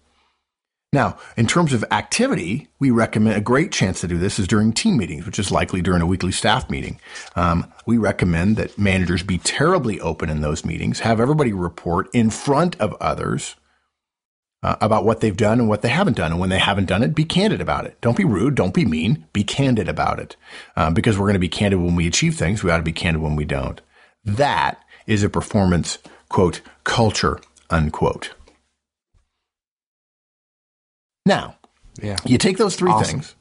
Now, 0.94 1.18
in 1.36 1.46
terms 1.46 1.74
of 1.74 1.84
activity, 1.92 2.70
we 2.80 2.90
recommend 2.90 3.36
a 3.36 3.42
great 3.42 3.74
chance 3.74 4.00
to 4.00 4.08
do 4.08 4.18
this 4.18 4.40
is 4.40 4.48
during 4.48 4.72
team 4.72 4.96
meetings, 4.96 5.26
which 5.26 5.38
is 5.38 5.52
likely 5.52 5.82
during 5.82 6.02
a 6.02 6.06
weekly 6.06 6.32
staff 6.32 6.70
meeting. 6.70 7.02
Um, 7.36 7.70
we 7.86 7.98
recommend 7.98 8.56
that 8.56 8.78
managers 8.78 9.24
be 9.24 9.40
terribly 9.40 10.00
open 10.00 10.30
in 10.30 10.40
those 10.40 10.64
meetings, 10.64 11.02
have 11.02 11.20
everybody 11.20 11.52
report 11.52 12.08
in 12.14 12.30
front 12.30 12.80
of 12.80 12.94
others 13.02 13.58
uh, 14.66 14.76
about 14.82 15.06
what 15.06 15.22
they've 15.22 15.38
done 15.38 15.60
and 15.60 15.70
what 15.70 15.84
they 15.84 15.90
haven't 15.90 16.18
done. 16.18 16.32
And 16.32 16.42
when 16.42 16.50
they 16.50 16.58
haven't 16.58 16.86
done 16.86 17.04
it, 17.04 17.14
be 17.14 17.24
candid 17.24 17.62
about 17.62 17.86
it. 17.86 18.02
Don't 18.02 18.18
be 18.18 18.26
rude. 18.26 18.56
Don't 18.56 18.74
be 18.74 18.84
mean. 18.84 19.28
Be 19.32 19.44
candid 19.44 19.88
about 19.88 20.18
it. 20.18 20.36
Um, 20.76 20.96
because 20.96 21.20
we're 21.20 21.28
going 21.28 21.34
to 21.34 21.40
be 21.40 21.48
candid 21.48 21.80
when 21.80 21.96
we 21.96 22.08
achieve 22.08 22.36
things. 22.36 22.64
We 22.64 22.72
ought 22.72 22.78
to 22.78 22.84
be 22.84 22.92
candid 22.92 23.22
when 23.22 23.36
we 23.36 23.46
don't. 23.46 23.80
That 24.24 24.84
is 25.06 25.22
a 25.22 25.30
performance, 25.30 26.00
quote, 26.30 26.62
culture, 26.84 27.40
unquote. 27.70 28.34
Now, 31.28 31.58
yeah. 32.02 32.18
you 32.26 32.40
take 32.40 32.58
those 32.58 32.76
three 32.76 32.92
awesome. 32.92 33.20
things 33.20 33.36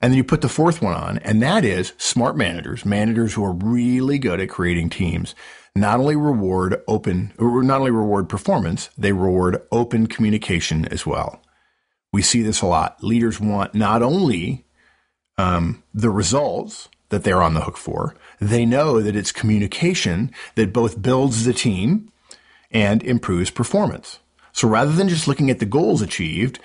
and 0.00 0.12
then 0.12 0.16
you 0.16 0.24
put 0.24 0.42
the 0.42 0.48
fourth 0.48 0.80
one 0.80 0.94
on, 0.94 1.18
and 1.18 1.42
that 1.42 1.64
is 1.64 1.92
smart 1.96 2.36
managers, 2.36 2.84
managers 2.84 3.34
who 3.34 3.44
are 3.44 3.52
really 3.52 4.18
good 4.18 4.40
at 4.40 4.48
creating 4.48 4.90
teams 4.90 5.34
not 5.74 6.00
only 6.00 6.16
reward 6.16 6.82
open, 6.86 7.32
not 7.38 7.80
only 7.80 7.90
reward 7.90 8.28
performance, 8.28 8.90
they 8.98 9.12
reward 9.12 9.62
open 9.70 10.06
communication 10.06 10.86
as 10.86 11.06
well. 11.06 11.42
We 12.12 12.22
see 12.22 12.42
this 12.42 12.60
a 12.60 12.66
lot. 12.66 13.02
Leaders 13.02 13.40
want 13.40 13.74
not 13.74 14.02
only 14.02 14.66
um, 15.38 15.82
the 15.94 16.10
results 16.10 16.88
that 17.08 17.24
they're 17.24 17.42
on 17.42 17.54
the 17.54 17.62
hook 17.62 17.78
for, 17.78 18.14
they 18.40 18.66
know 18.66 19.00
that 19.00 19.16
it's 19.16 19.32
communication 19.32 20.30
that 20.56 20.72
both 20.72 21.00
builds 21.00 21.44
the 21.44 21.54
team 21.54 22.12
and 22.70 23.02
improves 23.02 23.50
performance. 23.50 24.18
So 24.52 24.68
rather 24.68 24.92
than 24.92 25.08
just 25.08 25.26
looking 25.26 25.50
at 25.50 25.58
the 25.58 25.66
goals 25.66 26.02
achieved, 26.02 26.58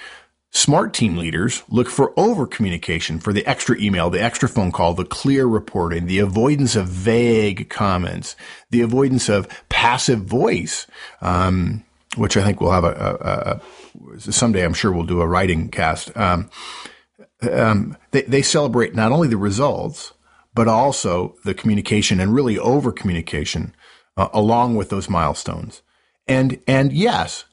Smart 0.51 0.93
team 0.93 1.17
leaders 1.17 1.63
look 1.69 1.89
for 1.89 2.17
over 2.17 2.47
communication, 2.47 3.19
for 3.19 3.33
the 3.33 3.45
extra 3.45 3.77
email, 3.79 4.09
the 4.09 4.23
extra 4.23 4.47
phone 4.47 4.71
call, 4.71 4.93
the 4.93 5.05
clear 5.05 5.45
reporting, 5.45 6.07
the 6.07 6.19
avoidance 6.19 6.75
of 6.75 6.87
vague 6.87 7.69
comments, 7.69 8.35
the 8.69 8.81
avoidance 8.81 9.29
of 9.29 9.47
passive 9.69 10.21
voice, 10.21 10.87
um, 11.21 11.83
which 12.15 12.37
I 12.37 12.43
think 12.43 12.61
we'll 12.61 12.71
have 12.71 12.85
a, 12.85 13.61
a, 14.01 14.15
a, 14.15 14.31
someday. 14.31 14.63
I'm 14.63 14.73
sure 14.73 14.91
we'll 14.91 15.03
do 15.03 15.21
a 15.21 15.27
writing 15.27 15.69
cast. 15.69 16.15
Um, 16.17 16.49
um, 17.51 17.97
they, 18.11 18.23
they 18.23 18.41
celebrate 18.41 18.95
not 18.95 19.11
only 19.11 19.27
the 19.27 19.37
results 19.37 20.13
but 20.57 20.67
also 20.67 21.35
the 21.45 21.53
communication 21.53 22.19
and 22.19 22.33
really 22.33 22.57
over 22.57 22.91
communication 22.91 23.75
uh, 24.17 24.27
along 24.33 24.75
with 24.75 24.89
those 24.89 25.07
milestones. 25.07 25.83
And 26.27 26.59
and 26.65 26.91
yes, 26.91 27.45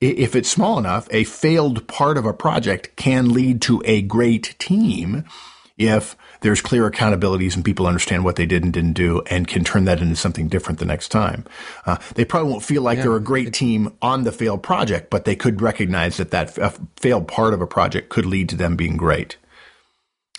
if 0.00 0.36
it's 0.36 0.48
small 0.48 0.78
enough, 0.78 1.08
a 1.10 1.24
failed 1.24 1.86
part 1.88 2.16
of 2.16 2.24
a 2.24 2.32
project 2.32 2.94
can 2.96 3.32
lead 3.32 3.60
to 3.62 3.82
a 3.84 4.02
great 4.02 4.54
team 4.58 5.24
if 5.76 6.16
there's 6.40 6.60
clear 6.60 6.90
accountabilities 6.90 7.54
and 7.54 7.64
people 7.64 7.86
understand 7.86 8.24
what 8.24 8.36
they 8.36 8.46
did 8.46 8.64
and 8.64 8.72
didn't 8.72 8.92
do 8.92 9.22
and 9.26 9.48
can 9.48 9.64
turn 9.64 9.84
that 9.84 10.00
into 10.00 10.16
something 10.16 10.48
different 10.48 10.78
the 10.78 10.84
next 10.84 11.08
time. 11.08 11.44
Uh, 11.86 11.96
they 12.14 12.24
probably 12.24 12.50
won't 12.50 12.64
feel 12.64 12.82
like 12.82 12.98
yeah. 12.98 13.04
they're 13.04 13.16
a 13.16 13.20
great 13.20 13.52
team 13.52 13.92
on 14.02 14.24
the 14.24 14.32
failed 14.32 14.62
project, 14.62 15.10
but 15.10 15.24
they 15.24 15.36
could 15.36 15.60
recognize 15.62 16.16
that 16.16 16.30
that 16.30 16.50
failed 16.96 17.28
part 17.28 17.54
of 17.54 17.60
a 17.60 17.66
project 17.66 18.08
could 18.08 18.26
lead 18.26 18.48
to 18.48 18.56
them 18.56 18.76
being 18.76 18.96
great. 18.96 19.36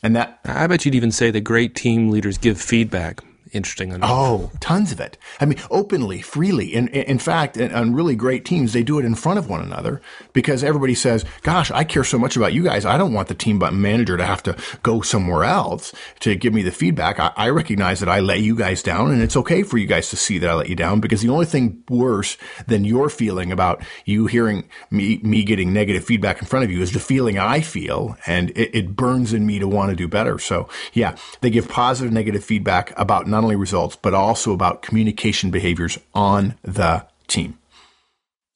And 0.02 0.16
that 0.16 0.40
I 0.46 0.68
bet 0.68 0.86
you'd 0.86 0.96
even 0.96 1.12
say 1.12 1.32
that 1.32 1.42
great 1.42 1.76
team 1.76 2.10
leaders 2.10 2.38
give 2.38 2.60
feedback 2.60 3.22
interesting. 3.52 3.91
enough. 3.91 4.10
Oh, 4.12 4.52
tons 4.60 4.91
of 4.91 5.00
it. 5.00 5.18
I 5.39 5.45
mean, 5.45 5.60
openly, 5.70 6.22
freely. 6.22 6.74
And 6.76 6.89
in 6.89 7.20
fact, 7.20 7.60
on 7.60 7.93
really 7.93 8.16
great 8.16 8.45
teams, 8.45 8.74
they 8.74 8.84
do 8.84 9.00
it 9.00 9.06
in 9.06 9.16
front 9.16 9.39
of 9.39 9.50
one 9.50 9.62
another 9.62 10.02
because 10.34 10.64
everybody 10.64 10.95
says, 10.95 11.26
gosh, 11.41 11.72
I 11.72 11.84
care 11.84 12.04
so 12.04 12.18
much 12.18 12.36
about 12.36 12.54
you 12.54 12.64
guys. 12.64 12.86
I 12.86 12.97
don't 12.97 13.14
want 13.14 13.28
the 13.28 13.36
team 13.36 13.60
manager 13.60 14.18
to 14.18 14.26
have 14.26 14.43
to 14.43 14.58
go 14.84 15.02
somewhere 15.02 15.43
else 15.43 15.93
to 16.22 16.36
give 16.36 16.54
me 16.54 16.64
the 16.64 16.72
feedback. 16.72 17.20
I, 17.20 17.32
I 17.36 17.50
recognize 17.50 18.00
that 18.00 18.10
I 18.10 18.20
let 18.20 18.39
you 18.39 18.56
guys 18.56 18.84
down 18.84 19.12
and 19.12 19.22
it's 19.22 19.38
okay 19.38 19.64
for 19.64 19.78
you 19.78 19.88
guys 19.88 20.10
to 20.10 20.16
see 20.16 20.38
that 20.39 20.50
I 20.50 20.54
let 20.54 20.70
you 20.70 20.76
down 20.76 21.00
because 21.00 21.22
the 21.22 21.30
only 21.30 21.45
thing 21.45 21.84
worse 21.89 22.38
than 22.68 22.86
your 22.86 23.10
feeling 23.10 23.52
about 23.52 23.84
you 24.06 24.28
hearing 24.28 24.68
me, 24.91 25.20
me 25.24 25.43
getting 25.43 25.74
negative 25.74 26.06
feedback 26.06 26.39
in 26.39 26.47
front 26.47 26.66
of 26.66 26.72
you 26.72 26.82
is 26.82 26.91
the 26.91 27.00
feeling 27.00 27.38
I 27.38 27.62
feel 27.62 28.18
and 28.26 28.52
it, 28.52 28.74
it 28.74 28.95
burns 28.95 29.34
in 29.34 29.45
me 29.45 29.60
to 29.60 29.68
want 29.68 29.89
to 29.89 29.95
do 29.95 30.08
better. 30.08 30.39
So 30.39 30.70
yeah, 30.93 31.16
they 31.41 31.50
give 31.50 31.68
positive, 31.68 32.14
negative 32.14 32.43
feedback 32.43 32.97
about 32.97 33.28
not 33.28 33.39
only 33.44 33.56
results, 33.56 33.96
but 33.96 34.14
also 34.14 34.54
about 34.54 34.82
communication 34.82 35.52
behaviors 35.52 35.98
on 36.14 36.56
the 36.64 37.06
team. 37.28 37.58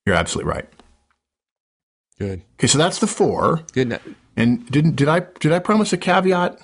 You're 0.05 0.15
absolutely 0.15 0.51
right. 0.51 0.69
Good. 2.19 2.41
Okay, 2.59 2.67
so 2.67 2.77
that's 2.77 2.99
the 2.99 3.07
four. 3.07 3.63
Good. 3.73 3.99
And 4.35 4.65
didn't 4.69 4.95
did 4.95 5.07
I 5.07 5.21
did 5.39 5.51
I 5.51 5.59
promise 5.59 5.93
a 5.93 5.97
caveat 5.97 6.59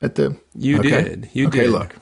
at 0.00 0.14
the? 0.14 0.36
You 0.54 0.78
okay. 0.80 1.02
did. 1.02 1.30
You 1.32 1.48
okay, 1.48 1.62
did. 1.62 1.70
Look, 1.70 1.96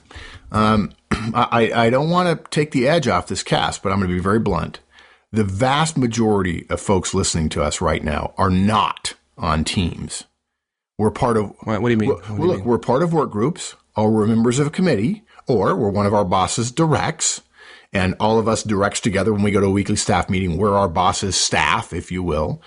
um, 0.53 0.93
I 1.11 1.71
I 1.75 1.91
don't 1.91 2.11
want 2.11 2.29
to 2.29 2.51
take 2.51 2.71
the 2.73 2.89
edge 2.89 3.09
off 3.09 3.27
this 3.27 3.43
cast, 3.43 3.83
but 3.83 3.93
I'm 3.93 3.99
going 3.99 4.11
to 4.11 4.15
be 4.15 4.21
very 4.21 4.39
blunt. 4.39 4.81
The 5.33 5.45
vast 5.45 5.99
majority 5.99 6.67
of 6.71 6.81
folks 6.81 7.13
listening 7.13 7.51
to 7.51 7.63
us 7.63 7.81
right 7.81 8.03
now 8.03 8.33
are 8.39 8.51
not 8.51 9.15
on 9.37 9.65
teams. 9.65 10.25
We're 10.97 11.11
part 11.11 11.37
of. 11.37 11.55
What, 11.63 11.83
what 11.83 11.89
do 11.89 11.93
you 11.93 11.99
mean? 11.99 12.09
Well, 12.11 12.47
look, 12.47 12.59
mean? 12.59 12.65
we're 12.67 12.79
part 12.79 13.03
of 13.03 13.13
work 13.13 13.31
groups, 13.31 13.75
or 13.97 14.11
we're 14.11 14.27
members 14.27 14.59
of 14.59 14.67
a 14.67 14.71
committee, 14.71 15.25
or 15.49 15.75
we're 15.75 15.91
one 15.91 16.07
of 16.07 16.15
our 16.15 16.25
bosses 16.25 16.71
directs, 16.71 17.41
and 17.93 18.15
all 18.21 18.39
of 18.39 18.47
us 18.47 18.63
directs 18.63 19.01
together 19.01 19.33
when 19.33 19.43
we 19.43 19.51
go 19.51 19.61
to 19.61 19.67
a 19.67 19.71
weekly 19.71 19.97
staff 19.97 20.29
meeting. 20.29 20.59
We're 20.59 20.77
our 20.77 20.89
boss's 20.89 21.37
staff, 21.37 21.93
if 21.93 22.13
you 22.13 22.23
will. 22.23 22.63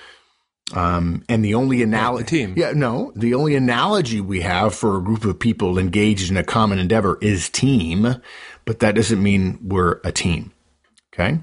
Um, 0.73 1.23
and 1.27 1.43
the 1.43 1.53
only 1.55 1.83
analogy, 1.83 2.25
team. 2.25 2.53
yeah, 2.57 2.71
no, 2.73 3.11
the 3.15 3.33
only 3.33 3.55
analogy 3.55 4.21
we 4.21 4.41
have 4.41 4.73
for 4.73 4.97
a 4.97 5.01
group 5.01 5.25
of 5.25 5.39
people 5.39 5.77
engaged 5.77 6.31
in 6.31 6.37
a 6.37 6.43
common 6.43 6.79
endeavor 6.79 7.17
is 7.21 7.49
team, 7.49 8.15
but 8.65 8.79
that 8.79 8.95
doesn't 8.95 9.21
mean 9.21 9.59
we're 9.61 9.99
a 10.03 10.11
team. 10.11 10.53
Okay. 11.13 11.39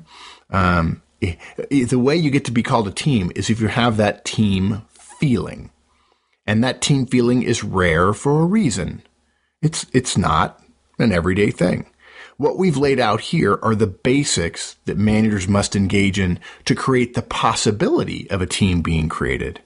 Um, 0.51 1.03
the 1.21 1.99
way 1.99 2.17
you 2.17 2.31
get 2.31 2.47
to 2.47 2.53
be 2.53 2.63
called 2.63 2.89
a 2.89 2.93
team 2.93 3.31
is 3.35 3.51
if 3.51 3.61
you 3.61 3.69
have 3.69 3.97
that 3.99 4.25
team 4.25 4.83
feeling. 5.21 5.71
And 6.47 6.65
that 6.65 6.81
team 6.81 7.05
feeling 7.07 7.43
is 7.43 7.63
rare 7.63 8.15
for 8.15 8.41
a 8.41 8.47
reason. 8.47 9.03
It's, 9.61 9.85
it's 9.93 10.17
not 10.17 10.63
an 10.99 11.13
everyday 11.13 11.51
thing. 11.51 11.87
What 12.37 12.57
we've 12.57 12.77
laid 12.77 13.01
out 13.01 13.21
here 13.21 13.59
are 13.63 13.75
the 13.75 13.87
basics 13.87 14.77
that 14.85 14.97
managers 14.97 15.49
must 15.49 15.75
engage 15.75 16.19
in 16.19 16.39
to 16.67 16.75
create 16.75 17.15
the 17.15 17.23
possibility 17.23 18.31
of 18.31 18.41
a 18.41 18.47
team 18.47 18.81
being 18.81 19.09
created. 19.09 19.61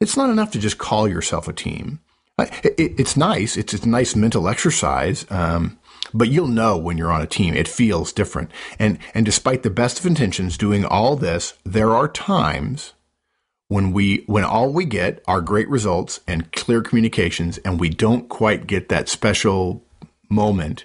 It's 0.00 0.16
not 0.16 0.30
enough 0.30 0.50
to 0.52 0.58
just 0.58 0.78
call 0.78 1.08
yourself 1.08 1.46
a 1.48 1.52
team. 1.52 2.00
It's 2.38 3.16
nice. 3.16 3.56
It's 3.56 3.74
a 3.74 3.88
nice 3.88 4.14
mental 4.14 4.48
exercise. 4.48 5.26
Um, 5.30 5.78
but 6.14 6.28
you'll 6.28 6.48
know 6.48 6.76
when 6.76 6.98
you're 6.98 7.12
on 7.12 7.22
a 7.22 7.26
team. 7.26 7.54
It 7.54 7.68
feels 7.68 8.12
different. 8.12 8.50
And, 8.78 8.98
and 9.14 9.26
despite 9.26 9.62
the 9.62 9.70
best 9.70 9.98
of 9.98 10.06
intentions 10.06 10.56
doing 10.56 10.84
all 10.84 11.16
this, 11.16 11.54
there 11.64 11.94
are 11.94 12.08
times 12.08 12.94
when 13.68 13.92
we 13.92 14.24
when 14.26 14.44
all 14.44 14.72
we 14.72 14.84
get 14.86 15.22
are 15.28 15.42
great 15.42 15.68
results 15.68 16.20
and 16.26 16.50
clear 16.52 16.80
communications 16.80 17.58
and 17.58 17.78
we 17.78 17.90
don't 17.90 18.28
quite 18.28 18.66
get 18.66 18.88
that 18.88 19.08
special 19.08 19.84
moment 20.28 20.84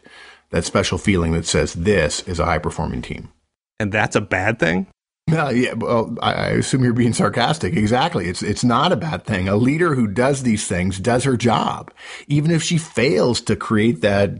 that 0.51 0.65
special 0.65 0.97
feeling 0.97 1.31
that 1.33 1.45
says 1.45 1.73
this 1.73 2.21
is 2.21 2.39
a 2.39 2.45
high 2.45 2.59
performing 2.59 3.01
team 3.01 3.31
and 3.79 3.91
that's 3.91 4.15
a 4.15 4.21
bad 4.21 4.59
thing 4.59 4.87
no, 5.27 5.49
yeah, 5.49 5.71
well, 5.73 6.15
I, 6.21 6.33
I 6.33 6.47
assume 6.49 6.83
you're 6.83 6.91
being 6.91 7.13
sarcastic. 7.13 7.77
Exactly. 7.77 8.27
It's 8.27 8.43
it's 8.43 8.63
not 8.63 8.91
a 8.91 8.97
bad 8.97 9.23
thing. 9.23 9.47
A 9.47 9.55
leader 9.55 9.95
who 9.95 10.05
does 10.05 10.43
these 10.43 10.67
things 10.67 10.99
does 10.99 11.23
her 11.23 11.37
job, 11.37 11.93
even 12.27 12.51
if 12.51 12.61
she 12.61 12.77
fails 12.77 13.39
to 13.41 13.55
create 13.55 14.01
that 14.01 14.31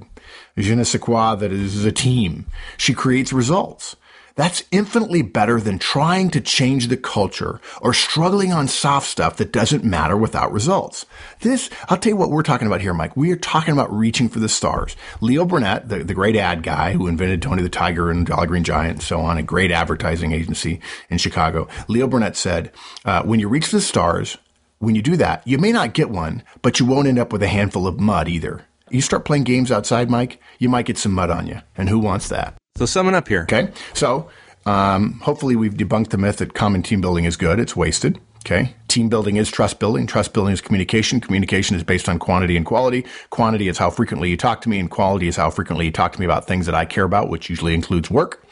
je 0.58 0.76
ne 0.76 0.84
sais 0.84 1.00
quoi 1.00 1.36
that 1.36 1.52
is 1.52 1.86
a 1.86 1.92
team. 1.92 2.46
She 2.78 2.94
creates 2.94 3.34
results. 3.34 3.96
That's 4.36 4.64
infinitely 4.72 5.22
better 5.22 5.60
than 5.60 5.78
trying 5.78 6.32
to 6.32 6.42
change 6.42 6.88
the 6.88 6.98
culture 6.98 7.60
or 7.82 7.94
struggling 7.94 8.52
on 8.52 8.68
soft 8.68 9.08
stuff 9.08 9.38
that 9.38 9.52
doesn't 9.52 9.84
matter 9.84 10.18
without 10.18 10.52
results. 10.52 11.06
This, 11.42 11.70
I'll 11.88 11.98
tell 11.98 12.12
you 12.12 12.18
what 12.18 12.32
we're 12.32 12.42
talking 12.42 12.66
about 12.66 12.82
here, 12.82 12.96
Mike. 12.96 13.16
We 13.16 13.32
are 13.32 13.38
talking 13.38 13.74
about 13.74 13.94
reaching 13.94 14.30
for 14.30 14.40
the 14.40 14.50
stars. 14.50 14.96
Leo 15.22 15.46
Burnett, 15.46 15.88
the, 15.88 16.04
the 16.04 16.16
great 16.16 16.36
ad 16.36 16.64
guy 16.64 16.94
who 16.94 17.08
invented 17.08 17.44
Tony 17.44 17.62
the 17.62 17.70
Tiger 17.70 18.10
and 18.10 18.26
Jolly 18.26 18.48
Green 18.48 18.64
Giant 18.64 18.94
and 18.94 19.04
so 19.04 19.20
on, 19.20 19.38
a 19.38 19.44
great 19.44 19.70
advertising 19.70 20.32
agency 20.32 20.82
in 21.12 21.20
Chicago. 21.20 21.68
Leo 21.88 22.08
Burnett 22.08 22.36
said, 22.36 22.72
uh, 23.06 23.22
when 23.22 23.40
you 23.40 23.48
reach 23.48 23.68
for 23.68 23.76
the 23.76 23.82
stars, 23.82 24.38
when 24.80 24.96
you 24.96 25.04
do 25.04 25.16
that, 25.16 25.48
you 25.48 25.60
may 25.60 25.72
not 25.72 25.94
get 25.94 26.10
one, 26.10 26.42
but 26.64 26.80
you 26.80 26.88
won't 26.88 27.08
end 27.08 27.20
up 27.20 27.32
with 27.32 27.44
a 27.44 27.48
handful 27.48 27.86
of 27.86 28.00
mud 28.00 28.28
either. 28.28 28.66
You 28.90 29.02
start 29.02 29.26
playing 29.26 29.44
games 29.44 29.72
outside, 29.72 30.10
Mike, 30.10 30.42
you 30.58 30.70
might 30.70 30.88
get 30.88 30.98
some 30.98 31.14
mud 31.14 31.30
on 31.30 31.46
you. 31.46 31.62
And 31.78 31.88
who 31.88 32.00
wants 32.00 32.30
that? 32.30 32.56
So 32.76 32.88
summing 32.88 33.14
up 33.14 33.28
here. 33.28 33.44
Okay. 33.44 33.70
So 33.94 34.30
um, 34.66 35.20
hopefully 35.20 35.56
we've 35.56 35.76
debunked 35.76 36.10
the 36.10 36.18
myth 36.18 36.38
that 36.38 36.56
common 36.56 36.82
team 36.82 37.02
building 37.02 37.26
is 37.26 37.38
good. 37.38 37.60
It's 37.60 37.76
wasted. 37.76 38.20
Okay. 38.40 38.74
Team 38.88 39.10
building 39.10 39.36
is 39.38 39.52
trust 39.52 39.80
building. 39.80 40.08
Trust 40.08 40.34
building 40.34 40.54
is 40.54 40.60
communication. 40.60 41.22
Communication 41.22 41.76
is 41.76 41.84
based 41.84 42.10
on 42.10 42.18
quantity 42.18 42.58
and 42.58 42.66
quality. 42.66 43.06
Quantity 43.30 43.68
is 43.68 43.78
how 43.78 43.92
frequently 43.92 44.30
you 44.30 44.38
talk 44.38 44.62
to 44.62 44.70
me, 44.70 44.80
and 44.80 44.90
quality 44.90 45.28
is 45.28 45.36
how 45.36 45.50
frequently 45.50 45.86
you 45.86 45.92
talk 45.92 46.14
to 46.14 46.20
me 46.20 46.26
about 46.26 46.46
things 46.46 46.66
that 46.66 46.76
I 46.76 46.84
care 46.84 47.06
about, 47.06 47.30
which 47.30 47.50
usually 47.50 47.74
includes 47.74 48.10
work. 48.10 48.46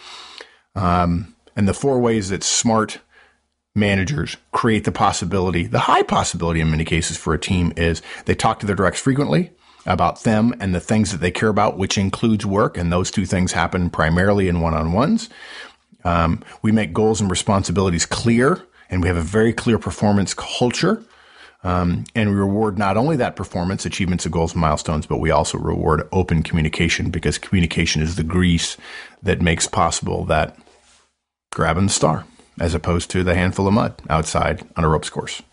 Um, 0.75 1.35
and 1.55 1.67
the 1.67 1.73
four 1.73 1.99
ways 1.99 2.29
that 2.29 2.43
smart 2.43 2.99
managers 3.75 4.37
create 4.51 4.85
the 4.85 4.91
possibility, 4.91 5.65
the 5.65 5.79
high 5.79 6.03
possibility 6.03 6.61
in 6.61 6.71
many 6.71 6.85
cases 6.85 7.17
for 7.17 7.33
a 7.33 7.39
team 7.39 7.73
is 7.75 8.01
they 8.25 8.35
talk 8.35 8.59
to 8.59 8.65
their 8.65 8.75
directs 8.75 9.01
frequently 9.01 9.51
about 9.85 10.23
them 10.23 10.53
and 10.59 10.73
the 10.73 10.79
things 10.79 11.11
that 11.11 11.21
they 11.21 11.31
care 11.31 11.49
about, 11.49 11.77
which 11.77 11.97
includes 11.97 12.45
work. 12.45 12.77
And 12.77 12.91
those 12.91 13.11
two 13.11 13.25
things 13.25 13.51
happen 13.51 13.89
primarily 13.89 14.47
in 14.47 14.61
one 14.61 14.73
on 14.73 14.93
ones. 14.93 15.29
Um, 16.03 16.43
we 16.61 16.71
make 16.71 16.93
goals 16.93 17.21
and 17.21 17.29
responsibilities 17.29 18.05
clear, 18.05 18.61
and 18.89 19.01
we 19.01 19.07
have 19.07 19.17
a 19.17 19.21
very 19.21 19.53
clear 19.53 19.77
performance 19.77 20.33
culture. 20.33 21.03
Um, 21.63 22.05
and 22.15 22.31
we 22.31 22.35
reward 22.35 22.79
not 22.79 22.97
only 22.97 23.15
that 23.17 23.35
performance, 23.35 23.85
achievements 23.85 24.25
of 24.25 24.31
goals 24.31 24.53
and 24.53 24.61
milestones, 24.61 25.05
but 25.05 25.19
we 25.19 25.29
also 25.29 25.59
reward 25.59 26.07
open 26.11 26.41
communication 26.41 27.11
because 27.11 27.37
communication 27.37 28.01
is 28.01 28.15
the 28.15 28.23
grease 28.23 28.77
that 29.21 29.41
makes 29.41 29.67
possible 29.67 30.25
that 30.25 30.57
grabbing 31.51 31.85
the 31.85 31.91
star 31.91 32.25
as 32.59 32.73
opposed 32.73 33.11
to 33.11 33.23
the 33.23 33.35
handful 33.35 33.67
of 33.67 33.73
mud 33.73 33.93
outside 34.09 34.63
on 34.75 34.83
a 34.83 34.89
ropes 34.89 35.09
course. 35.09 35.43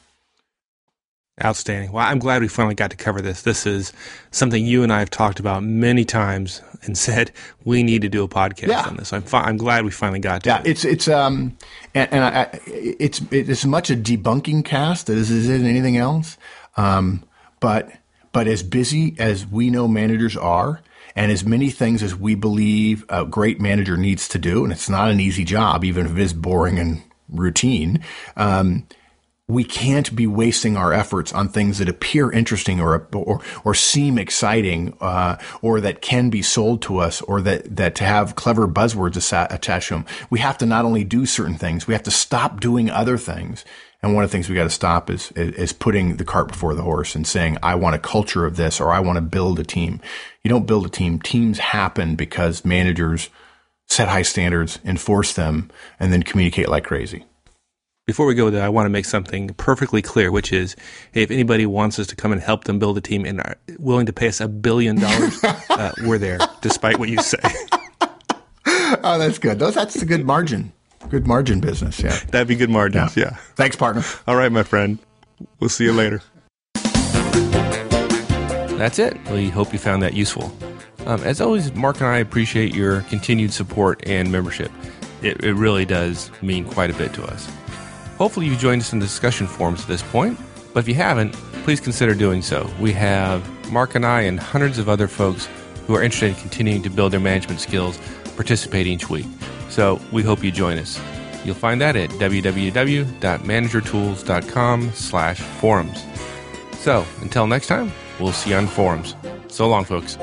Outstanding. 1.45 1.93
Well, 1.93 2.05
I'm 2.07 2.19
glad 2.19 2.43
we 2.43 2.49
finally 2.49 2.75
got 2.75 2.91
to 2.91 2.97
cover 2.97 3.21
this. 3.21 3.43
This 3.43 3.67
is 3.67 3.93
something 4.31 4.65
you 4.65 4.83
and 4.83 4.93
I 4.93 4.99
have 4.99 5.11
talked 5.11 5.39
about 5.39 5.63
many 5.63 6.05
times 6.05 6.63
and 6.83 6.97
said 7.07 7.31
we 7.65 7.83
need 7.83 8.03
to 8.03 8.09
do 8.09 8.25
a 8.25 8.29
podcast 8.29 8.69
yeah. 8.69 8.87
on 8.87 8.97
this. 8.97 9.13
I'm 9.13 9.23
fi- 9.23 9.45
I'm 9.45 9.57
glad 9.57 9.85
we 9.85 9.91
finally 9.91 10.21
got 10.21 10.43
to. 10.45 10.51
Yeah, 10.51 10.61
it. 10.61 10.67
it's 10.67 10.85
it's 10.85 11.09
um 11.09 11.57
and, 11.95 12.13
and 12.13 12.25
I, 12.25 12.61
it's 12.67 13.21
it's 13.31 13.65
much 13.65 13.91
a 13.91 13.95
debunking 13.95 14.65
cast 14.65 15.09
as 15.09 15.31
it 15.31 15.37
is 15.37 15.63
anything 15.63 15.97
else. 15.97 16.37
Um, 16.77 17.25
but 17.61 17.91
but 18.33 18.47
as 18.47 18.63
busy 18.63 19.15
as 19.19 19.47
we 19.47 19.71
know 19.71 19.89
managers 19.89 20.37
are, 20.37 20.81
and 21.17 21.33
as 21.33 21.45
many 21.45 21.71
things 21.71 22.03
as 22.03 22.15
we 22.15 22.35
believe 22.35 23.05
a 23.09 23.25
great 23.25 23.61
manager 23.61 23.97
needs 23.97 24.29
to 24.29 24.39
do, 24.39 24.65
and 24.65 24.73
it's 24.73 24.89
not 24.89 25.11
an 25.11 25.19
easy 25.19 25.45
job, 25.45 25.85
even 25.85 26.07
if 26.07 26.13
it 26.13 26.19
is 26.19 26.33
boring 26.33 26.79
and 26.79 27.03
routine. 27.29 28.01
Um, 28.37 28.87
we 29.51 29.65
can't 29.65 30.15
be 30.15 30.27
wasting 30.27 30.77
our 30.77 30.93
efforts 30.93 31.33
on 31.33 31.49
things 31.49 31.79
that 31.79 31.89
appear 31.89 32.31
interesting 32.31 32.81
or 32.81 33.09
or, 33.15 33.41
or 33.65 33.75
seem 33.75 34.19
exciting, 34.19 34.95
uh, 35.01 35.37
or 35.63 35.81
that 35.81 36.03
can 36.03 36.29
be 36.29 36.43
sold 36.43 36.83
to 36.83 36.99
us, 36.99 37.23
or 37.23 37.41
that 37.41 37.77
that 37.77 37.95
to 37.95 38.05
have 38.05 38.37
clever 38.37 38.69
buzzwords 38.69 39.17
attached 39.17 39.89
to 39.89 39.95
them. 39.95 40.07
We 40.29 40.41
have 40.41 40.59
to 40.59 40.67
not 40.67 40.85
only 40.85 41.03
do 41.03 41.25
certain 41.25 41.57
things, 41.57 41.87
we 41.87 41.95
have 41.95 42.03
to 42.03 42.11
stop 42.11 42.61
doing 42.61 42.91
other 42.91 43.17
things. 43.17 43.65
And 44.01 44.15
one 44.15 44.23
of 44.23 44.31
the 44.31 44.33
things 44.33 44.49
we 44.49 44.55
got 44.55 44.63
to 44.65 44.71
stop 44.71 45.11
is, 45.11 45.33
is, 45.33 45.73
putting 45.73 46.19
the 46.19 46.25
cart 46.25 46.47
before 46.47 46.77
the 46.77 46.83
horse 46.83 47.17
and 47.17 47.27
saying, 47.27 47.57
"I 47.63 47.75
want 47.75 47.97
a 47.97 47.99
culture 47.99 48.45
of 48.45 48.57
this," 48.57 48.81
or 48.81 48.93
"I 48.93 49.01
want 49.01 49.17
to 49.17 49.23
build 49.23 49.59
a 49.59 49.65
team." 49.65 50.01
You 50.45 50.51
don't 50.51 50.67
build 50.67 50.85
a 50.85 50.91
team. 50.91 51.21
Teams 51.21 51.59
happen 51.59 52.15
because 52.15 52.67
managers 52.67 53.31
set 53.87 54.09
high 54.09 54.23
standards, 54.23 54.79
enforce 54.85 55.33
them, 55.33 55.71
and 55.99 56.13
then 56.13 56.23
communicate 56.23 56.69
like 56.69 56.85
crazy 56.85 57.25
before 58.09 58.25
we 58.25 58.35
go 58.35 58.49
there, 58.49 58.65
I 58.65 58.71
want 58.71 58.87
to 58.87 58.91
make 58.91 59.05
something 59.05 59.51
perfectly 59.59 60.01
clear, 60.01 60.33
which 60.33 60.51
is 60.51 60.75
hey, 61.13 61.25
if 61.25 61.31
anybody 61.31 61.67
wants 61.67 61.99
us 61.99 62.07
to 62.07 62.17
come 62.17 62.33
and 62.33 62.41
help 62.41 62.65
them 62.65 62.79
build 62.79 62.97
a 62.97 63.03
team 63.03 63.27
and 63.27 63.39
are 63.39 63.59
willing 63.79 64.07
to 64.07 64.15
pay 64.15 64.29
us 64.29 64.41
a 64.41 64.49
billion 64.49 64.99
dollars, 64.99 65.45
uh, 65.45 65.93
we're 66.05 66.17
there, 66.17 66.39
despite 66.63 66.99
what 66.99 67.11
you 67.11 67.21
say. 67.21 67.39
oh, 68.01 69.17
that's 69.19 69.39
good. 69.39 69.59
Those, 69.59 69.75
that's 69.75 70.01
a 70.01 70.07
good 70.07 70.25
margin. 70.25 70.73
Good 71.11 71.27
margin 71.27 71.61
business. 71.61 72.01
Yeah. 72.01 72.19
That'd 72.31 72.49
be 72.49 72.57
good 72.57 72.71
margins. 72.71 73.15
Yeah. 73.15 73.25
yeah. 73.25 73.37
Thanks, 73.57 73.77
partner. 73.77 74.03
All 74.27 74.37
right, 74.37 74.51
my 74.51 74.63
friend. 74.63 74.99
We'll 75.61 75.69
see 75.69 75.85
you 75.85 75.93
later. 75.93 76.23
That's 78.79 78.99
it. 78.99 79.19
We 79.31 79.51
hope 79.51 79.75
you 79.75 79.79
found 79.79 80.03
that 80.03 80.15
useful. 80.15 80.51
Um, 81.05 81.23
as 81.25 81.43
always, 81.43 81.75
Mark 81.75 81.97
and 81.97 82.07
I 82.07 82.17
appreciate 82.17 82.75
your 82.75 83.03
continued 83.03 83.53
support 83.53 84.03
and 84.07 84.33
membership. 84.33 84.73
It, 85.21 85.45
it 85.45 85.53
really 85.53 85.85
does 85.85 86.31
mean 86.41 86.65
quite 86.65 86.89
a 86.89 86.95
bit 86.95 87.13
to 87.13 87.25
us. 87.25 87.51
Hopefully, 88.19 88.47
you've 88.47 88.59
joined 88.59 88.83
us 88.83 88.93
in 88.93 88.99
the 88.99 89.07
discussion 89.07 89.47
forums 89.47 89.81
at 89.81 89.89
this 89.89 90.03
point, 90.03 90.39
but 90.75 90.81
if 90.81 90.89
you 90.89 90.95
haven't, 90.95 91.33
please 91.65 91.81
consider 91.81 92.15
doing 92.15 92.43
so. 92.43 92.71
We 92.79 92.93
have 92.93 93.43
Mark 93.73 93.95
and 93.95 94.05
I 94.05 94.23
and 94.23 94.39
hundreds 94.39 94.79
of 94.79 94.89
other 94.89 95.09
folks 95.09 95.49
who 95.87 95.95
are 95.95 96.03
interested 96.03 96.31
in 96.31 96.35
continuing 96.35 96.83
to 96.83 96.91
build 96.91 97.13
their 97.13 97.21
management 97.21 97.61
skills 97.61 97.99
participate 98.39 98.87
each 98.87 99.11
week. 99.11 99.27
So 99.69 100.01
we 100.13 100.23
hope 100.23 100.45
you 100.45 100.53
join 100.53 100.79
us. 100.79 101.01
You'll 101.45 101.57
find 101.57 101.81
that 101.81 101.97
at 101.97 102.11
www.managertools.com 102.11 104.93
slash 104.93 105.41
forums. 105.41 106.05
So 106.79 107.05
until 107.21 107.49
next 107.49 107.67
time, 107.67 107.91
we'll 108.21 108.33
see 108.33 108.51
you 108.51 108.57
on 108.57 108.69
forums. 108.69 109.17
So 109.49 109.69
long, 109.69 109.85
folks. 109.85 110.17